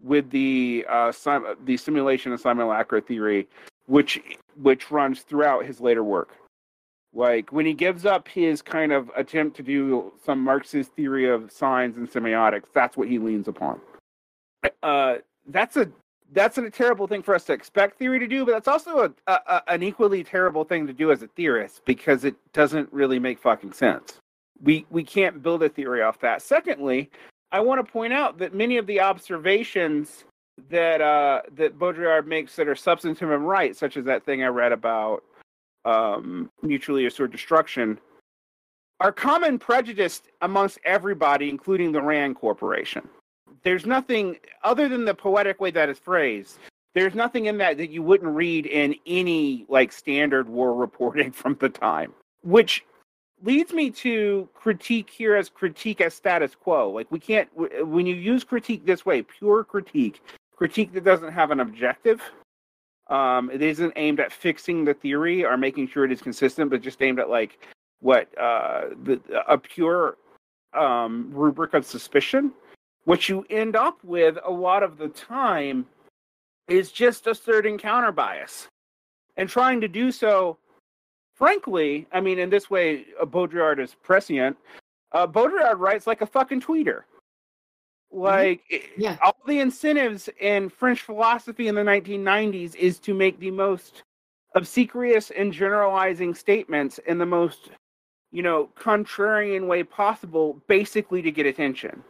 [0.02, 3.50] with the uh, sim- the simulation and simulacra theory,
[3.88, 4.22] which
[4.62, 6.30] which runs throughout his later work.
[7.14, 11.52] Like when he gives up his kind of attempt to do some Marxist theory of
[11.52, 13.82] signs and semiotics, that's what he leans upon.
[14.84, 15.16] uh,
[15.48, 15.90] that's a
[16.34, 19.32] that's a terrible thing for us to expect theory to do, but that's also a,
[19.32, 23.40] a, an equally terrible thing to do as a theorist because it doesn't really make
[23.40, 24.18] fucking sense.
[24.64, 26.42] We we can't build a theory off that.
[26.42, 27.10] Secondly,
[27.52, 30.24] I want to point out that many of the observations
[30.70, 34.48] that uh, that Baudrillard makes that are substantive and right, such as that thing I
[34.48, 35.24] read about
[35.86, 38.00] um, mutually assured destruction,
[39.00, 43.10] are common prejudice amongst everybody, including the Rand Corporation
[43.64, 46.58] there's nothing other than the poetic way that is phrased.
[46.94, 51.58] There's nothing in that that you wouldn't read in any like standard war reporting from
[51.60, 52.14] the time,
[52.44, 52.86] which
[53.44, 56.90] leads me to critique here as critique as status quo.
[56.90, 60.22] Like we can't when you use critique this way, pure critique,
[60.56, 62.22] critique that doesn't have an objective.
[63.12, 66.82] Um, it isn't aimed at fixing the theory or making sure it is consistent, but
[66.82, 67.60] just aimed at like
[68.00, 70.18] what uh, the, a pure
[70.74, 72.54] um, rubric of suspicion.
[73.04, 75.86] What you end up with a lot of the time
[76.70, 78.70] is just asserting counter bias.
[79.36, 80.58] And trying to do so
[81.34, 84.56] frankly i mean in this way uh, baudrillard is prescient.
[85.12, 87.02] Uh, baudrillard writes like a fucking tweeter.
[88.12, 89.02] Like mm-hmm.
[89.02, 89.18] yeah.
[89.24, 94.04] all the incentives in french philosophy in the 1990s is to make the most
[94.56, 97.70] obsequious and generalizing statements in the most
[98.32, 102.04] you know contrarian way possible basically to get attention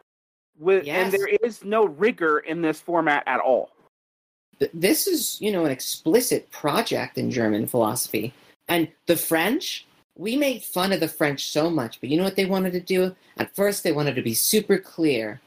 [0.59, 1.03] with yes.
[1.03, 3.71] and there is no rigor in this format at all
[4.73, 8.33] this is you know an explicit project in german philosophy
[8.67, 9.85] and the french
[10.17, 12.79] we made fun of the french so much but you know what they wanted to
[12.79, 15.39] do at first they wanted to be super clear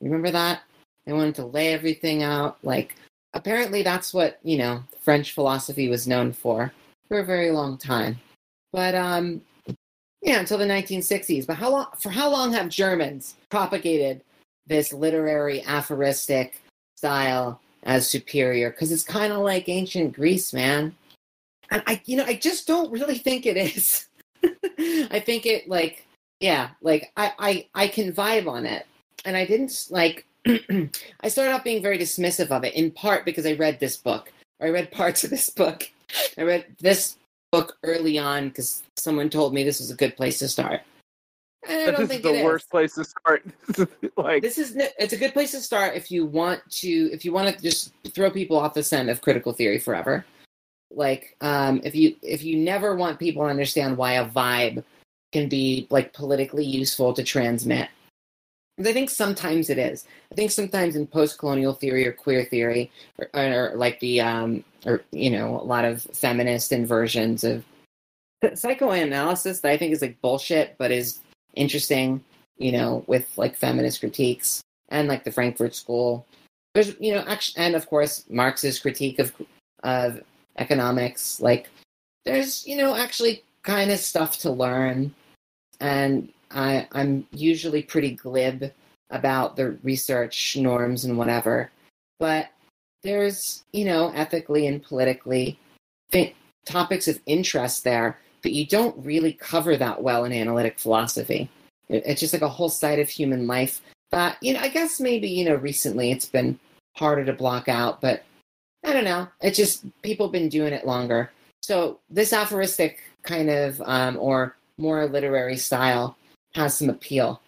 [0.00, 0.62] remember that?
[1.04, 2.96] They wanted to lay everything out like
[3.34, 6.72] apparently that's what you know french philosophy was known for
[7.08, 8.18] for a very long time.
[8.72, 9.42] But um
[10.22, 14.22] yeah until the 1960s but how long for how long have germans propagated
[14.66, 16.60] this literary aphoristic
[16.96, 18.70] style as superior?
[18.70, 20.94] Because it's kind of like ancient Greece, man.
[21.70, 24.06] And I, you know, I just don't really think it is.
[24.44, 26.06] I think it like,
[26.40, 28.86] yeah, like I, I, I can vibe on it,
[29.26, 30.26] and I didn't like.
[30.46, 34.32] I started off being very dismissive of it, in part because I read this book.
[34.60, 35.90] or I read parts of this book.
[36.38, 37.18] I read this
[37.52, 40.82] book early on because someone told me this was a good place to start.
[41.68, 42.70] I don't this think is the worst is.
[42.70, 43.44] place to start.
[44.16, 47.32] like this is it's a good place to start if you want to if you
[47.32, 50.24] want to just throw people off the scent of critical theory forever.
[50.92, 54.84] Like um, if you if you never want people to understand why a vibe
[55.32, 57.88] can be like politically useful to transmit.
[58.78, 60.04] I think sometimes it is.
[60.30, 65.02] I think sometimes in post-colonial theory or queer theory, or, or like the um, or
[65.12, 67.64] you know a lot of feminist inversions of
[68.54, 71.20] psychoanalysis that I think is like bullshit, but is
[71.54, 72.22] interesting,
[72.58, 76.26] you know, with like feminist critiques and like the Frankfurt School.
[76.74, 79.32] There's, you know, actually, and of course Marx's critique of
[79.82, 80.22] of
[80.58, 81.40] economics.
[81.40, 81.68] Like,
[82.24, 85.14] there's, you know, actually kind of stuff to learn,
[85.80, 88.72] and I I'm usually pretty glib
[89.10, 91.70] about the research norms and whatever,
[92.18, 92.48] but
[93.02, 95.58] there's, you know, ethically and politically
[96.64, 101.50] topics of interest there but you don't really cover that well in analytic philosophy.
[101.88, 103.80] It's just like a whole side of human life
[104.12, 106.56] that, you know, I guess maybe, you know, recently it's been
[106.94, 108.22] harder to block out, but
[108.84, 109.26] I don't know.
[109.40, 111.32] It's just people have been doing it longer.
[111.60, 116.16] So this aphoristic kind of um, or more literary style
[116.56, 117.40] has some appeal.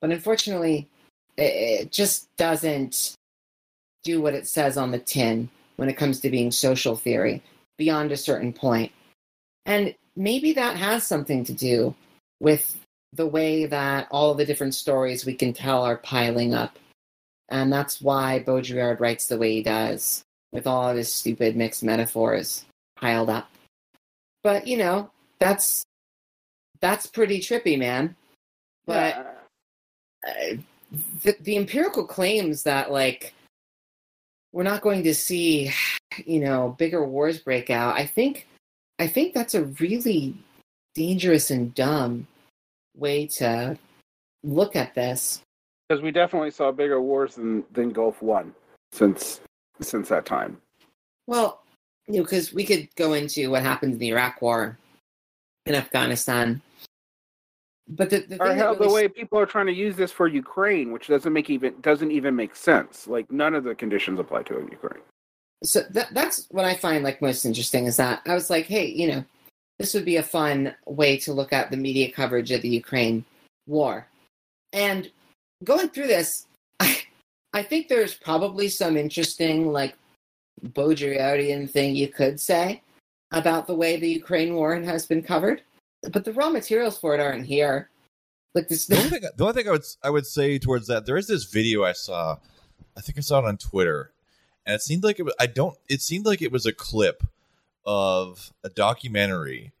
[0.00, 0.88] But unfortunately,
[1.36, 3.14] it, just doesn't
[4.04, 7.42] do what it says on the tin when it comes to being social theory
[7.76, 8.92] beyond a certain point.
[9.66, 11.94] And maybe that has something to do
[12.40, 12.78] with
[13.12, 16.78] the way that all the different stories we can tell are piling up.
[17.48, 21.82] And that's why Baudrillard writes the way he does, with all of his stupid mixed
[21.82, 22.64] metaphors
[22.96, 23.50] piled up.
[24.42, 25.84] But, you know, that's
[26.80, 28.14] that's pretty trippy, man.
[28.86, 29.16] But
[30.24, 30.30] yeah.
[30.52, 30.56] uh,
[31.22, 33.34] the, the empirical claims that, like,
[34.52, 35.72] we're not going to see,
[36.24, 38.46] you know, bigger wars break out, I think
[38.98, 40.34] I think that's a really
[40.94, 42.26] dangerous and dumb
[42.96, 43.76] way to
[44.44, 45.42] look at this.
[45.88, 48.54] Because we definitely saw bigger wars than, than Gulf One
[48.92, 49.40] since
[49.80, 50.56] since that time.
[51.26, 51.62] Well,
[52.06, 54.78] you know, because we could go into what happened in the Iraq War
[55.66, 56.62] in Afghanistan.
[57.86, 58.76] But the, the or really...
[58.76, 62.10] the way people are trying to use this for Ukraine, which doesn't make even doesn't
[62.10, 63.06] even make sense.
[63.06, 65.02] Like none of the conditions apply to Ukraine
[65.64, 68.86] so that, that's what I find like most interesting is that I was like, hey,
[68.86, 69.24] you know,
[69.78, 73.24] this would be a fun way to look at the media coverage of the Ukraine
[73.66, 74.06] war.
[74.72, 75.10] And
[75.64, 76.46] going through this,
[76.80, 77.02] I,
[77.52, 79.96] I think there's probably some interesting, like,
[80.64, 82.82] Baudrillardian thing you could say
[83.32, 85.62] about the way the Ukraine war has been covered,
[86.12, 87.90] but the raw materials for it aren't here.
[88.54, 91.06] Like this, The only thing, the only thing I would I would say towards that
[91.06, 92.38] there is this video I saw,
[92.96, 94.12] I think I saw it on Twitter,
[94.64, 97.22] and it seemed like it was I don't it seemed like it was a clip
[97.84, 99.72] of a documentary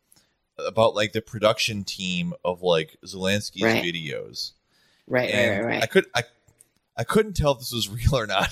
[0.58, 3.82] about like the production team of like Zelensky's Right.
[3.82, 4.52] videos.
[5.08, 6.24] right, right, and right, I could I
[6.96, 8.48] I couldn't tell if this was real or not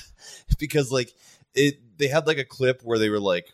[0.59, 1.13] because like
[1.55, 3.53] it they had like a clip where they were like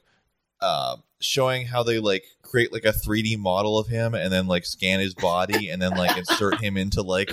[0.61, 4.65] uh showing how they like create like a 3D model of him and then like
[4.65, 7.31] scan his body and then like insert him into like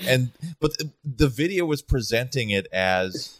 [0.00, 3.36] and but the, the video was presenting it as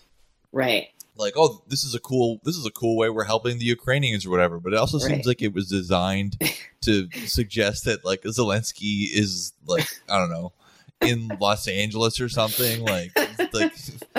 [0.53, 0.89] Right.
[1.17, 4.27] like oh this is a cool this is a cool way we're helping the Ukrainians
[4.27, 5.09] or whatever but it also Right.
[5.09, 6.37] seems like it was designed
[6.83, 10.53] to suggest that like Zelensky is like I don't know
[11.01, 13.13] in Los Angeles or something like
[13.53, 13.73] like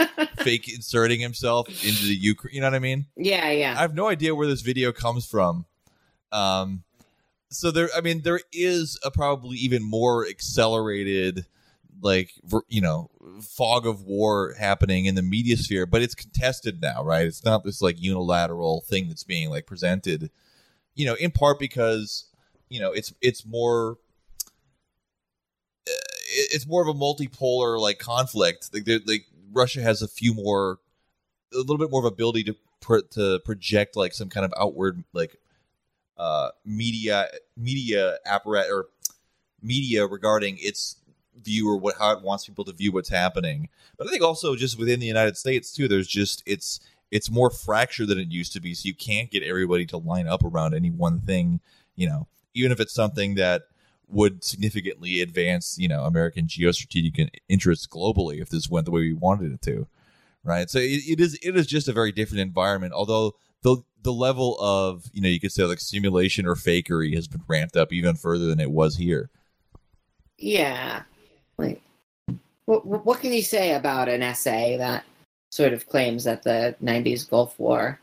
[0.37, 3.05] fake inserting himself into the Ukraine you know what I mean?
[3.15, 3.75] Yeah, yeah.
[3.77, 5.65] I have no idea where this video comes from.
[6.31, 6.83] Um
[7.49, 11.45] so there I mean there is a probably even more accelerated
[12.01, 12.31] like
[12.67, 13.09] you know
[13.41, 17.25] fog of war happening in the media sphere but it's contested now right?
[17.25, 20.29] It's not this like unilateral thing that's being like presented
[20.95, 22.25] you know in part because
[22.69, 23.97] you know it's it's more
[25.87, 25.91] uh,
[26.51, 28.69] it's more of a multipolar like conflict.
[28.73, 30.79] Like they're- like Russia has a few more
[31.53, 35.03] a little bit more of ability to pro- to project like some kind of outward
[35.13, 35.37] like
[36.17, 37.27] uh media
[37.57, 38.87] media apparatus or
[39.61, 40.97] media regarding its
[41.43, 43.69] view or what how it wants people to view what's happening.
[43.97, 46.79] But I think also just within the United States too, there's just it's
[47.11, 48.73] it's more fractured than it used to be.
[48.73, 51.59] So you can't get everybody to line up around any one thing,
[51.95, 53.63] you know, even if it's something that
[54.09, 59.13] would significantly advance, you know, American geostrategic interests globally if this went the way we
[59.13, 59.87] wanted it to.
[60.43, 60.69] Right.
[60.69, 64.57] So it, it is it is just a very different environment, although the the level
[64.59, 68.15] of, you know, you could say like simulation or fakery has been ramped up even
[68.15, 69.29] further than it was here.
[70.37, 71.03] Yeah.
[71.57, 71.81] Like,
[72.65, 75.03] what, what can you say about an essay that
[75.51, 77.99] sort of claims that the 90s Gulf War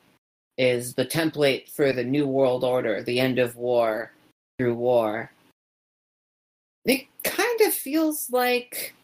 [0.59, 4.13] is the template for the New World Order, the end of war
[4.59, 5.31] through war?
[6.87, 8.95] It kind of feels like,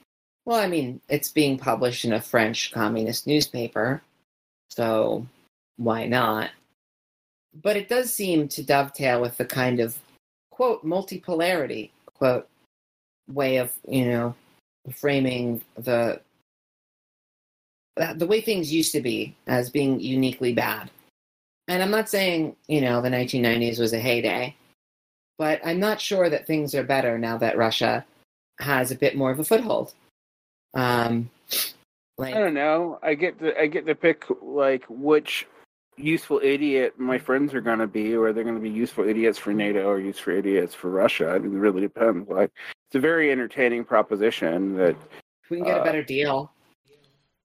[0.44, 4.02] well, I mean, it's being published in a French communist newspaper,
[4.70, 5.26] so
[5.76, 6.50] why not?
[7.62, 9.98] But it does seem to dovetail with the kind of,
[10.50, 12.48] quote, multipolarity, quote,
[13.28, 14.34] way of you know
[14.94, 16.20] framing the
[18.14, 20.90] the way things used to be as being uniquely bad
[21.68, 24.54] and i'm not saying you know the 1990s was a heyday
[25.42, 28.04] but i'm not sure that things are better now that russia
[28.60, 29.92] has a bit more of a foothold
[30.74, 31.28] um
[32.18, 32.98] like I don't know.
[33.02, 35.46] I get to I get to pick like which
[35.96, 39.88] useful idiot my friends are gonna be, or they're gonna be useful idiots for NATO
[39.88, 41.30] or useful idiots for Russia.
[41.30, 42.28] I mean, it really depends.
[42.28, 42.50] Like,
[42.88, 44.76] it's a very entertaining proposition.
[44.76, 44.96] That
[45.50, 46.52] we can get a uh, better deal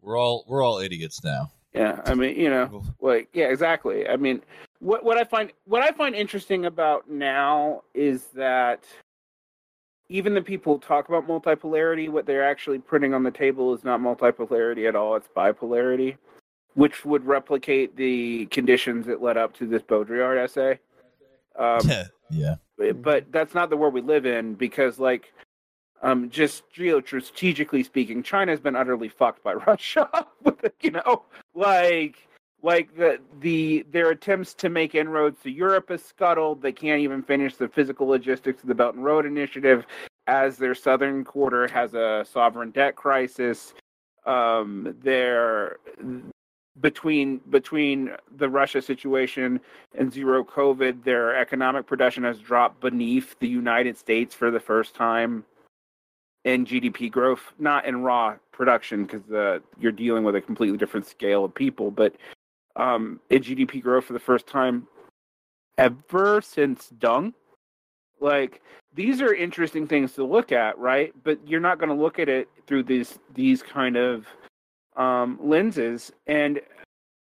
[0.01, 1.51] We're all we're all idiots now.
[1.73, 4.07] yeah, I mean, you know, like yeah, exactly.
[4.07, 4.41] I mean,
[4.79, 8.83] what what I find what I find interesting about now is that
[10.09, 13.83] even the people who talk about multipolarity, what they're actually putting on the table is
[13.83, 16.17] not multipolarity at all; it's bipolarity,
[16.75, 20.79] which would replicate the conditions that led up to this Baudrillard essay.
[21.57, 21.81] Um,
[22.29, 22.55] yeah.
[22.77, 25.33] but that's not the world we live in because like
[26.03, 30.09] um just geostrategically speaking china's been utterly fucked by russia
[30.81, 31.23] you know
[31.55, 32.26] like
[32.63, 36.61] like the the their attempts to make inroads to europe is scuttled.
[36.61, 39.85] They can't even finish the physical logistics of the belt and road initiative
[40.27, 43.73] as their southern quarter has a sovereign debt crisis.
[44.25, 44.95] Um
[46.81, 49.59] between between the russia situation
[49.97, 54.95] and zero COVID, their economic production has dropped beneath the United States for the first
[54.95, 55.43] time
[56.45, 61.05] in GDP growth, not in raw production because uh, you're dealing with a completely different
[61.05, 62.15] scale of people, but
[62.77, 64.87] um, in GDP growth for the first time
[65.77, 67.33] ever since Deng.
[68.19, 68.61] Like
[68.95, 71.13] these are interesting things to look at, right?
[71.23, 74.25] But you're not going to look at it through these these kind of
[74.95, 76.11] um, lenses.
[76.25, 76.59] And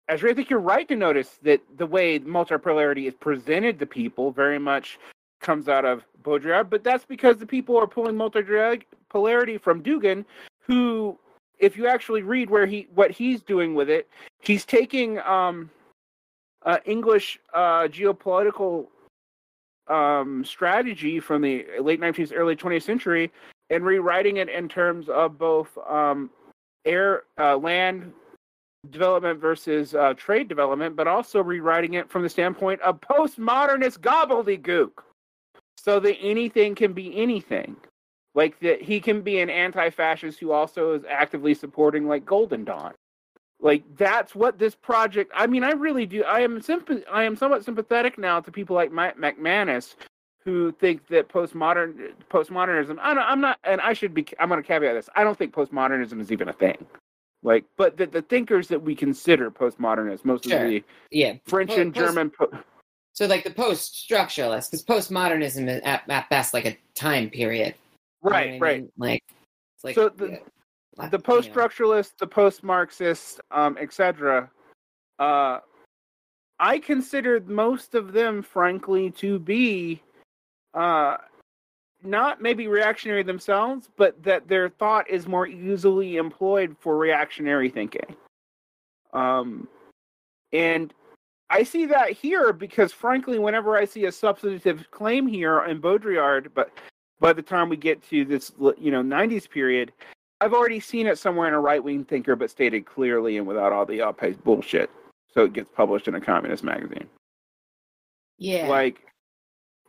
[0.10, 4.32] Ezra, I think you're right to notice that the way multipolarity is presented to people
[4.32, 5.00] very much
[5.40, 10.26] comes out of Baudrillard, but that's because the people are pulling multipolarity from Dugin,
[10.60, 11.18] who,
[11.62, 14.10] if you actually read where he what he's doing with it,
[14.40, 15.70] he's taking um,
[16.66, 18.88] uh, English uh, geopolitical
[19.88, 23.32] um, strategy from the late 19th, early 20th century,
[23.70, 26.30] and rewriting it in terms of both um,
[26.86, 28.12] air, uh, land,
[28.90, 34.92] development versus uh, trade development, but also rewriting it from the standpoint of postmodernist gobbledygook,
[35.78, 37.76] so that anything can be anything.
[38.34, 42.94] Like that, he can be an anti-fascist who also is actively supporting like Golden Dawn.
[43.60, 45.32] Like that's what this project.
[45.36, 46.24] I mean, I really do.
[46.24, 49.96] I am sympath- I am somewhat sympathetic now to people like Mike McManus
[50.44, 52.98] who think that postmodern postmodernism.
[53.00, 54.26] I don't, I'm not, and I should be.
[54.40, 55.10] I'm going to caveat this.
[55.16, 56.84] I don't think postmodernism is even a thing.
[57.44, 60.64] Like, but the, the thinkers that we consider postmodernists, most Sure.
[60.64, 61.34] of the Yeah.
[61.46, 62.30] French Po- and post- German.
[62.32, 62.52] Po-
[63.14, 67.76] So like the post-structuralists because postmodernism is at, at best like a time period.
[68.24, 68.82] You know right, I right.
[68.82, 68.92] mean?
[68.98, 70.40] Like, So the-
[70.98, 74.50] yeah, the post-structuralists, the post-Marxists, um, etc.
[75.20, 75.60] Uh,
[76.60, 80.04] I considered most of them, frankly, to be
[80.74, 81.18] uh,
[82.04, 88.16] not maybe reactionary themselves, but that their thought is more easily employed for reactionary thinking.
[89.14, 89.68] Um,
[90.54, 90.94] and
[91.50, 96.54] I see that here because, frankly, whenever I see a substantive claim here in Baudrillard,
[96.54, 96.72] but
[97.22, 99.94] by the time we get to this, you know, '90s period,
[100.42, 103.72] I've already seen it somewhere in a right wing thinker, but stated clearly and without
[103.72, 104.90] all the up bullshit.
[105.34, 107.08] So it gets published in a communist magazine.
[108.38, 108.68] Yeah.
[108.68, 108.98] Like,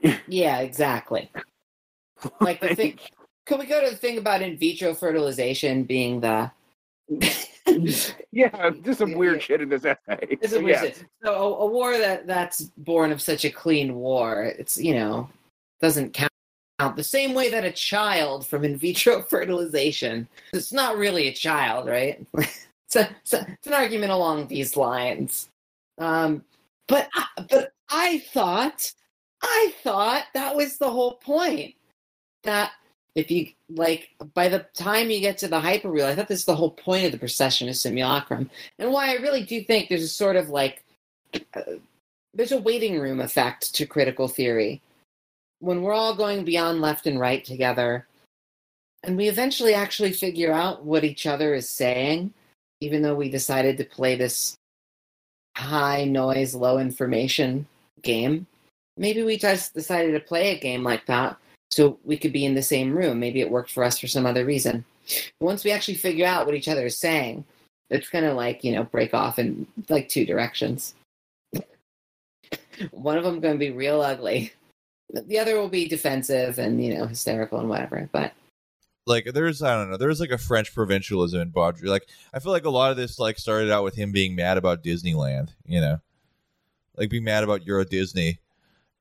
[0.28, 1.32] yeah, exactly.
[2.40, 2.98] Like the thing.
[3.46, 6.50] Could we go to the thing about in vitro fertilization being the?
[8.30, 9.40] yeah, just some weird yeah.
[9.40, 10.38] shit in this essay.
[10.40, 10.98] It's So, a weird yes.
[10.98, 11.06] shit.
[11.24, 15.28] So a, a war that that's born of such a clean war, it's you know
[15.80, 16.31] doesn't count
[16.90, 20.28] the same way that a child from in vitro fertilization.
[20.52, 22.24] It's not really a child, right?
[22.38, 25.48] it's, a, it's, a- it's an argument along these lines.
[25.98, 26.44] Um,
[26.88, 28.92] but I- but I thought
[29.42, 31.74] I thought that was the whole point.
[32.44, 32.72] That
[33.14, 36.44] if you like by the time you get to the hyperreal, I thought this is
[36.46, 40.08] the whole point of the processionist simulacrum and why I really do think there's a
[40.08, 40.82] sort of like
[41.54, 41.62] uh,
[42.34, 44.80] there's a waiting room effect to critical theory
[45.62, 48.06] when we're all going beyond left and right together
[49.04, 52.32] and we eventually actually figure out what each other is saying
[52.80, 54.56] even though we decided to play this
[55.56, 57.66] high noise low information
[58.02, 58.46] game
[58.96, 61.36] maybe we just decided to play a game like that
[61.70, 63.18] so we could be in the same room.
[63.18, 64.84] Maybe it worked for us for some other reason.
[65.40, 67.46] Once we actually figure out what each other is saying
[67.92, 70.94] it's gonna like you know break off in like two directions.
[72.90, 74.52] One of them gonna be real ugly
[75.12, 78.32] the other will be defensive and you know hysterical and whatever but
[79.06, 81.88] like there's I don't know there's like a French provincialism in Baudry.
[81.88, 84.58] Like I feel like a lot of this like started out with him being mad
[84.58, 86.00] about Disneyland, you know,
[86.96, 88.38] like being mad about Euro Disney,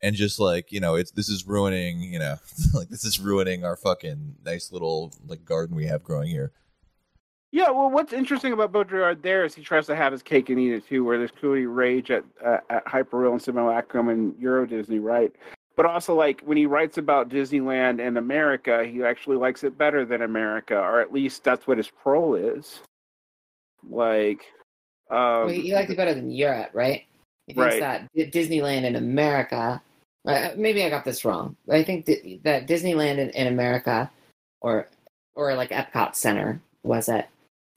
[0.01, 2.37] and just like you know it's this is ruining you know
[2.73, 6.51] like this is ruining our fucking nice little like garden we have growing here.
[7.53, 10.57] Yeah, well, what's interesting about Baudrillard there is he tries to have his cake and
[10.57, 14.65] eat it too, where there's clearly rage at uh, at Hyperreal and Simulacrum and Euro
[14.65, 15.35] Disney, right?
[15.75, 20.05] But also, like when he writes about Disneyland and America, he actually likes it better
[20.05, 22.81] than America, or at least that's what his troll is.
[23.89, 24.45] Like,
[25.11, 27.03] um, well, you liked it better than europe right
[27.47, 27.79] he thinks Right.
[27.81, 29.81] that disneyland in america
[30.25, 34.09] uh, maybe i got this wrong but i think that, that disneyland in, in america
[34.61, 34.87] or
[35.35, 37.27] or like epcot center was it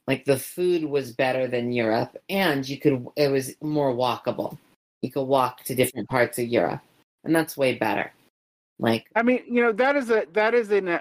[0.07, 4.57] like the food was better than europe and you could it was more walkable
[5.03, 6.81] you could walk to different parts of europe
[7.25, 8.13] and that's way better
[8.79, 11.01] like I mean, you know, that is a that is an, uh,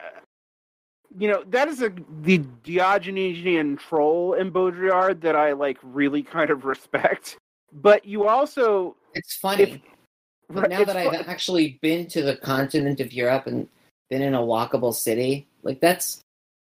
[1.18, 1.92] you know, that is a
[2.22, 7.38] the Diogenesian troll in Baudrillard that I like really kind of respect.
[7.72, 9.82] But you also, it's funny
[10.50, 13.68] But now that I've actually been to the continent of Europe and
[14.10, 16.22] been in a walkable city, like that's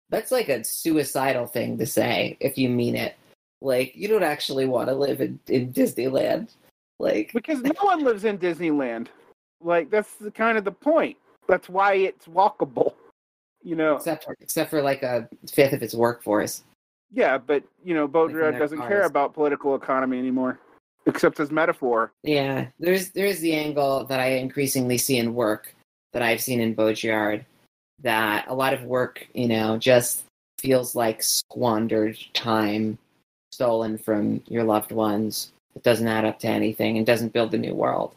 [0.10, 3.16] that's like a suicidal thing to say if you mean it.
[3.62, 6.56] Like you don't actually want to live in, in Disneyland.
[7.00, 9.08] Like because no one lives in Disneyland.
[9.64, 11.18] Like that's the kind of the point.
[11.48, 12.94] That's why it's walkable.
[13.64, 16.64] You know, except for except for like a fifth of its workforce.
[17.12, 20.60] yeah, but you know, Baudrillard their doesn't care about political economy anymore,
[21.06, 22.12] except as metaphor.
[22.24, 25.76] Yeah, there's there's the angle that I increasingly see in work
[26.14, 27.46] that I've seen in Baudrillard
[28.02, 30.24] that a lot of work, you know, just
[30.60, 32.98] feels like squandered time
[33.52, 35.52] stolen from your loved ones.
[35.76, 38.16] It doesn't add up to anything and doesn't build a new world.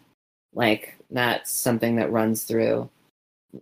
[0.54, 2.90] Like that's something that runs through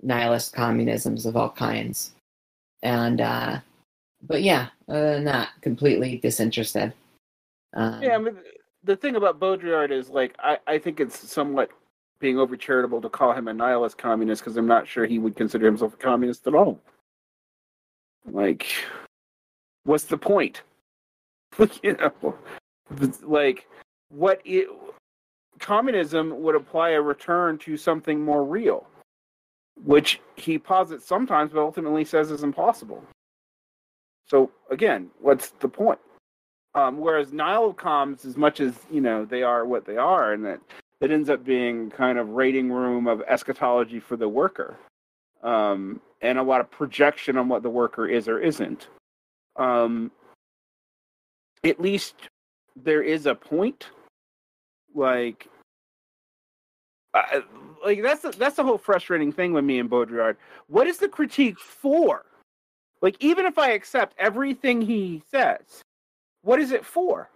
[0.03, 2.13] nihilist communisms of all kinds.
[2.83, 3.61] And uh
[4.27, 6.93] but yeah, than that, completely disinterested.
[7.75, 8.37] Um, Yeah, I mean,
[8.85, 11.71] the thing about Baudrillard is like I, I think it's somewhat
[12.19, 15.37] being over charitable to call him a nihilist communist because I'm not sure he would
[15.37, 16.81] consider himself a communist at all.
[18.25, 18.67] Like,
[19.85, 20.63] what's the point?
[21.83, 22.35] you know,
[23.23, 23.67] like
[24.09, 24.69] what it
[25.63, 28.87] communism would apply a return to something more real,
[29.85, 33.03] which he posits sometimes, but ultimately says is impossible.
[34.27, 35.99] So again, what's the point?
[36.75, 40.61] Um, whereas Nihilocoms, as much as you know they are what they are, and that
[41.01, 44.77] it ends up being kind of rating room of eschatology for the worker,
[45.43, 48.89] um, and a lot of projection on what the worker is or isn't.
[49.57, 50.11] Um,
[51.65, 52.15] at least
[52.75, 53.91] there is a point,
[54.95, 55.49] like,
[57.85, 60.37] Like that's the, that's the whole frustrating thing with me and Baudrillard.
[60.69, 62.25] What is the critique for?
[63.01, 65.83] Like, even if I accept everything he says,
[66.43, 67.29] what is it for?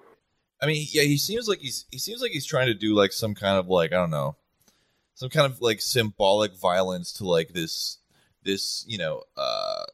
[0.62, 3.12] I mean, yeah, he seems like he's he seems like he's trying to do like
[3.12, 4.36] some kind of like I don't know,
[5.14, 7.98] some kind of like symbolic violence to like this
[8.42, 9.84] this you know uh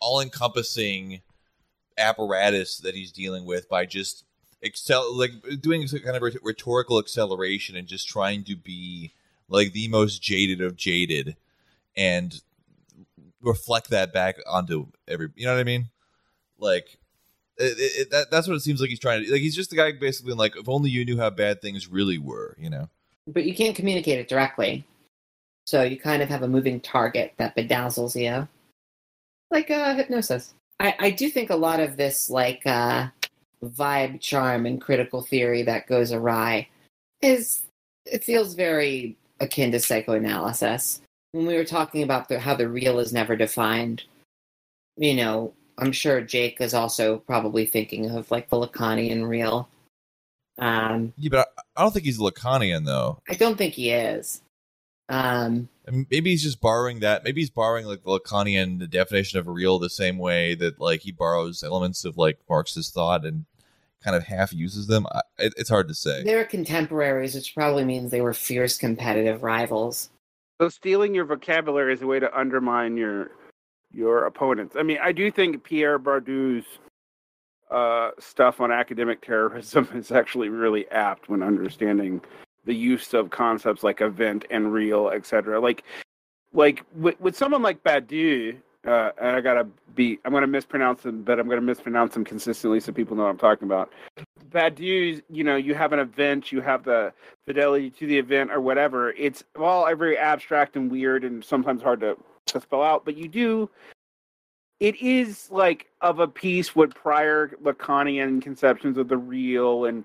[0.00, 1.20] all encompassing
[1.98, 4.24] apparatus that he's dealing with by just
[4.66, 9.12] excel like doing some kind of rhetorical acceleration and just trying to be
[9.48, 11.36] like the most jaded of jaded
[11.96, 12.42] and
[13.40, 15.86] reflect that back onto every you know what I mean?
[16.58, 16.98] Like
[17.58, 19.76] it, it, that, that's what it seems like he's trying to like he's just the
[19.76, 22.88] guy basically like if only you knew how bad things really were you know?
[23.26, 24.84] But you can't communicate it directly.
[25.66, 28.46] So you kind of have a moving target that bedazzles you.
[29.50, 30.54] Like uh hypnosis.
[30.80, 33.08] I i do think a lot of this like uh
[33.64, 36.68] vibe charm and critical theory that goes awry
[37.22, 37.62] is
[38.04, 41.00] it feels very akin to psychoanalysis
[41.32, 44.04] when we were talking about the, how the real is never defined
[44.96, 49.68] you know I'm sure Jake is also probably thinking of like the Lacanian real.
[50.58, 53.18] Um, yeah, but I don't think he's Lacanian though.
[53.28, 54.40] I don't think he is.
[55.08, 55.68] Um,
[56.10, 57.24] maybe he's just borrowing that.
[57.24, 61.12] Maybe he's borrowing like the Lacanian definition of real the same way that like he
[61.12, 63.44] borrows elements of like Marxist thought and
[64.02, 65.06] kind of half uses them.
[65.12, 66.22] I, it, it's hard to say.
[66.22, 70.10] They were contemporaries, which probably means they were fierce competitive rivals.
[70.60, 73.30] So stealing your vocabulary is a way to undermine your
[73.92, 74.74] your opponents.
[74.76, 76.64] I mean, I do think Pierre Bourdieu's
[77.70, 82.20] uh, stuff on academic terrorism is actually really apt when understanding
[82.66, 85.58] the use of concepts like event and real, etc.
[85.58, 85.84] Like,
[86.52, 88.56] like with, with someone like Badiou,
[88.86, 92.80] uh, and I gotta be, I'm gonna mispronounce them, but I'm gonna mispronounce them consistently
[92.80, 93.92] so people know what I'm talking about.
[94.50, 97.12] Badiou, you know, you have an event, you have the
[97.46, 99.12] fidelity to the event or whatever.
[99.12, 102.16] It's all very abstract and weird and sometimes hard to
[102.46, 103.68] to spell out, but you do.
[104.78, 110.04] It is like of a piece with prior Lacanian conceptions of the real, and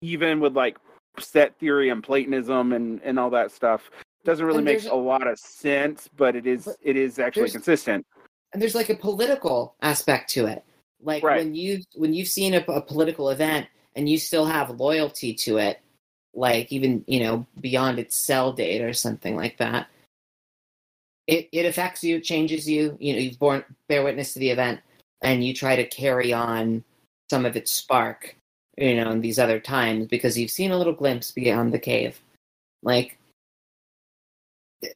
[0.00, 0.78] even with like
[1.18, 3.90] set theory and Platonism and and all that stuff.
[4.24, 8.06] Doesn't really make a lot of sense, but it is it is actually consistent.
[8.52, 10.64] And there's like a political aspect to it.
[11.02, 11.38] Like right.
[11.38, 13.66] when you when you've seen a, a political event
[13.96, 15.80] and you still have loyalty to it,
[16.34, 19.88] like even you know beyond its sell date or something like that
[21.26, 22.96] it, it affects you, it changes you.
[23.00, 24.80] You know, you've born bear witness to the event,
[25.22, 26.84] and you try to carry on
[27.30, 28.36] some of its spark.
[28.76, 32.20] You know, in these other times because you've seen a little glimpse beyond the cave.
[32.82, 33.18] Like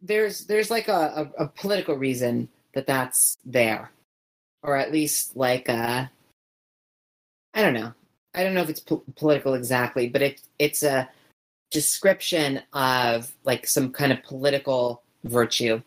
[0.03, 3.91] there's there's like a, a, a political reason that that's there,
[4.63, 6.07] or at least like uh,
[7.55, 7.93] I don't know.
[8.35, 11.09] I don't know if it's po- political exactly, but it it's a
[11.71, 15.83] description of like some kind of political virtue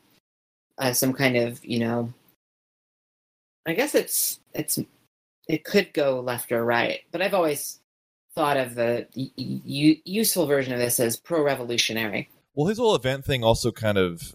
[0.79, 2.11] uh, some kind of you know
[3.65, 4.79] i guess it's it's
[5.49, 7.79] it could go left or right but i've always
[8.39, 12.29] thought of the y- useful version of this as pro-revolutionary.
[12.53, 14.33] Well his whole event thing also kind of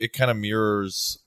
[0.00, 1.18] it kind of mirrors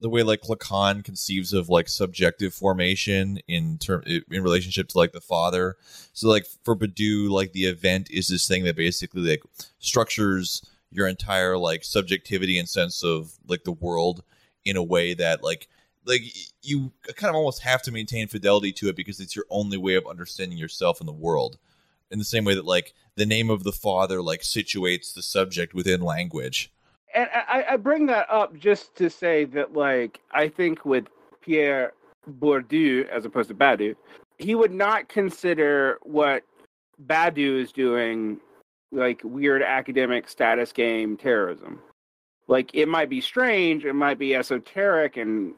[0.00, 5.12] the way like lacan conceives of like subjective formation in term in relationship to like
[5.12, 5.76] the father.
[6.12, 9.42] So like for badiou like the event is this thing that basically like
[9.78, 14.22] structures your entire like subjectivity and sense of like the world
[14.64, 15.68] in a way that like
[16.06, 16.22] like
[16.62, 19.94] you kind of almost have to maintain fidelity to it because it's your only way
[19.94, 21.58] of understanding yourself in the world
[22.10, 25.74] in the same way that like the name of the father like situates the subject
[25.74, 26.72] within language
[27.14, 31.06] and I, I bring that up just to say that like i think with
[31.40, 31.92] pierre
[32.38, 33.94] bourdieu as opposed to badiou
[34.38, 36.42] he would not consider what
[37.06, 38.40] badiou is doing
[38.94, 41.80] like weird academic status game terrorism.
[42.46, 45.54] Like it might be strange, it might be esoteric and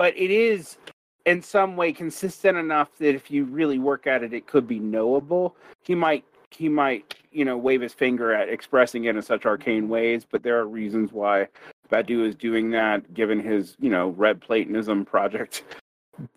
[0.00, 0.78] but it is
[1.26, 4.78] in some way consistent enough that if you really work at it it could be
[4.78, 5.54] knowable.
[5.82, 9.90] He might he might, you know, wave his finger at expressing it in such arcane
[9.90, 11.48] ways, but there are reasons why
[11.90, 15.64] Badiou is doing that given his, you know, red platonism project.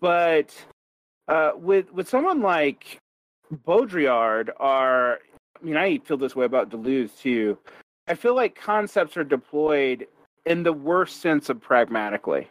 [0.00, 0.54] But
[1.28, 2.98] uh with with someone like
[3.66, 5.20] Baudrillard are.
[5.60, 7.56] I mean, I feel this way about Deleuze too.
[8.08, 10.06] I feel like concepts are deployed
[10.44, 12.48] in the worst sense of pragmatically.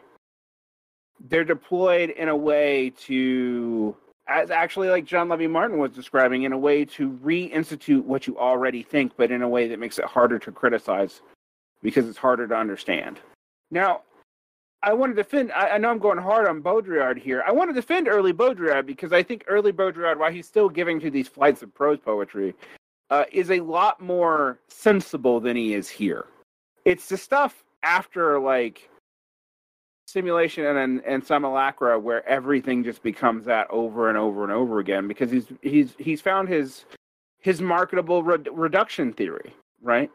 [1.19, 3.95] They're deployed in a way to,
[4.27, 8.37] as actually like John Levi Martin was describing, in a way to reinstitute what you
[8.37, 11.21] already think, but in a way that makes it harder to criticize
[11.81, 13.19] because it's harder to understand.
[13.71, 14.01] Now,
[14.83, 15.51] I want to defend.
[15.53, 17.43] I, I know I'm going hard on Baudrillard here.
[17.47, 20.99] I want to defend early Baudrillard because I think early Baudrillard, while he's still giving
[20.99, 22.53] to these flights of prose poetry,
[23.09, 26.25] uh, is a lot more sensible than he is here.
[26.83, 28.89] It's the stuff after like
[30.07, 34.79] simulation and and and simulacra where everything just becomes that over and over and over
[34.79, 36.85] again because he's he's he's found his
[37.39, 40.09] his marketable re- reduction theory, right?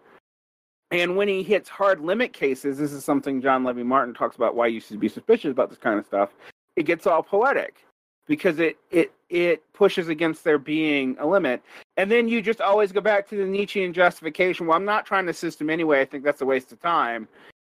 [0.91, 4.55] And when he hits hard limit cases, this is something John Levi Martin talks about
[4.55, 6.31] why you should be suspicious about this kind of stuff.
[6.77, 7.85] It gets all poetic
[8.27, 11.63] because it it it pushes against there being a limit.
[11.99, 14.67] And then you just always go back to the Nietzschean justification.
[14.67, 16.01] Well, I'm not trying to system anyway.
[16.01, 17.29] I think that's a waste of time,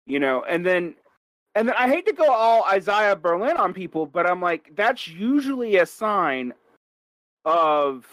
[0.06, 0.44] you know.
[0.48, 0.94] And then
[1.56, 5.08] and then I hate to go all Isaiah Berlin on people, but I'm like that's
[5.08, 6.52] usually a sign
[7.46, 8.04] of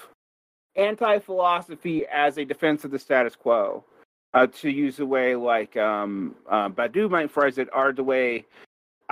[0.76, 3.84] anti-philosophy as a defense of the status quo
[4.34, 8.46] uh, to use the way like um, uh, Badiou might phrase it, or the way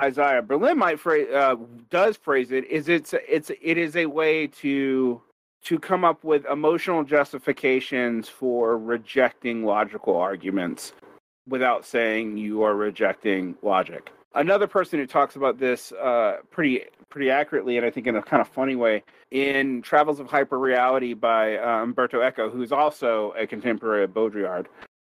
[0.00, 1.56] Isaiah Berlin might phrase uh,
[1.90, 5.20] does phrase it, is it's it's it is a way to
[5.64, 10.94] to come up with emotional justifications for rejecting logical arguments
[11.46, 14.10] without saying you are rejecting logic.
[14.34, 18.22] Another person who talks about this uh, pretty pretty accurately, and I think in a
[18.22, 23.46] kind of funny way, in Travels of Hyperreality by uh, Umberto Eco, who's also a
[23.46, 24.66] contemporary of Baudrillard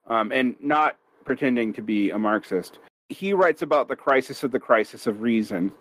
[0.09, 2.79] um, and not pretending to be a Marxist.
[3.09, 5.73] He writes about the crisis of the crisis of reason,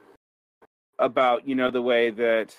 [1.00, 2.56] about you know the way that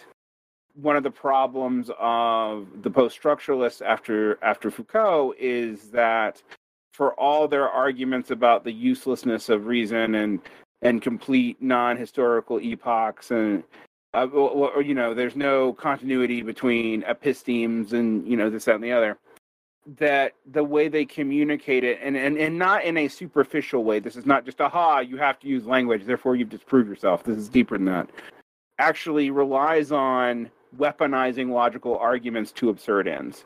[0.75, 6.43] one of the problems of the post-structuralists after after Foucault is that
[6.93, 10.41] for all their arguments about the uselessness of reason and
[10.87, 13.65] and complete non-historical epochs and
[14.15, 18.77] uh, or, or, you know there's no continuity between epistemes and you know this that
[18.77, 19.19] and the other
[19.99, 24.01] that the way they communicate it and, and and not in a superficial way.
[24.01, 27.25] This is not just aha you have to use language therefore you've disproved yourself.
[27.25, 28.09] This is deeper than that.
[28.79, 33.45] Actually relies on weaponizing logical arguments to absurd ends.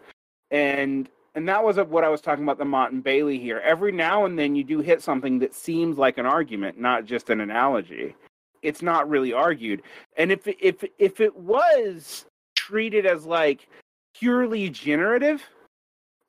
[0.50, 3.92] And and that was what i was talking about the Motte and Bailey here every
[3.92, 7.40] now and then you do hit something that seems like an argument not just an
[7.40, 8.14] analogy
[8.62, 9.82] it's not really argued
[10.16, 13.68] and if if if it was treated as like
[14.14, 15.42] purely generative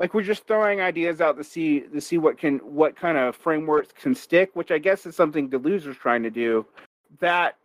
[0.01, 3.35] like we're just throwing ideas out to see to see what can what kind of
[3.35, 6.65] frameworks can stick, which I guess is something Deleuze is trying to do.
[7.19, 7.55] That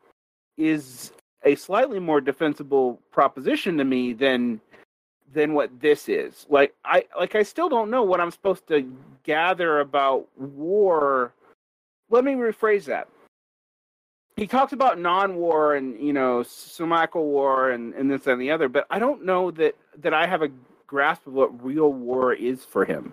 [0.58, 1.12] is
[1.44, 4.60] a slightly more defensible proposition to me than
[5.36, 6.46] than what this is.
[6.48, 8.90] Like I like I still don't know what I'm supposed to
[9.22, 11.32] gather about war.
[12.10, 13.08] Let me rephrase that.
[14.36, 18.68] He talks about non-war and you know Sumacal war and, and this and the other,
[18.68, 20.48] but I don't know that that I have a
[20.86, 23.12] grasp of what real war is for him.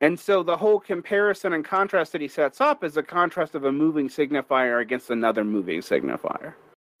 [0.00, 3.64] And so the whole comparison and contrast that he sets up is a contrast of
[3.64, 6.54] a moving signifier against another moving signifier.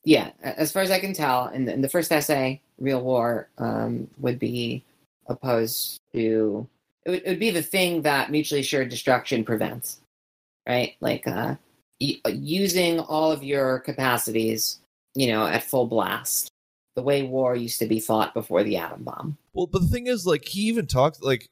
[0.04, 3.48] Yeah, as far as I can tell, in the, in the first essay, real war
[3.58, 4.84] um, would be
[5.26, 6.66] opposed to
[7.04, 10.00] it would, it would be the thing that mutually assured destruction prevents,
[10.68, 10.96] right?
[11.00, 11.54] Like uh,
[11.98, 14.80] using all of your capacities,
[15.14, 16.50] you know, at full blast
[16.96, 19.38] the way war used to be fought before the atom bomb.
[19.52, 21.48] Well, but the thing is, like, he even talks like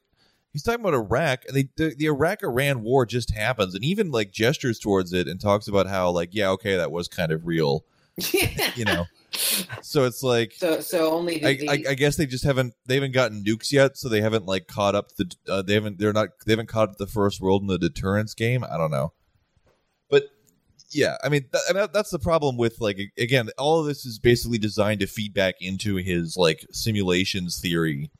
[0.52, 4.10] he's talking about Iraq, and they, the, the Iraq Iran war just happens, and even
[4.10, 7.46] like gestures towards it, and talks about how like, yeah, okay, that was kind of
[7.46, 7.84] real,
[8.74, 9.06] you know.
[9.32, 10.80] So it's like so.
[10.80, 11.68] So only the, the...
[11.68, 14.46] I, I, I, guess they just haven't they haven't gotten nukes yet, so they haven't
[14.46, 17.40] like caught up the uh, they haven't they're not they haven't caught up the first
[17.40, 18.64] world in the deterrence game.
[18.64, 19.12] I don't know,
[20.08, 20.24] but
[20.90, 24.06] yeah, I mean, th- I mean, that's the problem with like again, all of this
[24.06, 28.10] is basically designed to feed back into his like simulations theory,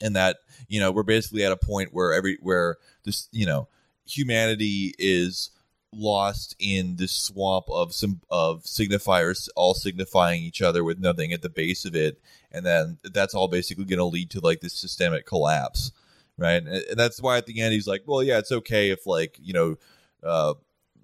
[0.00, 3.68] and that you know we're basically at a point where every where this you know
[4.06, 5.50] humanity is
[5.92, 11.42] lost in this swamp of some of signifiers all signifying each other with nothing at
[11.42, 12.20] the base of it
[12.50, 15.92] and then that's all basically going to lead to like this systemic collapse
[16.38, 19.36] right and, that's why at the end he's like well yeah it's okay if like
[19.38, 19.76] you know
[20.24, 20.54] uh,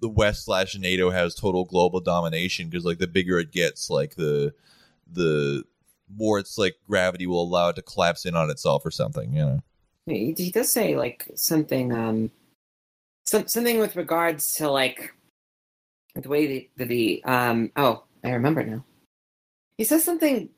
[0.01, 4.15] the West slash NATO has total global domination because like the bigger it gets, like
[4.15, 4.53] the
[5.11, 5.63] the
[6.15, 9.33] more it's like gravity will allow it to collapse in on itself or something.
[9.33, 9.59] You know.
[10.05, 12.31] He, he does say like something um
[13.29, 15.13] some, something with regards to like
[16.15, 18.83] the way the, the, the um oh I remember now.
[19.77, 20.49] He says something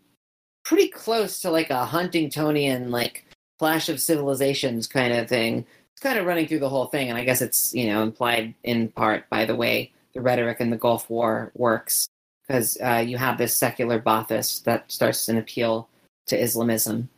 [0.64, 3.26] pretty close to like a Huntingtonian like
[3.60, 5.66] Clash of Civilizations kind of thing.
[5.94, 8.56] It's kind of running through the whole thing, and I guess it's you know implied
[8.64, 12.08] in part by the way the rhetoric in the Gulf War works,
[12.48, 15.90] because uh, you have this secular Ba'athist that starts an appeal
[16.28, 17.10] to Islamism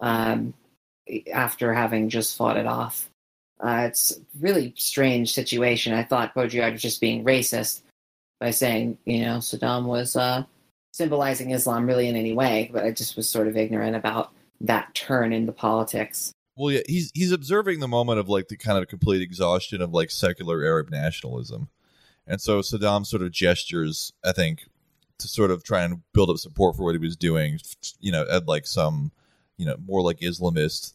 [0.00, 0.54] um,
[1.32, 3.07] after having just fought it off.
[3.60, 5.92] Uh, it's a really strange situation.
[5.92, 7.82] I thought Baudrillard was just being racist
[8.40, 10.44] by saying, you know, Saddam was uh,
[10.92, 14.94] symbolizing Islam really in any way, but I just was sort of ignorant about that
[14.94, 16.32] turn in the politics.
[16.56, 19.92] Well, yeah, he's he's observing the moment of like the kind of complete exhaustion of
[19.92, 21.68] like secular Arab nationalism,
[22.26, 24.66] and so Saddam sort of gestures, I think,
[25.18, 27.60] to sort of try and build up support for what he was doing.
[28.00, 29.12] You know, at like some,
[29.56, 30.94] you know, more like Islamist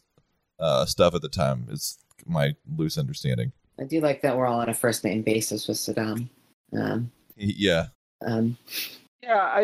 [0.58, 1.66] uh, stuff at the time.
[1.70, 3.52] It's my loose understanding.
[3.78, 6.28] I do like that we're all on a first name basis with Saddam.
[6.72, 7.86] Um, yeah.
[8.24, 8.56] Um,
[9.22, 9.60] Yeah, I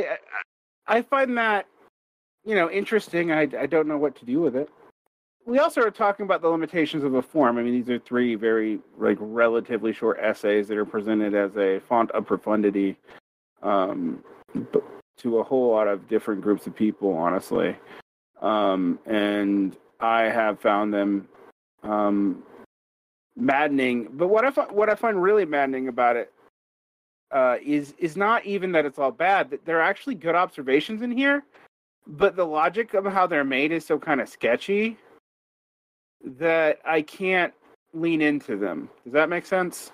[0.89, 1.66] I, I find that
[2.45, 3.31] you know interesting.
[3.32, 4.69] I I don't know what to do with it.
[5.47, 7.59] We also are talking about the limitations of the form.
[7.59, 11.81] I mean, these are three very like relatively short essays that are presented as a
[11.81, 12.97] font of profundity
[13.62, 14.23] um,
[15.19, 17.12] to a whole lot of different groups of people.
[17.12, 17.77] Honestly,
[18.41, 21.28] um, and I have found them
[21.82, 22.43] um,
[23.41, 24.09] maddening.
[24.12, 26.33] But what I fi- what I find really maddening about it
[27.31, 29.51] uh, is is not even that it's all bad.
[29.51, 31.45] That there are actually good observations in here,
[32.07, 34.97] but the logic of how they're made is so kind of sketchy
[36.25, 37.53] that I can't
[37.95, 38.89] lean into them.
[39.05, 39.91] Does that make sense?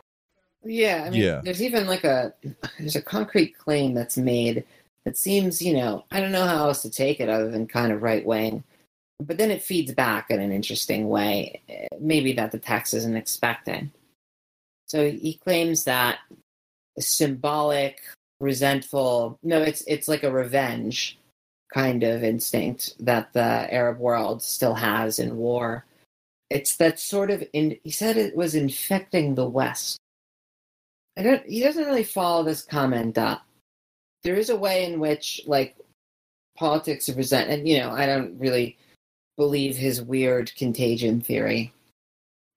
[0.65, 1.41] yeah, I mean, Yeah.
[1.45, 2.35] there's even like a
[2.79, 4.65] there's a concrete claim that's made
[5.05, 7.93] that seems, you know, I don't know how else to take it other than kind
[7.93, 8.65] of right wing,
[9.21, 11.63] but then it feeds back in an interesting way,
[12.01, 13.91] maybe that the text isn't expecting.
[14.87, 16.19] So he claims that
[16.99, 18.01] symbolic,
[18.41, 19.39] resentful.
[19.43, 21.19] No, it's it's like a revenge
[21.73, 25.85] kind of instinct that the Arab world still has in war.
[26.51, 27.77] It's that sort of in.
[27.83, 29.99] He said it was infecting the West.
[31.19, 31.45] I don't.
[31.47, 33.45] He doesn't really follow this comment up.
[34.23, 35.77] There is a way in which, like,
[36.57, 38.77] politics of resent, and you know, I don't really
[39.37, 41.73] believe his weird contagion theory.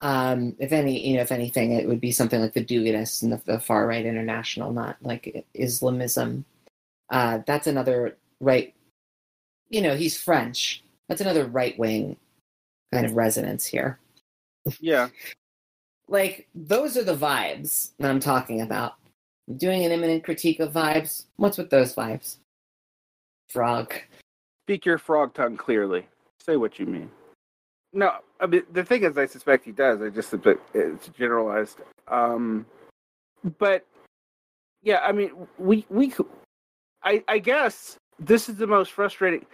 [0.01, 3.34] Um, if any, you know, if anything, it would be something like the Duginists and
[3.34, 6.45] the, the far right international, not like Islamism.
[7.10, 8.73] Uh, that's another right.
[9.69, 10.84] You know, he's French.
[11.10, 12.15] That's another right wing
[12.93, 13.99] kind of resonance here.
[14.80, 15.10] Yeah.
[16.11, 18.95] Like those are the vibes that I'm talking about.
[19.57, 21.26] Doing an imminent critique of vibes.
[21.35, 22.38] What's with those vibes?
[23.49, 23.93] Frog.
[24.65, 26.07] Speak your frog tongue clearly.
[26.40, 27.10] Say what you mean.
[27.94, 30.02] No, I mean the thing is, I suspect he does.
[30.02, 31.80] I just a it's generalized.
[32.07, 32.66] Um,
[33.57, 33.86] but
[34.82, 36.14] yeah, I mean, we we
[37.03, 39.45] I I guess this is the most frustrating.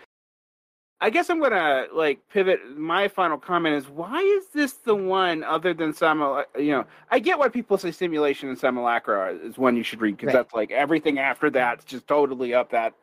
[1.01, 2.77] I guess I'm gonna like pivot.
[2.77, 6.43] My final comment is: Why is this the one other than simul?
[6.57, 10.17] You know, I get why people say simulation and simulacra is one you should read
[10.17, 10.33] because Right.
[10.33, 12.93] that's like everything after that's just totally up that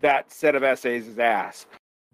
[0.00, 1.66] that set of essays is ass.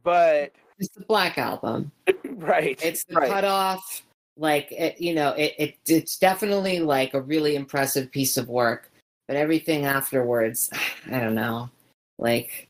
[0.02, 1.92] But It's the Black Album.
[2.24, 3.30] right, It's the right.
[3.30, 4.02] cutoff.
[4.36, 8.90] Like it, you know, it, it it's definitely like a really impressive piece of work.
[9.28, 10.70] But everything afterwards,
[11.10, 11.70] I don't know.
[12.18, 12.68] Like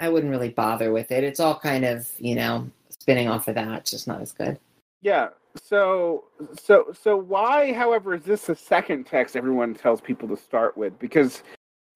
[0.00, 1.24] I wouldn't really bother with it.
[1.24, 3.80] It's all kind of, you know, spinning off of that.
[3.80, 4.58] It's just not as good.
[5.02, 5.28] Yeah.
[5.62, 6.24] So
[6.58, 10.98] so so why, however, is this the second text everyone tells people to start with?
[10.98, 11.42] Because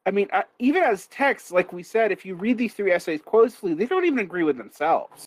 [0.07, 3.21] I mean, uh, even as text, like we said, if you read these three essays
[3.21, 5.27] closely, they don't even agree with themselves.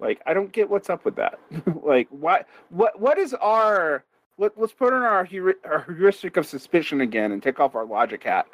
[0.00, 1.38] Like, I don't get what's up with that.
[1.84, 2.44] like, why?
[2.70, 3.00] What?
[3.00, 4.04] What is our?
[4.38, 5.26] Let, let's put on our,
[5.64, 8.46] our heuristic of suspicion again and take off our logic hat.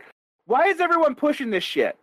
[0.46, 1.96] Why is everyone pushing this shit?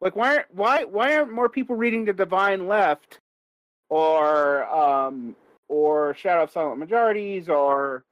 [0.00, 0.36] Like, why?
[0.36, 0.84] aren't- Why?
[0.84, 3.18] Why aren't more people reading the Divine Left,
[3.88, 5.34] or um,
[5.68, 8.04] or Shadow of Silent Majorities, or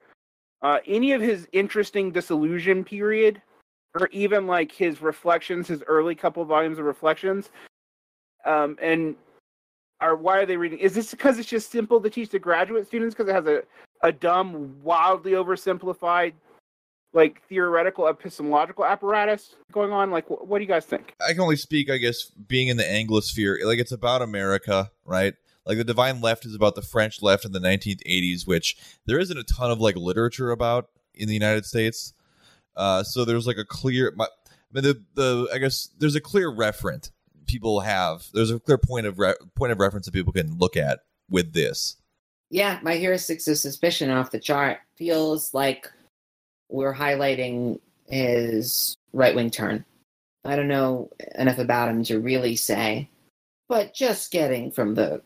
[0.62, 3.42] uh, any of his interesting disillusion period,
[3.94, 7.50] or even like his reflections, his early couple volumes of reflections,
[8.44, 9.16] um, and
[10.00, 10.78] are why are they reading?
[10.78, 13.62] Is this because it's just simple to teach the graduate students because it has a
[14.04, 16.32] a dumb, wildly oversimplified,
[17.12, 20.10] like theoretical epistemological apparatus going on?
[20.10, 21.14] Like, wh- what do you guys think?
[21.26, 23.64] I can only speak, I guess, being in the Anglosphere.
[23.64, 25.34] Like it's about America, right?
[25.64, 28.76] Like the Divine Left is about the French left in the 1980s, which
[29.06, 32.12] there isn't a ton of like literature about in the United States.
[32.76, 34.28] Uh, so there's like a clear, my, I
[34.72, 37.10] mean, the the I guess there's a clear referent
[37.46, 38.26] people have.
[38.32, 41.52] There's a clear point of re- point of reference that people can look at with
[41.52, 41.96] this.
[42.50, 45.90] Yeah, my heuristics of suspicion off the chart feels like
[46.68, 49.84] we're highlighting his right wing turn.
[50.44, 53.08] I don't know enough about him to really say,
[53.68, 55.22] but just getting from the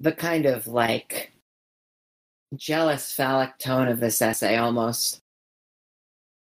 [0.00, 1.32] the kind of like
[2.54, 5.20] jealous phallic tone of this essay almost.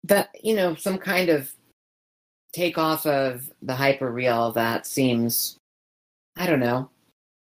[0.05, 1.53] That you know some kind of
[2.53, 5.57] take off of the hyper real that seems
[6.37, 6.91] i don't know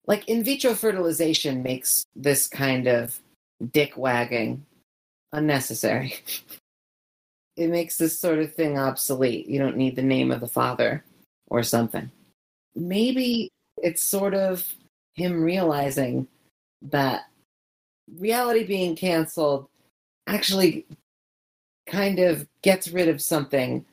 [0.05, 3.21] like in vitro fertilization makes this kind of
[3.71, 4.65] dick wagging
[5.33, 6.15] unnecessary.
[7.55, 9.47] It makes this sort of thing obsolete.
[9.47, 11.03] You don't need the name of the father
[11.47, 12.11] or something.
[12.75, 14.63] Maybe it's sort of
[15.17, 16.27] him realizing
[16.81, 17.25] that
[18.17, 19.67] reality being canceled
[20.27, 20.85] actually
[21.87, 23.83] kind of gets rid of something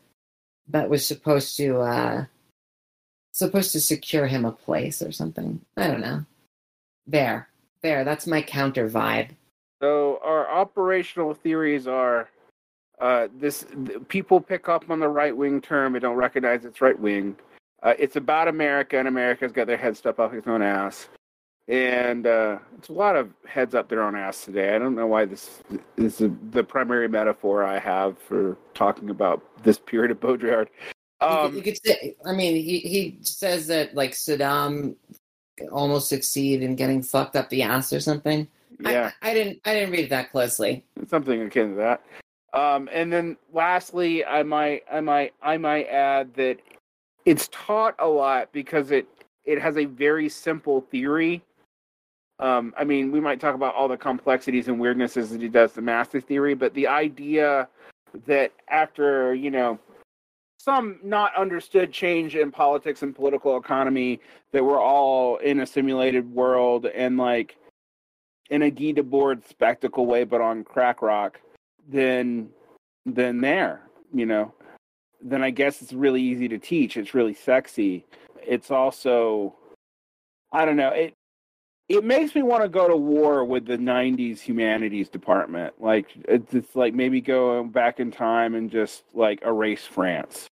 [0.69, 2.25] that was supposed to uh
[3.33, 5.61] supposed to secure him a place or something.
[5.77, 6.25] I don't know.
[7.07, 7.49] There.
[7.83, 8.05] There.
[8.05, 9.31] That's my counter vibe.
[9.83, 12.31] So our operational theories are
[13.01, 16.81] uh, this: th- people pick up on the right wing term and don't recognize it's
[16.81, 17.37] right wing.
[17.85, 21.09] Uh, it's about America, and America's got their head stuff up its own ass.
[21.69, 24.75] And uh, it's a lot of heads up their own ass today.
[24.75, 25.63] I don't know why this
[25.97, 30.69] is the, primary metaphor I have for talking about this period of Baudrillard.
[31.21, 34.97] you, could, Um, you could say i mean he, he says that like saddam
[35.71, 38.47] almost succeeded in getting fucked up the ass or something
[38.81, 39.13] yeah.
[39.23, 42.03] I, I didn't i didn't read that closely something akin to that.
[42.55, 46.59] Um, and then lastly, I might I might I might add that
[47.25, 49.07] it's taught a lot because it
[49.45, 51.43] it has a very simple theory.
[52.39, 55.73] Um, I mean, we might talk about all the complexities and weirdnesses that he does
[55.73, 57.69] the master theory, but the idea
[58.27, 59.79] that after you know
[60.59, 64.21] some not understood change in politics and political economy,
[64.53, 67.57] that we're all in a simulated world and like
[68.51, 71.41] in a Guy Debord spectacle way, but on crack rock,
[71.89, 72.49] then
[73.07, 73.83] then there,
[74.13, 74.53] you know,
[75.25, 76.97] then I guess it's really easy to teach.
[76.97, 78.05] It's really sexy.
[78.47, 79.57] It's also,
[80.53, 81.15] I don't know, it
[81.89, 85.75] it makes me want to go to war with the '90s humanities department.
[85.81, 90.47] Like it's, it's like maybe go back in time and just like erase France,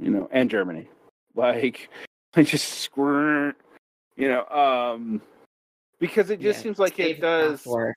[0.00, 0.88] you know, and Germany,
[1.34, 1.88] like
[2.36, 3.56] I just squirt,
[4.16, 5.22] you know, um
[5.98, 7.64] because it just Yeah, seems like it does.
[7.64, 7.96] Work.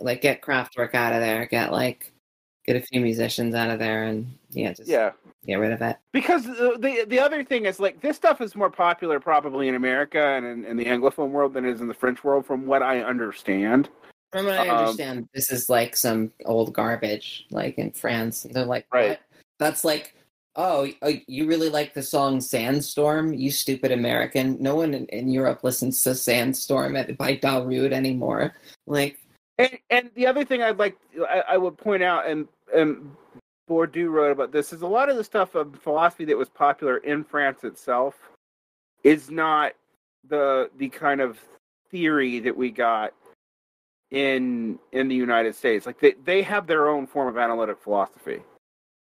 [0.00, 2.11] Like get Kraftwerk out of there get like
[2.66, 5.12] get a few musicians out of there and yeah just Yeah,
[5.46, 8.54] get rid of it because the, the the other thing is like this stuff is
[8.54, 11.88] more popular probably in America and in, in the Anglophone world than it is in
[11.88, 13.88] the French world, from what I understand.
[14.30, 18.64] from what i Um, understand this is like some old garbage like in france they're
[18.64, 19.08] like Right.
[19.10, 19.20] what?
[19.58, 20.14] that's like
[20.56, 25.28] oh oh, you really like the song sandstorm you stupid american no one in, in
[25.28, 28.54] europe listens to sandstorm at, by darude anymore
[28.86, 29.18] like
[29.58, 30.96] And and the other thing I'd like
[31.28, 33.14] I, I would point out and and
[33.68, 36.98] Bourdieu wrote about this is a lot of the stuff of philosophy that was popular
[36.98, 38.14] in France itself
[39.04, 39.72] is not
[40.28, 41.38] the the kind of
[41.90, 43.12] theory that we got
[44.10, 45.86] in in the United States.
[45.86, 48.40] Like they, they have their own form of analytic philosophy.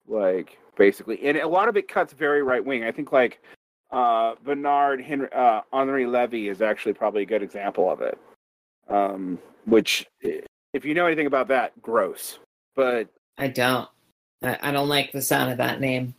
[0.07, 1.26] Like basically.
[1.27, 2.84] And a lot of it cuts very right wing.
[2.84, 3.41] I think like
[3.91, 8.18] uh Bernard Henry uh Henri Levy is actually probably a good example of it.
[8.89, 12.39] Um which if you know anything about that, gross.
[12.76, 13.07] But
[13.38, 13.89] i don't
[14.43, 16.14] I, I don't like the sound of that name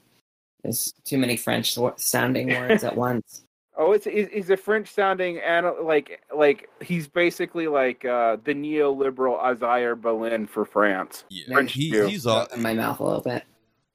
[0.62, 3.44] there's too many French sounding words at once
[3.76, 8.54] oh, it's he's he's a French sounding and like like he's basically like uh the
[8.54, 11.24] neoliberal Isaiah Berlin for France.
[11.28, 12.46] Yeah, French he, he's on.
[12.54, 13.44] in my mouth a little bit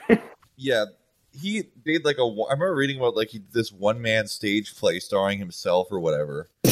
[0.57, 0.85] Yeah,
[1.31, 2.23] he did like a.
[2.23, 5.99] I remember reading about like he did this one man stage play starring himself or
[5.99, 6.49] whatever.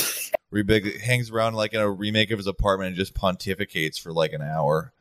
[0.50, 4.00] where he big, hangs around like in a remake of his apartment and just pontificates
[4.00, 4.94] for like an hour.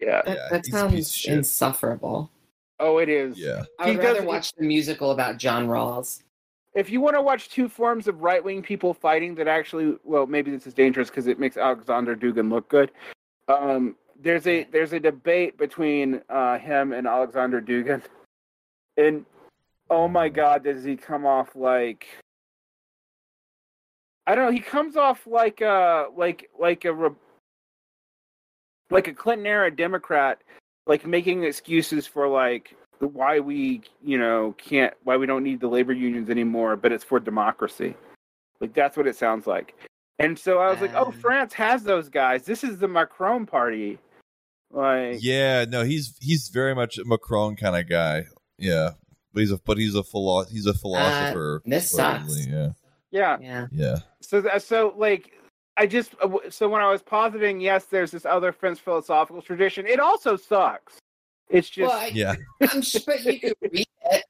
[0.00, 0.22] Yeah.
[0.24, 2.30] That, Yeah, that he's a piece of sounds insufferable.
[2.80, 3.38] Oh, it is.
[3.38, 6.22] Yeah, I would He rather does- watch the musical about John Rawls.
[6.74, 10.26] If you want to watch two forms of right wing people fighting that actually, well,
[10.26, 12.90] maybe this is dangerous because it makes Alexander Dugin look good.
[13.46, 18.02] Um, there's a there's a debate between uh, him and Alexander Dugin,
[18.96, 19.26] and
[19.90, 22.06] oh my God, does he come off like?
[24.26, 24.52] I don't know.
[24.52, 27.10] He comes off like a like like a re-
[28.90, 30.42] like a Clinton era Democrat,
[30.86, 35.66] like making excuses for like why we you know can't why we don't need the
[35.68, 37.94] labor unions anymore, but it's for democracy.
[38.60, 39.74] Like that's what it sounds like.
[40.18, 41.12] And so I was like, oh, Um.
[41.12, 42.44] France has those guys.
[42.44, 43.98] This is the Macron party.
[44.70, 45.64] Like yeah.
[45.68, 48.24] No, he's he's very much a Macron kind of guy.
[48.56, 48.90] Yeah,
[49.32, 51.60] but he's a but he's a philo- he's a philosopher.
[51.66, 52.46] this sucks.
[52.46, 52.70] Yeah,
[53.12, 53.36] yeah.
[53.40, 53.66] Yeah.
[53.70, 53.98] yeah.
[54.20, 55.30] So that so like
[55.76, 59.86] I just uh, so when I was positing, yes, there's this other French philosophical tradition.
[59.86, 60.98] It also sucks.
[61.48, 62.34] It's just well, I, Yeah.
[62.60, 64.24] I'm sure, but you could read it.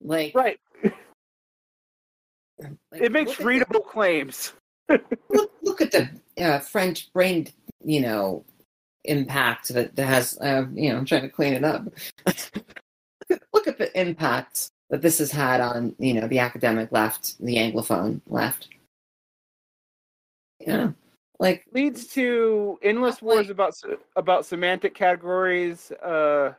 [0.00, 0.58] Like, Right.
[0.82, 4.52] like, It makes look at the- readable claims.
[4.88, 6.08] look, look at the
[6.38, 7.48] uh, French brain,
[7.84, 8.44] you know,
[9.04, 11.84] impact that, that has, uh, you know, I'm trying to clean it up.
[12.26, 12.36] look,
[13.30, 17.42] at, look at the impact that this has had on, you know, the academic left,
[17.42, 18.68] the Anglophone left.
[20.60, 20.90] Yeah.
[21.38, 23.74] Like, leads to endless Like- wars about
[24.16, 25.90] about semantic categories.
[25.92, 26.52] Uh,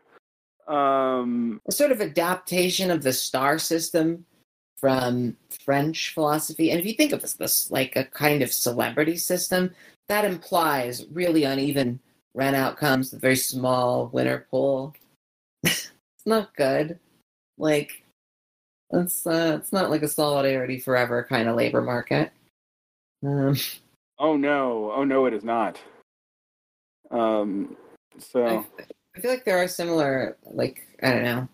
[0.67, 4.25] um, a sort of adaptation of the star system
[4.77, 6.71] from French philosophy.
[6.71, 9.75] And if you think of this, this like a kind of celebrity system,
[10.09, 11.99] that implies really uneven
[12.33, 14.95] run outcomes, a very small winner pool.
[15.63, 15.91] it's
[16.25, 16.99] not good.
[17.59, 18.02] Like
[18.93, 22.31] it's uh, it's not like a solidarity forever kind of labor market.
[23.25, 23.55] Um,
[24.19, 25.79] oh no, oh no, it is not.
[27.11, 27.75] Um,
[28.19, 28.65] so I,
[29.15, 31.47] I feel like there are similar, like I don't know.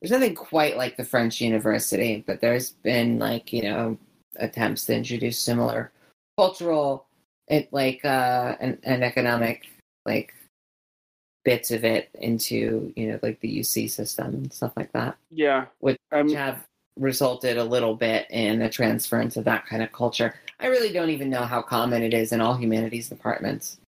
[0.00, 3.98] There's nothing quite like the French university, but there's been like you know
[4.36, 5.92] attempts to introduce similar
[6.38, 7.06] cultural,
[7.48, 9.66] it like uh and, and economic
[10.06, 10.34] like
[11.44, 15.66] bits of it into you know like the UC system and stuff like that, yeah,
[15.80, 16.66] Which um, which have
[16.96, 20.34] resulted a little bit in a transference of that kind of culture.
[20.60, 23.78] I really don't even know how common it is in all humanities departments.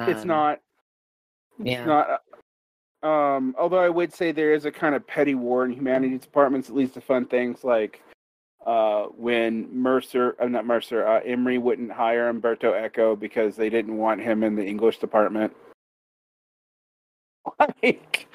[0.00, 0.60] it's Um, not.
[1.62, 1.78] Yeah.
[1.78, 2.20] It's not.
[3.00, 6.68] Um, although I would say there is a kind of petty war in humanities departments,
[6.68, 8.02] at least the fun things like
[8.66, 13.96] uh, when Mercer, uh, not Mercer, uh, Emory wouldn't hire Umberto Eco because they didn't
[13.96, 15.54] want him in the English department.
[17.82, 18.28] like,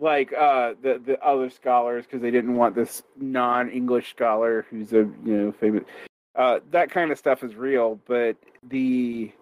[0.00, 5.08] like uh, the the other scholars because they didn't want this non-English scholar who's a
[5.24, 5.84] you know famous.
[6.36, 8.36] Uh, that kind of stuff is real, but
[8.68, 9.32] the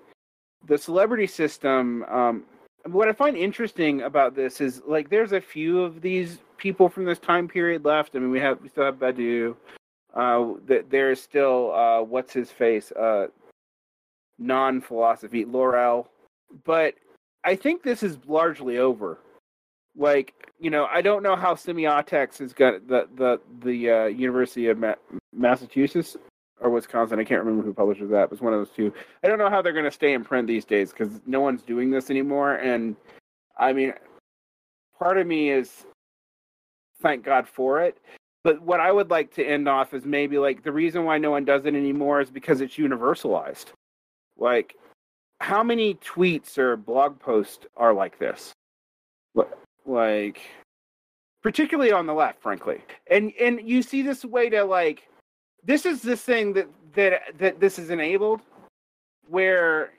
[0.66, 2.44] the celebrity system um,
[2.90, 7.04] what I find interesting about this is like there's a few of these people from
[7.04, 8.14] this time period left.
[8.14, 9.56] I mean, we have we still have Badiou.
[10.14, 13.26] Uh, that there is still uh, what's his face, uh,
[14.38, 16.06] non philosophy, Laruelle,
[16.64, 16.94] but
[17.46, 19.18] I think this is largely over.
[19.96, 24.66] Like you know, I don't know how semiotics is got the the the uh, University
[24.66, 24.94] of Ma-
[25.32, 26.16] Massachusetts
[26.60, 27.18] or Wisconsin.
[27.18, 28.28] I can't remember who publishes that.
[28.28, 28.92] But it's one of those two.
[29.24, 31.62] I don't know how they're going to stay in print these days because no one's
[31.62, 32.56] doing this anymore.
[32.56, 32.96] And
[33.58, 33.94] I mean,
[34.98, 35.86] part of me is
[37.00, 37.98] thank God for it.
[38.44, 41.30] But what I would like to end off is maybe like the reason why no
[41.30, 43.66] one does it anymore is because it's universalized.
[44.36, 44.76] Like,
[45.40, 48.52] how many tweets or blog posts are like this?
[49.84, 50.40] Like,
[51.42, 52.82] particularly on the left, frankly.
[53.10, 55.08] And and you see this way to like
[55.64, 58.40] this is this thing that that that this is enabled
[59.28, 59.92] where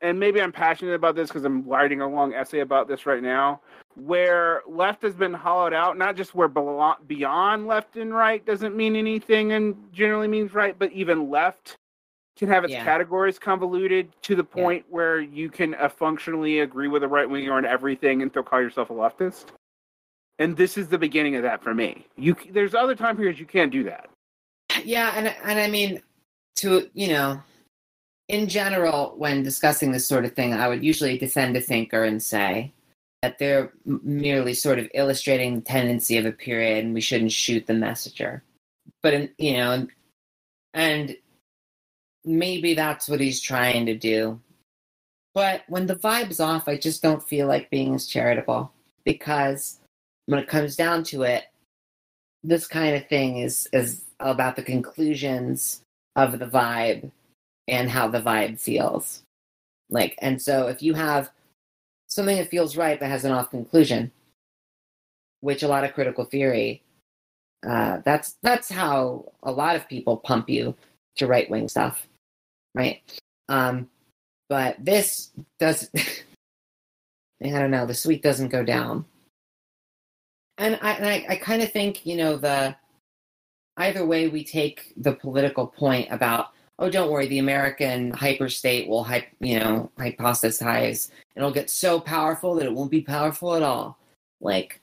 [0.00, 3.22] and maybe I'm passionate about this because I'm writing a long essay about this right
[3.22, 3.60] now,
[3.94, 8.96] where left has been hollowed out, not just where beyond left and right doesn't mean
[8.96, 11.76] anything and generally means right, but even left
[12.36, 12.84] can have its Yeah.
[12.84, 17.52] categories convoluted to the point where you can uh, functionally agree with a right winger
[17.52, 19.46] on everything and still call yourself a leftist.
[20.38, 22.06] And this is the beginning of that for me.
[22.16, 24.08] You there's other time periods you can't do that.
[24.84, 26.00] yeah and and i mean
[26.56, 27.38] to you know
[28.28, 32.22] in general when discussing this sort of thing i would usually defend a thinker and
[32.22, 32.72] say
[33.20, 37.66] that they're merely sort of illustrating the tendency of a period and we shouldn't shoot
[37.66, 38.42] the messenger
[39.02, 39.86] but in, you know
[40.72, 41.14] and
[42.24, 44.40] maybe that's what he's trying to do
[45.34, 48.72] but when the vibe's off i just don't feel like being as charitable
[49.04, 49.78] because
[50.26, 51.44] when it comes down to it
[52.44, 55.82] this kind of thing is is about the conclusions
[56.16, 57.10] of the vibe
[57.68, 59.22] and how the vibe feels.
[59.90, 61.30] Like, and so if you have
[62.08, 64.10] something that feels right but has an off conclusion,
[65.40, 66.82] which a lot of critical theory,
[67.66, 70.74] uh, that's that's how a lot of people pump you
[71.16, 72.06] to right wing stuff,
[72.74, 73.02] right?
[73.48, 73.88] Um,
[74.48, 75.90] but this does.
[77.44, 77.86] I don't know.
[77.86, 79.04] The sweet doesn't go down
[80.58, 82.74] and I, and I, I kind of think you know the
[83.78, 89.04] either way we take the political point about oh don't worry the American hyperstate will
[89.04, 93.98] hype you know hypothesize it'll get so powerful that it won't be powerful at all
[94.40, 94.80] like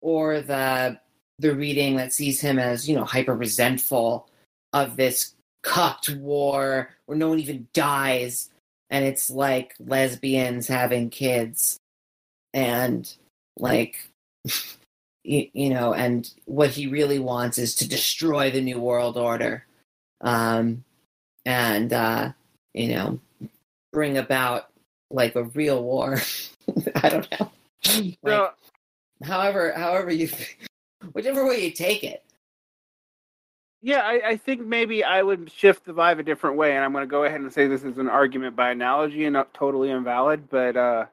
[0.00, 0.98] or the
[1.38, 4.28] the reading that sees him as you know hyper resentful
[4.72, 8.50] of this cucked war where no one even dies.
[8.90, 11.78] And it's like lesbians having kids.
[12.54, 13.12] And
[13.58, 14.08] like
[15.24, 19.64] you, you know and what he really wants is to destroy the new world order.
[20.20, 20.84] Um
[21.44, 22.32] and uh
[22.74, 23.20] you know
[23.92, 24.70] bring about
[25.10, 26.20] like a real war.
[26.96, 27.50] I don't know.
[27.86, 28.50] Like, So,
[29.22, 30.28] however however you
[31.12, 32.24] whichever way you take it.
[33.80, 36.92] Yeah, I, I think maybe I would shift the vibe a different way, and I'm
[36.92, 39.90] going to go ahead and say this is an argument by analogy and not totally
[39.90, 40.48] invalid.
[40.50, 41.06] But uh,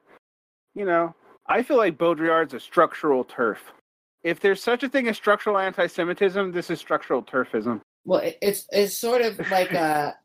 [0.74, 1.14] you know,
[1.46, 3.72] I feel like Baudrillard's a structural turf.
[4.24, 7.80] If there's such a thing as structural anti-Semitism, this is structural turfism.
[8.04, 10.16] Well, it, it's it's sort of like a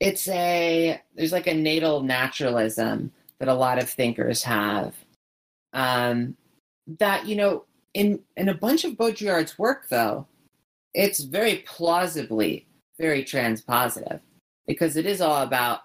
[0.00, 4.94] it's a there's like a natal naturalism that a lot of thinkers have.
[5.72, 6.36] Um,
[6.98, 7.64] that you know,
[7.94, 10.26] in in a bunch of Baudrillard's work, though,
[10.94, 12.66] it's very plausibly
[12.98, 14.20] very transpositive
[14.66, 15.80] because it is all about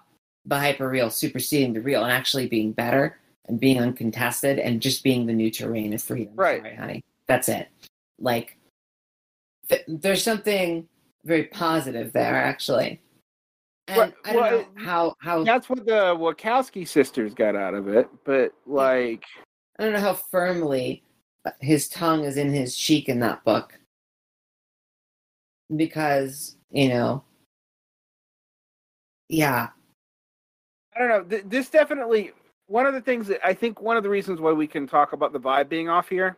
[0.46, 5.26] the hyperreal superseding the real and actually being better and being uncontested and just being
[5.26, 6.32] the new terrain of freedom.
[6.36, 6.62] Right.
[6.62, 7.04] Sorry, honey.
[7.26, 7.68] That's it.
[8.18, 8.56] Like,
[9.68, 10.88] th- there's something
[11.24, 13.00] very positive there, actually.
[13.88, 17.88] And I don't well, know how how That's what the Wachowski sisters got out of
[17.88, 18.08] it.
[18.24, 19.24] But like,
[19.78, 21.02] I don't know how firmly
[21.60, 23.79] his tongue is in his cheek in that book.
[25.76, 27.24] Because, you know,
[29.28, 29.68] yeah,
[30.94, 31.40] I don't know.
[31.46, 32.32] This definitely
[32.66, 35.12] one of the things that I think one of the reasons why we can talk
[35.12, 36.36] about the vibe being off here,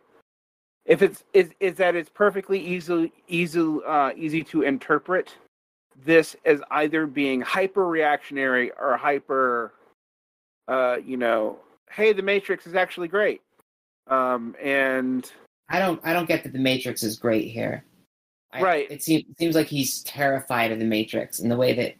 [0.85, 5.35] if it's is is that it's perfectly easy easy uh, easy to interpret
[6.05, 9.73] this as either being hyper reactionary or hyper,
[10.67, 11.59] uh, you know,
[11.91, 13.41] hey, the Matrix is actually great,
[14.07, 15.31] um, and
[15.69, 17.85] I don't I don't get that the Matrix is great here.
[18.53, 18.91] I, Right.
[18.91, 21.95] It seems seems like he's terrified of the Matrix and the way that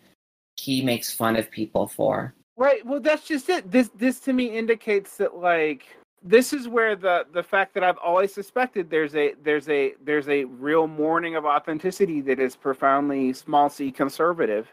[0.55, 2.33] he makes fun of people for.
[2.55, 2.85] Right.
[2.85, 3.71] Well, that's just it.
[3.71, 5.85] This this to me indicates that like
[6.21, 10.29] this is where the the fact that I've always suspected there's a there's a there's
[10.29, 14.67] a real mourning of authenticity that is profoundly small c conservative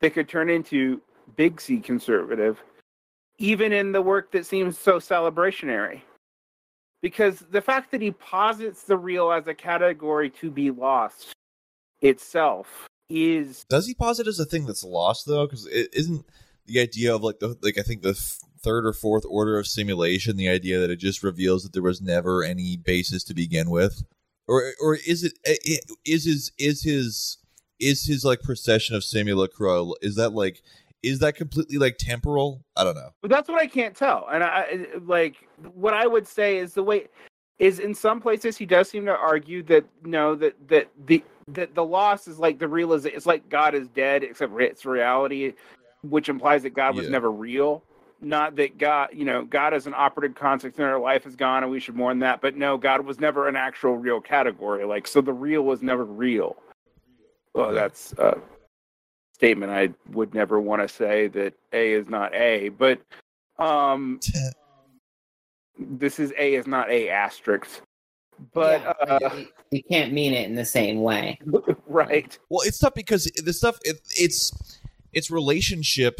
[0.00, 1.00] that could turn into
[1.36, 2.62] big C conservative,
[3.38, 6.02] even in the work that seems so celebrationary.
[7.04, 11.34] Because the fact that he posits the real as a category to be lost
[12.00, 15.46] itself is Does he posit as a thing that's lost though?
[15.46, 16.24] Because it isn't
[16.64, 19.66] the idea of like the like I think the f- third or fourth order of
[19.66, 23.68] simulation, the idea that it just reveals that there was never any basis to begin
[23.68, 24.02] with,
[24.48, 25.34] or or is it
[26.06, 27.36] is his is his
[27.78, 30.62] is his like procession of simulacra is that like
[31.04, 32.64] is that completely like temporal?
[32.76, 33.10] I don't know.
[33.20, 34.26] But that's what I can't tell.
[34.32, 35.36] And I like
[35.74, 37.08] what I would say is the way
[37.58, 41.74] is in some places he does seem to argue that no that that the that
[41.74, 45.52] the loss is like the realization it's like God is dead except it's reality,
[46.02, 47.12] which implies that God was Yeah.
[47.12, 47.82] never real.
[48.20, 51.62] Not that God, you know, God is an operative concept in our life is gone
[51.62, 52.40] and we should mourn that.
[52.40, 54.84] But no, God was never an actual real category.
[54.84, 56.56] Like so, the real was never real.
[57.54, 58.38] Well, that's a
[59.34, 63.00] statement I would never want to say that A is not A, but
[63.58, 64.20] um,
[65.78, 67.82] this is A is not A asterisk.
[68.52, 71.38] But Yeah, uh, you, you can't mean it in the same way.
[71.86, 74.80] right, Well, it's tough because the stuff it, it's
[75.12, 76.18] it's relationship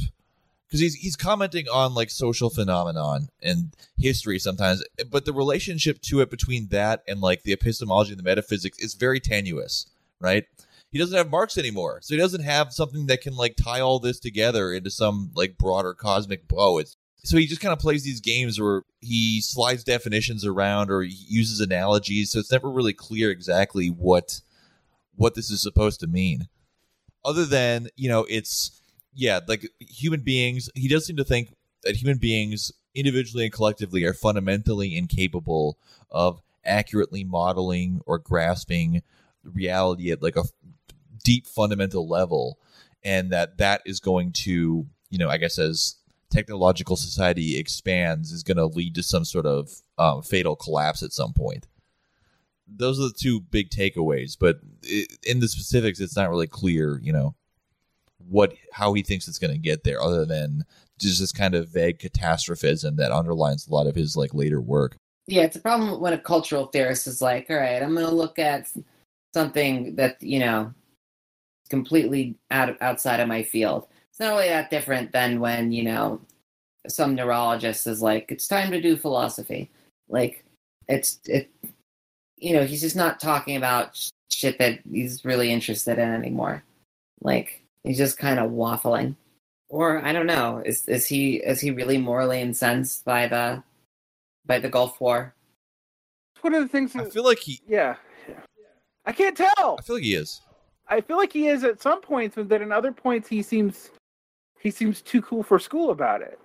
[0.69, 6.21] because he's he's commenting on like social phenomenon and history sometimes, but the relationship to
[6.21, 9.87] it between that and like the epistemology and the metaphysics is very tenuous,
[10.21, 10.45] right?
[10.95, 13.99] He doesn't have Marx anymore, so he doesn't have something that can like tie all
[13.99, 16.79] this together into some like broader cosmic bow.
[16.79, 21.03] It's so he just kind of plays these games where he slides definitions around or
[21.03, 24.41] uses analogies, so it's never really clear exactly what
[25.17, 26.49] what this is supposed to mean
[27.25, 28.81] other than you know it's
[29.15, 34.05] yeah like human beings he does seem to think that human beings individually and collectively
[34.05, 35.77] are fundamentally incapable
[36.11, 39.03] of accurately modeling or grasping
[39.43, 40.45] reality at like a
[41.23, 42.59] deep fundamental level
[43.03, 45.97] and that that is going to you know i guess as
[46.31, 51.13] technological society expands is going to lead to some sort of um, fatal collapse at
[51.13, 51.69] some point.
[52.67, 56.99] Those are the two big takeaways but i in the specifics it's not really clear
[57.03, 57.35] you know
[58.29, 60.65] what how he thinks it's going to get there other than
[60.99, 64.97] just this kind of vague catastrophism that underlines a lot of his like later work.
[65.27, 68.15] Yeah, it's a problem when a cultural theorist is like, all right, I'm going to
[68.15, 68.69] look at
[69.33, 70.73] something that, you know,
[71.69, 73.87] completely out outside of my field.
[74.11, 76.21] It's not really that different than when, you know,
[76.87, 79.71] some neurologist is like, it's time to do philosophy.
[80.09, 80.45] Like,
[80.89, 81.51] it's, it,
[82.37, 86.63] you know, he's just not talking about sh- shit that he's really interested in anymore.
[87.23, 89.17] Like, he's just kind of waffling.
[89.69, 93.63] Or I don't know, is is he is he really morally incensed by the
[94.47, 95.35] by the Gulf War?
[96.45, 96.95] one of the things.
[96.95, 97.97] i feel like he yeah,
[99.07, 99.77] I can't tell.
[99.79, 100.43] i feel like he is
[100.89, 103.91] I feel like he is at some points, but then at other points he seems
[104.61, 106.39] he seems too cool for school about it.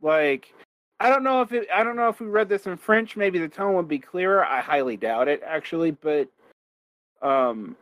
[0.00, 0.52] Like
[1.00, 1.68] I don't know if it.
[1.72, 3.16] I don't know if we read this in French.
[3.16, 4.44] Maybe the tone would be clearer.
[4.44, 5.92] I highly doubt it, actually.
[5.92, 6.28] But,
[7.22, 7.76] um,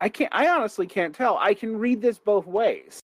[0.00, 0.32] I can't.
[0.32, 1.36] I honestly can't tell.
[1.38, 3.00] I can read this both ways,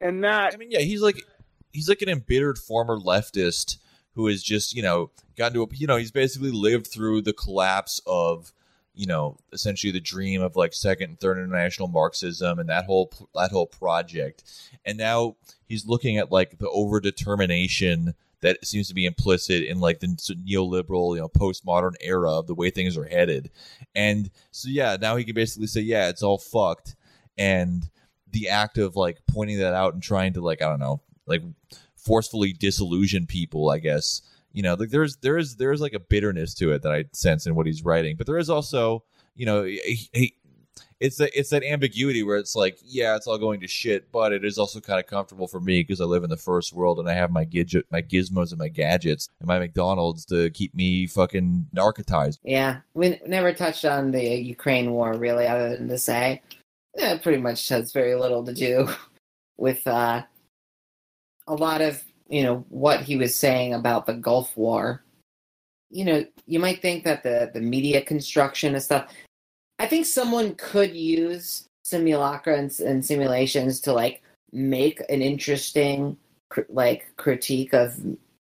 [0.00, 1.24] and that I mean, yeah, he's like
[1.72, 3.78] he's like an embittered former leftist
[4.14, 7.32] who has just you know gotten to a you know he's basically lived through the
[7.32, 8.52] collapse of
[8.94, 13.12] you know essentially the dream of like second and third international Marxism and that whole
[13.34, 14.44] that whole project,
[14.84, 15.36] and now
[15.66, 21.14] he's looking at like the overdetermination that seems to be implicit in like the neoliberal,
[21.14, 23.50] you know, postmodern era of the way things are headed.
[23.94, 26.96] And so yeah, now he can basically say, yeah, it's all fucked.
[27.38, 27.88] And
[28.30, 31.42] the act of like pointing that out and trying to like, I don't know, like
[31.96, 34.22] forcefully disillusion people, I guess.
[34.52, 37.04] You know, like there's there is there is like a bitterness to it that I
[37.12, 39.04] sense in what he's writing, but there is also,
[39.34, 40.34] you know, he, he
[41.00, 44.32] it's that it's that ambiguity where it's like, yeah, it's all going to shit, but
[44.32, 46.98] it is also kind of comfortable for me because I live in the first world
[46.98, 50.74] and I have my gadget, my gizmos and my gadgets and my McDonald's to keep
[50.74, 52.38] me fucking narcotized.
[52.44, 56.40] Yeah, we never touched on the Ukraine war really, other than to say
[56.96, 58.88] yeah, it pretty much has very little to do
[59.56, 60.22] with uh,
[61.46, 62.02] a lot of
[62.32, 65.04] you know what he was saying about the Gulf War.
[65.90, 69.12] You know, you might think that the the media construction and stuff
[69.82, 74.22] I think someone could use simulacra and, and simulations to like
[74.52, 76.16] make an interesting
[76.68, 77.98] like critique of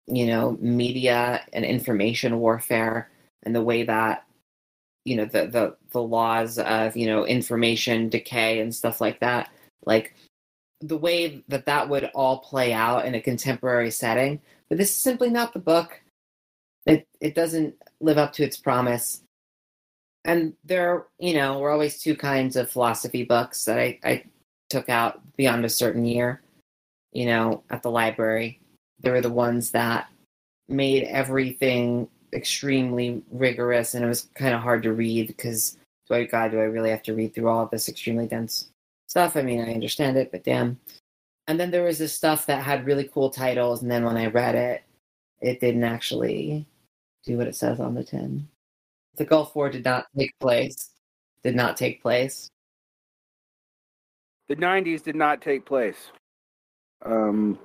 [0.06, 3.08] you know media and information warfare
[3.44, 4.26] and the way that
[5.06, 9.50] you know the the the laws of you know information decay and stuff like that
[9.86, 10.14] like
[10.81, 14.97] the way that that would all play out in a contemporary setting but this is
[14.97, 16.01] simply not the book
[16.86, 19.23] it it doesn't live up to its promise
[20.24, 24.24] and there, you know, were always two kinds of philosophy books that I, I
[24.69, 26.43] took out beyond a certain year,
[27.12, 28.61] you know, at the library.
[29.01, 30.09] There were the ones that
[30.69, 35.78] made everything extremely rigorous and it was kind of hard to read because,
[36.09, 38.69] do I, God, do I really have to read through all of this extremely dense
[39.10, 39.36] stuff?
[39.36, 40.78] I mean, I understand it, but damn.
[41.48, 44.26] And then there was this stuff that had really cool titles, and then when I
[44.26, 44.84] read it,
[45.40, 46.66] it didn't actually
[47.24, 48.48] do what it says on the tin.
[49.16, 50.90] The Gulf War did not take place.
[51.42, 52.48] Did not take place.
[54.48, 56.10] The '90s did not take place.
[57.04, 57.58] Um,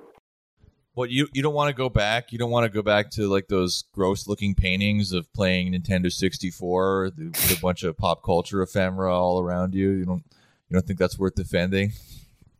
[0.94, 2.32] what you you don't want to go back?
[2.32, 6.10] You don't want to go back to like those gross looking paintings of playing Nintendo
[6.10, 9.90] 64 with a bunch of pop culture ephemera all around you.
[9.90, 10.24] You don't
[10.68, 11.92] you don't think that's worth defending?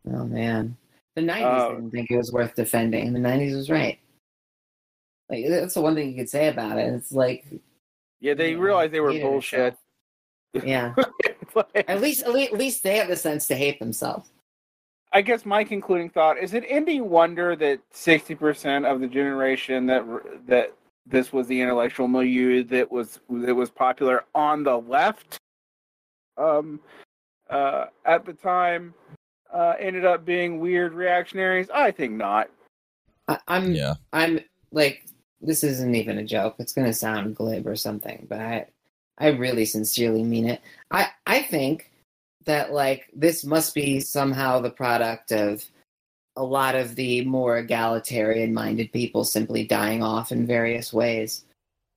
[0.07, 0.77] Oh man,
[1.15, 3.13] the '90s uh, didn't think it was worth defending.
[3.13, 3.99] The '90s was right.
[5.29, 6.93] Like that's the one thing you could say about it.
[6.93, 7.45] It's like
[8.19, 9.75] yeah, they realized they were bullshit.
[10.63, 10.95] Yeah.
[11.75, 14.31] at least, at least, at least they have the sense to hate themselves.
[15.13, 19.85] I guess my concluding thought is it any wonder that sixty percent of the generation
[19.85, 20.03] that
[20.47, 20.73] that
[21.05, 25.37] this was the intellectual milieu that was that was popular on the left,
[26.37, 26.79] um,
[27.49, 28.93] uh, at the time,
[29.53, 31.69] uh, ended up being weird reactionaries.
[31.73, 32.49] I think not.
[33.27, 33.95] I, I'm yeah.
[34.13, 34.39] I'm
[34.71, 35.07] like
[35.41, 36.55] this isn't even a joke.
[36.59, 38.65] It's going to sound glib or something, but I,
[39.17, 40.61] I really sincerely mean it.
[40.91, 41.91] I, I think
[42.45, 45.63] that like this must be somehow the product of
[46.35, 51.45] a lot of the more egalitarian minded people simply dying off in various ways,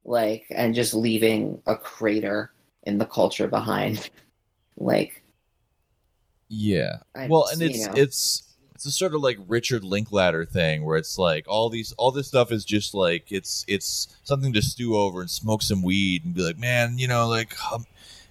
[0.04, 2.52] like and just leaving a crater
[2.84, 4.10] in the culture behind.
[4.76, 5.19] like,
[6.50, 6.98] yeah.
[7.14, 7.92] I, well, and it's know.
[7.96, 8.42] it's
[8.74, 12.26] it's a sort of like Richard Linklater thing where it's like all these all this
[12.26, 16.34] stuff is just like it's it's something to stew over and smoke some weed and
[16.34, 17.86] be like, man, you know, like um,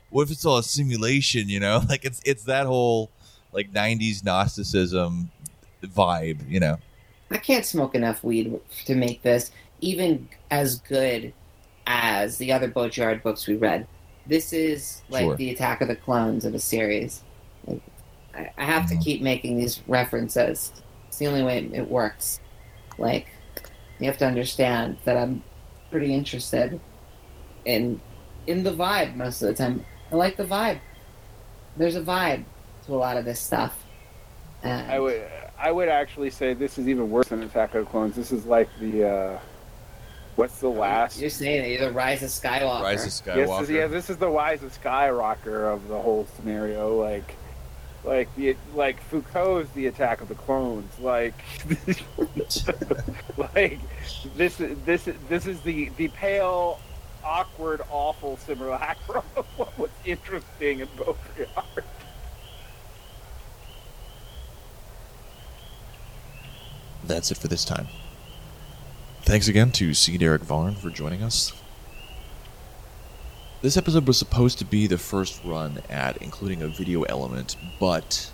[0.10, 1.48] what if it's all a simulation?
[1.48, 3.10] You know, like it's it's that whole
[3.54, 5.32] like '90s Gnosticism
[5.82, 6.48] vibe.
[6.50, 6.78] You know,
[7.32, 11.32] I can't smoke enough weed to make this even as good
[11.88, 13.88] as the other Baudrillard books we read.
[14.28, 15.36] This is like sure.
[15.38, 17.24] the Attack of the Clones of a series.
[18.40, 19.04] Like, I, have to mm-hmm.
[19.04, 20.72] keep making these references.
[21.08, 22.40] It's the only way it works.
[22.98, 23.28] Like,
[24.00, 25.44] you have to understand that I'm
[25.92, 26.80] pretty interested
[27.66, 28.00] in
[28.48, 29.86] in the vibe most of the time.
[30.12, 30.80] I like the vibe.
[31.78, 32.46] There's a vibe
[32.86, 33.84] to a lot of this stuff.
[34.64, 35.26] And I would
[35.58, 38.16] I would actually say this is even worse than Attack of the Clones.
[38.16, 39.40] This is like the uh,
[40.36, 41.20] what's the last?
[41.20, 42.82] You're saying it, the Rise of Skywalker.
[42.82, 43.48] Rise of Skywalker.
[43.48, 46.98] Yes, this, yeah, this is the Rise of Skywalker of the whole scenario.
[47.00, 47.36] Like
[48.04, 50.98] like the like Foucault's The Attack of the Clones.
[51.00, 51.34] Like,
[53.38, 53.80] like
[54.36, 56.80] this this this is the the pale,
[57.24, 61.84] awkward, awful simulacrum of what was interesting in Baudrillard.
[67.04, 67.88] That's it for this time.
[69.24, 70.18] thanks again to C.
[70.18, 71.59] Derrick Varn for joining us.
[73.62, 78.32] This episode was supposed to be the first run at including a video element, but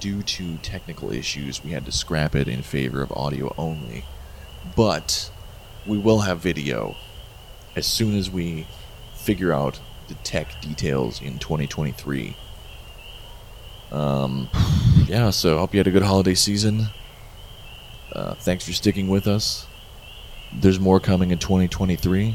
[0.00, 4.06] due to technical issues, we had to scrap it in favor of audio only.
[4.74, 5.30] But
[5.86, 6.96] we will have video
[7.76, 8.66] as soon as we
[9.16, 9.78] figure out
[10.08, 12.34] the tech details in 2023.
[13.90, 14.48] Um,
[15.08, 16.86] yeah, so hope you had a good holiday season.
[18.10, 19.66] Uh, thanks for sticking with us.
[20.54, 22.34] There's more coming in 2023,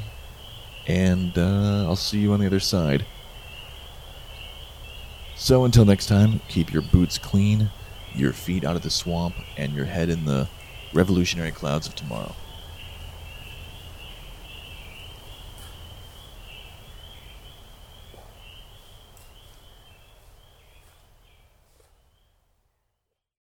[0.88, 3.05] and uh, I'll see you on the other side.
[5.35, 7.69] So until next time, keep your boots clean,
[8.15, 10.47] your feet out of the swamp, and your head in the
[10.93, 12.34] revolutionary clouds of tomorrow.